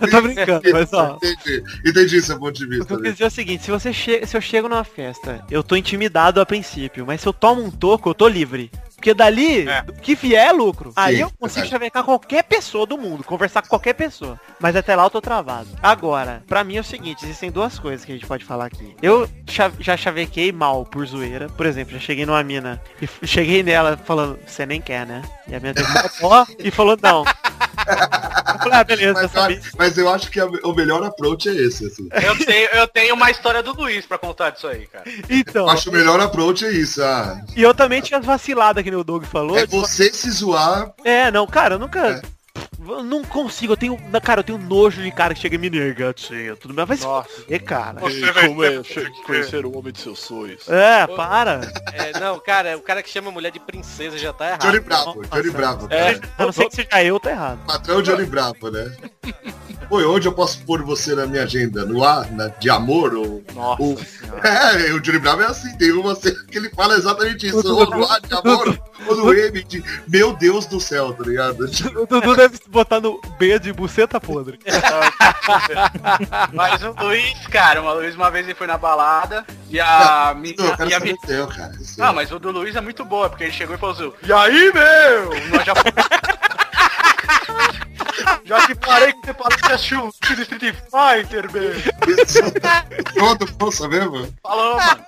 [0.00, 1.16] Eu tô brincando, mas ó.
[1.22, 2.86] Entendi, entendi seu ponto de O vista.
[2.86, 3.12] que eu quis né?
[3.12, 6.40] dizer é o seguinte, se você che se eu chego numa festa, eu tô intimidado
[6.40, 8.70] a princípio, mas se eu tomo um toco, eu tô livre.
[8.96, 9.84] Porque dali, É.
[9.88, 10.92] o que vier é lucro.
[10.96, 11.70] Aí eu consigo verdade.
[11.70, 14.40] chavecar qualquer pessoa do mundo, conversar com qualquer pessoa.
[14.58, 15.68] Mas até lá eu tô travado.
[15.80, 18.96] Agora, pra mim é o seguinte, existem duas coisas que a gente pode falar aqui.
[19.00, 19.30] Eu
[19.78, 21.48] já chavequei mal por zoeira.
[21.50, 22.82] Por exemplo, já cheguei numa mina
[23.22, 25.22] e cheguei nela falando, você nem quer, né?
[25.46, 27.24] E a mina teve uma ó e falou, não.
[28.70, 32.06] Ah, beleza, Mas, eu mas eu acho que a- o melhor approach é esse, assim.
[32.22, 35.04] Eu tenho, eu tenho uma história do Luiz pra contar disso aí, cara.
[35.30, 37.02] Então, Eu acho que o melhor approach é isso.
[37.02, 39.56] Ah, e eu também tinha vacilado que nem o Doug falou.
[39.58, 40.92] é você se zoar.
[41.04, 41.98] É, não, cara, eu nunca.
[42.08, 42.22] É.
[42.88, 43.98] Eu não consigo, eu tenho.
[44.22, 46.14] Cara, eu tenho nojo de cara que chega e me nega,
[46.60, 46.84] tudo bem.
[46.84, 47.28] Vai se Nossa.
[47.28, 48.00] fuder, cara.
[48.00, 48.82] Você vai Como é
[49.26, 50.68] conhecer o homem de seus sonhos?
[50.68, 51.60] É, para.
[51.92, 54.62] É, não, cara, o cara que chama a mulher de princesa já tá errado.
[54.62, 55.88] Johnny Bravo, Johnny Bravo.
[55.90, 56.20] É.
[56.38, 57.64] A não ser que seja eu, tá errado.
[57.66, 58.96] Patrão Johnny Bravo, né?
[59.90, 61.82] Oi, onde eu posso pôr você na minha agenda?
[61.86, 62.30] No ar?
[62.32, 63.14] Na, de amor?
[63.14, 63.98] Ou, Nossa ou-.
[64.44, 67.74] É, o Johnny Bravo é assim, tem uma cena que ele fala exatamente isso.
[67.74, 71.64] Ou no ar de amor, ou no M de meu Deus do céu, tá ligado?
[71.96, 74.58] O Dudu deve botar no B de buceta podre.
[76.52, 79.86] Mas o Luiz, cara, o Luiz uma vez ele foi na balada e a
[80.24, 80.76] Não, eu menina.
[80.76, 81.72] quero E a saber mi- o teu, cara.
[81.80, 84.12] Isso Não, mas o do Luiz é muito boa, porque ele chegou e falou assim,
[84.22, 85.30] e aí, meu?
[85.50, 85.72] Nós já
[88.44, 91.46] Já te parei que você parou de assistir o filme do Street Fighter.
[92.06, 92.40] Isso.
[93.18, 94.32] Todo força mesmo?
[94.42, 95.04] Falou, mano.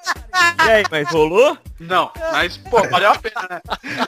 [0.66, 1.56] E aí, mas rolou?
[1.80, 3.60] Não, mas, pô, valeu a pena, né?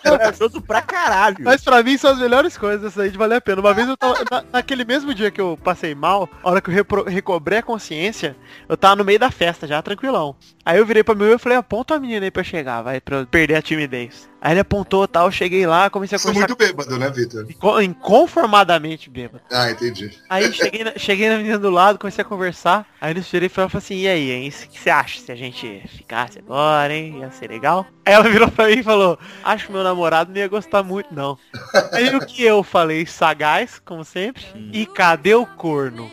[0.04, 1.38] Corajoso pra caralho.
[1.40, 3.60] Mas pra mim são as melhores coisas essa aí de valer a pena.
[3.62, 4.22] Uma vez eu tava.
[4.30, 7.62] na- naquele mesmo dia que eu passei mal, a hora que eu repro- recobrei a
[7.62, 8.36] consciência,
[8.68, 10.36] eu tava no meio da festa já, tranquilão.
[10.64, 13.00] Aí eu virei pra mim e falei, aponta a menina aí pra eu chegar, vai,
[13.00, 14.30] pra eu perder a timidez.
[14.40, 17.46] Aí ele apontou tal, eu cheguei lá, comecei a Sou conversar muito bêbado, né, Vitor?
[17.48, 19.42] inco- inconformadamente bêbado.
[19.50, 20.10] Ah, entendi.
[20.28, 22.86] Aí cheguei na, cheguei na menina do lado, comecei a conversar.
[23.00, 24.48] Aí ele virei e falou assim, e aí, hein?
[24.48, 27.18] O que você acha se a gente ficasse agora, hein?
[27.20, 27.86] Ia ser legal?
[28.04, 31.14] Aí ela virou pra mim e falou, acho que meu namorado não ia gostar muito,
[31.14, 31.38] não.
[31.94, 36.10] Aí o que eu falei, sagaz, como sempre, e cadê o corno?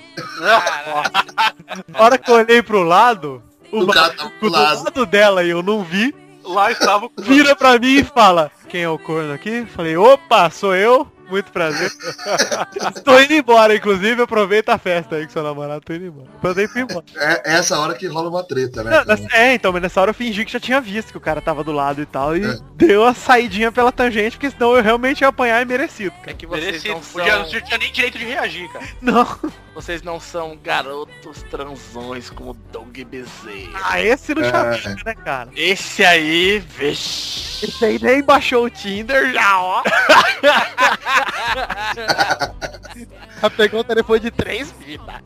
[1.91, 4.83] A hora que eu olhei pro lado, o, tá pro lado.
[4.83, 6.13] lado dela e eu não vi,
[6.43, 9.65] Lá estava o vira pra mim e fala, quem é o corno aqui?
[9.65, 11.91] Falei, opa, sou eu, muito prazer.
[13.03, 16.27] tô indo embora, inclusive, aproveita a festa aí com seu namorado, tô indo embora.
[16.75, 17.05] Embora.
[17.15, 18.91] É, é essa hora que rola uma treta, né?
[18.91, 19.27] Não, cara?
[19.33, 21.63] é, então, mas nessa hora eu fingi que já tinha visto que o cara tava
[21.63, 22.57] do lado e tal, e É.
[22.75, 26.13] deu a saidinha pela tangente, porque senão eu realmente ia apanhar e merecido.
[26.25, 26.93] É que vocês Merecido.
[26.95, 27.25] não são...
[27.25, 28.85] não tinha nem direito de reagir, cara.
[29.01, 29.27] Não.
[29.79, 33.79] Vocês não são garotos transões como Doug Bezerra.
[33.81, 34.77] Ah, esse não É.
[34.77, 35.49] chama, né, cara?
[35.55, 37.65] Esse aí, vixe.
[37.65, 39.81] Esse aí nem baixou o Tinder já, ó.
[43.41, 45.21] já pegou o telefone de três vidas.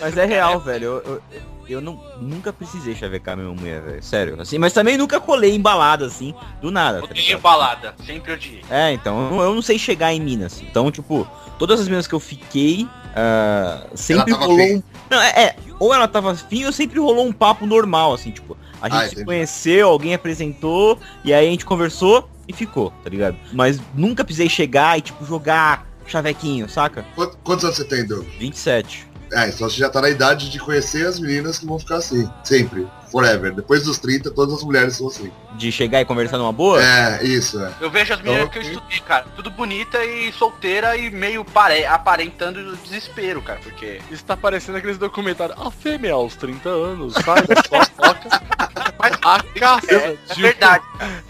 [0.00, 0.84] Mas é real, velho.
[0.84, 1.02] Eu,
[1.32, 4.02] eu, eu não, nunca precisei chavecar minha mulher, velho.
[4.02, 4.40] Sério.
[4.40, 6.98] Assim, mas também nunca colei em balada, assim, do nada.
[7.00, 7.40] tá Odeio ligado?
[7.40, 8.62] balada, sempre odiei.
[8.70, 10.60] É, então, eu não, eu não sei chegar em Minas.
[10.62, 11.26] Então, tipo,
[11.58, 14.82] todas as minas que eu fiquei, ah, sempre rolou um.
[15.10, 18.56] Não, é, é, ou ela tava afim ou sempre rolou um papo normal, assim, tipo,
[18.80, 19.24] a gente Ah, se entendi.
[19.26, 23.36] conheceu, alguém apresentou, e aí a gente conversou e ficou, tá ligado?
[23.52, 27.04] Mas nunca precisei chegar e, tipo, jogar chavequinho, saca?
[27.14, 28.24] Quantos, quantos anos você tem, Doug?
[28.38, 29.06] 27.
[29.32, 32.28] É, então você já tá na idade de conhecer as meninas que vão ficar assim.
[32.42, 32.86] Sempre.
[33.10, 33.54] Forever.
[33.54, 35.32] Depois dos 30, todas as mulheres são assim.
[35.54, 36.82] De chegar e conversar numa boa?
[36.82, 37.72] É, isso, é.
[37.80, 41.86] Eu vejo as meninas que eu estudei, cara, tudo bonita e solteira e meio pare...
[41.86, 44.00] aparentando desespero, cara, porque...
[44.10, 45.58] Isso tá parecendo aqueles documentários.
[45.58, 48.87] A fêmea aos 30 anos, sai sua toca.
[48.98, 50.84] Mas A caça é de verdade.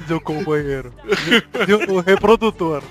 [0.07, 0.93] Deu companheiro.
[1.67, 2.83] Deu o reprodutor.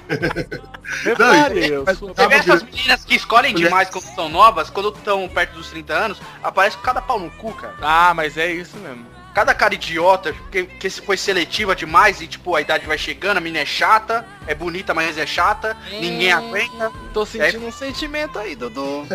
[1.03, 4.89] Repare, eu sou- Você vê essas meninas que escolhem Mulher- demais quando são novas, quando
[4.89, 7.73] estão perto dos 30 anos, aparece cada pau no cu, cara.
[7.81, 9.05] Ah, mas é isso mesmo.
[9.37, 13.37] Cada cara idiota, que, que se foi seletiva demais e tipo, a idade vai chegando,
[13.37, 16.91] a menina é chata, é bonita, mas é chata, ninguém aguenta.
[17.13, 19.05] Tô sentindo um sentimento aí, Dudu.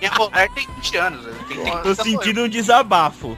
[0.00, 3.36] Minha mulher tem 20 anos, tem, tem Tô 30 sentindo um desabafo.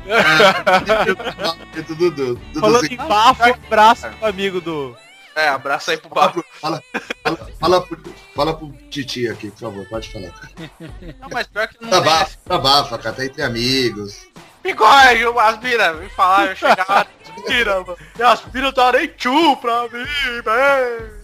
[1.74, 4.94] É do Falando do- em bafo, abraço pro amigo do.
[5.34, 6.82] É, abraço aí pro pro- fala,
[7.24, 10.30] fala, fala, pro, fala pro Titi aqui, por favor, pode falar.
[11.18, 12.02] Não, mas pior que não tem.
[12.02, 14.28] Trabafa, trabafa, cara, tá entre amigos.
[14.62, 17.96] Bigode, as minas, me falar, eu chegava as minas, mano.
[18.18, 21.18] E as minas darem tchu pra mim, velho.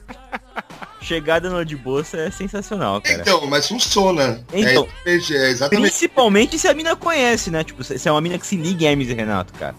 [1.01, 3.21] Chegada no de bolsa é sensacional, cara.
[3.21, 4.43] Então, mas funciona.
[4.53, 4.89] Então.
[5.05, 5.83] É, exatamente- é exatamente.
[5.83, 7.63] Principalmente se a mina conhece, né?
[7.63, 9.75] Tipo, se é uma mina que se liga em Hermes e Renato, cara.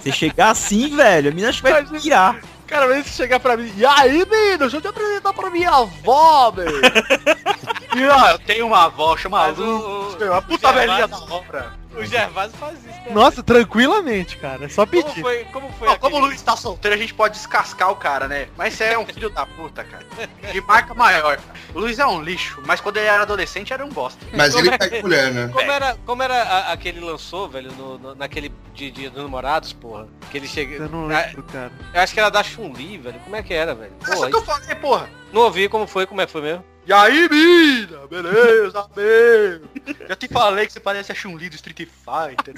[0.00, 2.40] Você chegar assim, velho, a mina acho que vai pirar.
[2.66, 5.70] Cara, mas se chegar pra mim, e aí, menino, deixa eu te apresentar pra minha
[5.70, 6.70] avó, velho.
[7.96, 11.72] E ó, eu tenho uma avó, chama Lu, o- uma puta o velhinha da obra.
[11.96, 13.10] O Gervásio faz isso, né?
[13.10, 14.64] Nossa, tranquilamente, cara.
[14.64, 15.20] É só Como pedir.
[15.20, 18.26] foi, como foi Ó, como o Luiz tá solteiro, a gente pode descascar o cara,
[18.28, 18.48] né?
[18.56, 20.04] Mas você é um filho da puta, cara.
[20.52, 21.38] De marca maior.
[21.74, 24.24] O Luiz é um lixo, mas quando ele era adolescente era um bosta.
[24.32, 25.48] Mas Como ele é pega mulher, né?
[25.52, 29.72] Como era, como era a- aquele lançou, velho, no, no- naquele de, de dos namorados,
[29.72, 30.06] porra?
[30.30, 30.76] Que ele chega.
[30.76, 31.72] Eu não Ah, lembro, cara.
[31.92, 33.18] Eu acho que era da Chun-Li, velho.
[33.20, 33.92] Como é que era, velho?
[34.02, 35.08] Essa Porra, que eu falei, porra.
[35.32, 36.64] não ouvi como foi, como é que foi mesmo?
[36.86, 38.06] E aí, mina?
[38.08, 39.68] Beleza, mesmo.
[40.06, 42.54] Já te falei que você parece a Chun-Li do Street Fighter.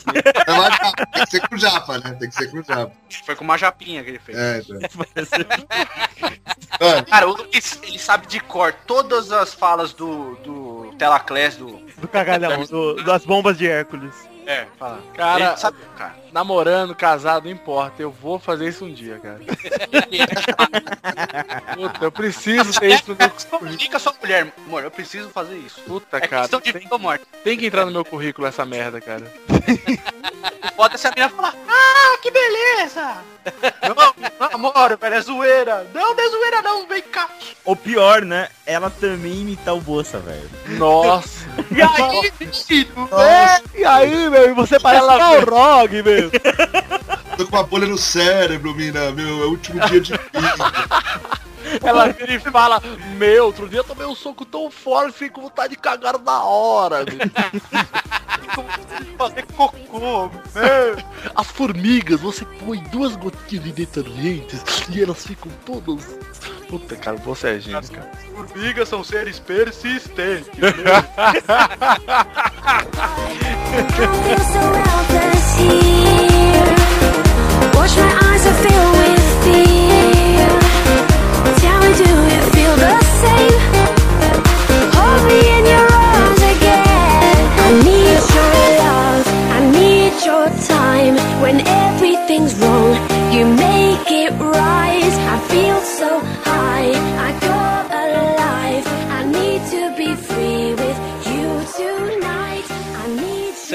[0.46, 2.16] É uma japa, Tem que ser com japa, né?
[2.18, 2.92] Tem que ser com japa.
[3.24, 4.36] Foi com uma japinha que ele fez.
[4.36, 4.80] É, então.
[7.08, 11.78] Cara, o Luiz, ele sabe de cor todas as falas do, do Telaclass do...
[11.98, 14.12] Do cagalhão, do- das bombas de Hércules.
[14.46, 15.02] É, fala.
[15.14, 16.14] Cara, sabe, cara.
[16.32, 18.00] namorando, casado, não importa.
[18.00, 19.40] Eu vou fazer isso um dia, cara.
[21.74, 23.58] Puta, eu preciso ter isso no meu currículo.
[23.58, 25.80] Comunica sua mulher, amor, eu preciso fazer isso.
[25.82, 26.42] Puta, É cara.
[26.42, 27.24] questão de Tem, vida ou morte.
[27.42, 29.24] tem que entrar no meu currículo essa merda, cara.
[30.76, 33.16] Pode ser a menina falar, ah, que beleza!
[34.38, 35.86] Não, amor, velho, é zoeira.
[35.94, 37.28] Não, não é zoeira não, vem cá.
[37.64, 38.48] Ou pior, né?
[38.66, 40.50] Ela também imita o Bolsa, velho.
[40.76, 41.45] Nossa.
[41.70, 43.08] E aí, menino?
[43.20, 44.54] É, e aí, meu?
[44.54, 46.30] Você parece Ela- Balrog, meu.
[47.36, 49.42] tô com uma bolha no cérebro, mina, meu.
[49.42, 50.72] É o último dia de vida.
[51.82, 52.80] Ela vira e fala,
[53.16, 56.42] meu, outro dia eu tomei um soco tão forte, fiquei com vontade de cagar na
[56.42, 57.04] hora.
[57.04, 57.16] meu."
[59.18, 60.30] Fazer cocô.
[61.34, 66.16] As formigas, você põe duas gotinhas de detergentes e elas ficam todas...
[66.68, 68.10] Puta, cara, você é gênio, cara.
[68.34, 70.48] Formigas são seres persistentes.
[77.74, 79.35] Watch my eyes are filled with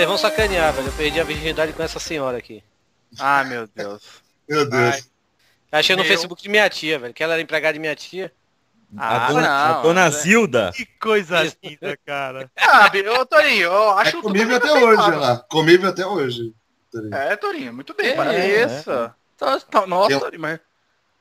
[0.02, 0.88] Vocês vão sacanear, velho.
[0.88, 2.64] Eu perdi a virgindade com essa senhora aqui.
[3.20, 4.02] Ah, meu Deus.
[4.50, 5.11] Meu Deus.
[5.72, 6.12] Achei no Meu.
[6.12, 7.14] Facebook de minha tia, velho.
[7.14, 8.32] Que ela era empregada de minha tia.
[8.98, 10.12] Ah, a dona, a não, dona né?
[10.12, 10.72] Zilda.
[10.76, 12.52] Que coisa linda, cara.
[12.58, 12.92] Ah,
[13.22, 15.38] ô Torinho, eu É acho tudo comigo até hoje, lá.
[15.50, 16.54] Comigo até hoje.
[17.14, 18.72] É, Torinho, muito bem, Que parabéns.
[18.72, 19.12] isso?
[19.38, 20.60] Tá- tá- Nossa, Eu- mas...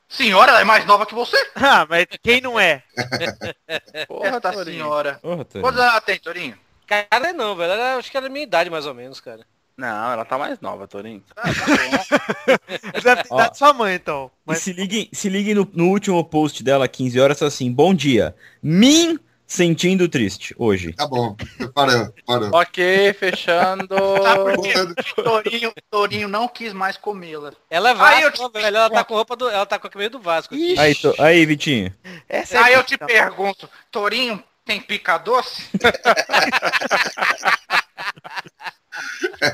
[0.08, 1.36] Senhora, ela é mais nova que você?
[1.54, 2.82] Ah, mas quem não é?
[4.08, 4.64] Porra, Torinho.
[4.64, 5.18] senhora.
[5.22, 5.62] Porra, Torinho.
[5.62, 6.58] Quantos anos ela tem, Torinho?
[6.88, 7.72] Cara, não, velho.
[7.72, 9.46] Ela, acho que era a minha idade, mais ou menos, cara.
[9.80, 11.22] Não, ela tá mais nova, Torinho.
[11.34, 12.58] Ah, tá
[13.02, 14.30] deve ter dado sua mãe, então.
[14.36, 17.72] E Mas se liguem, se liguem no, no último post dela, 15 horas, tá assim,
[17.72, 18.36] bom dia.
[18.62, 20.92] Min sentindo triste, hoje.
[20.92, 21.34] Tá bom.
[21.74, 22.50] Parou, parou.
[22.52, 23.94] ok, fechando.
[24.62, 24.74] Quê?
[25.22, 27.54] Torinho, Torinho não quis mais comê-la.
[27.70, 28.66] Ela é eu Vasco, velho.
[28.76, 29.48] Ela tá com roupa do.
[29.48, 30.54] Ela tá com a camisa do Vasco.
[30.54, 31.90] Aí, to- aí, Vitinho.
[32.28, 33.08] essa é Aí eu te questão.
[33.08, 35.62] pergunto, Torinho tem pica doce?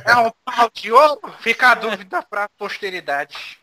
[0.04, 1.20] é um pau de ouro?
[1.40, 3.58] Fica a dúvida pra posteridade.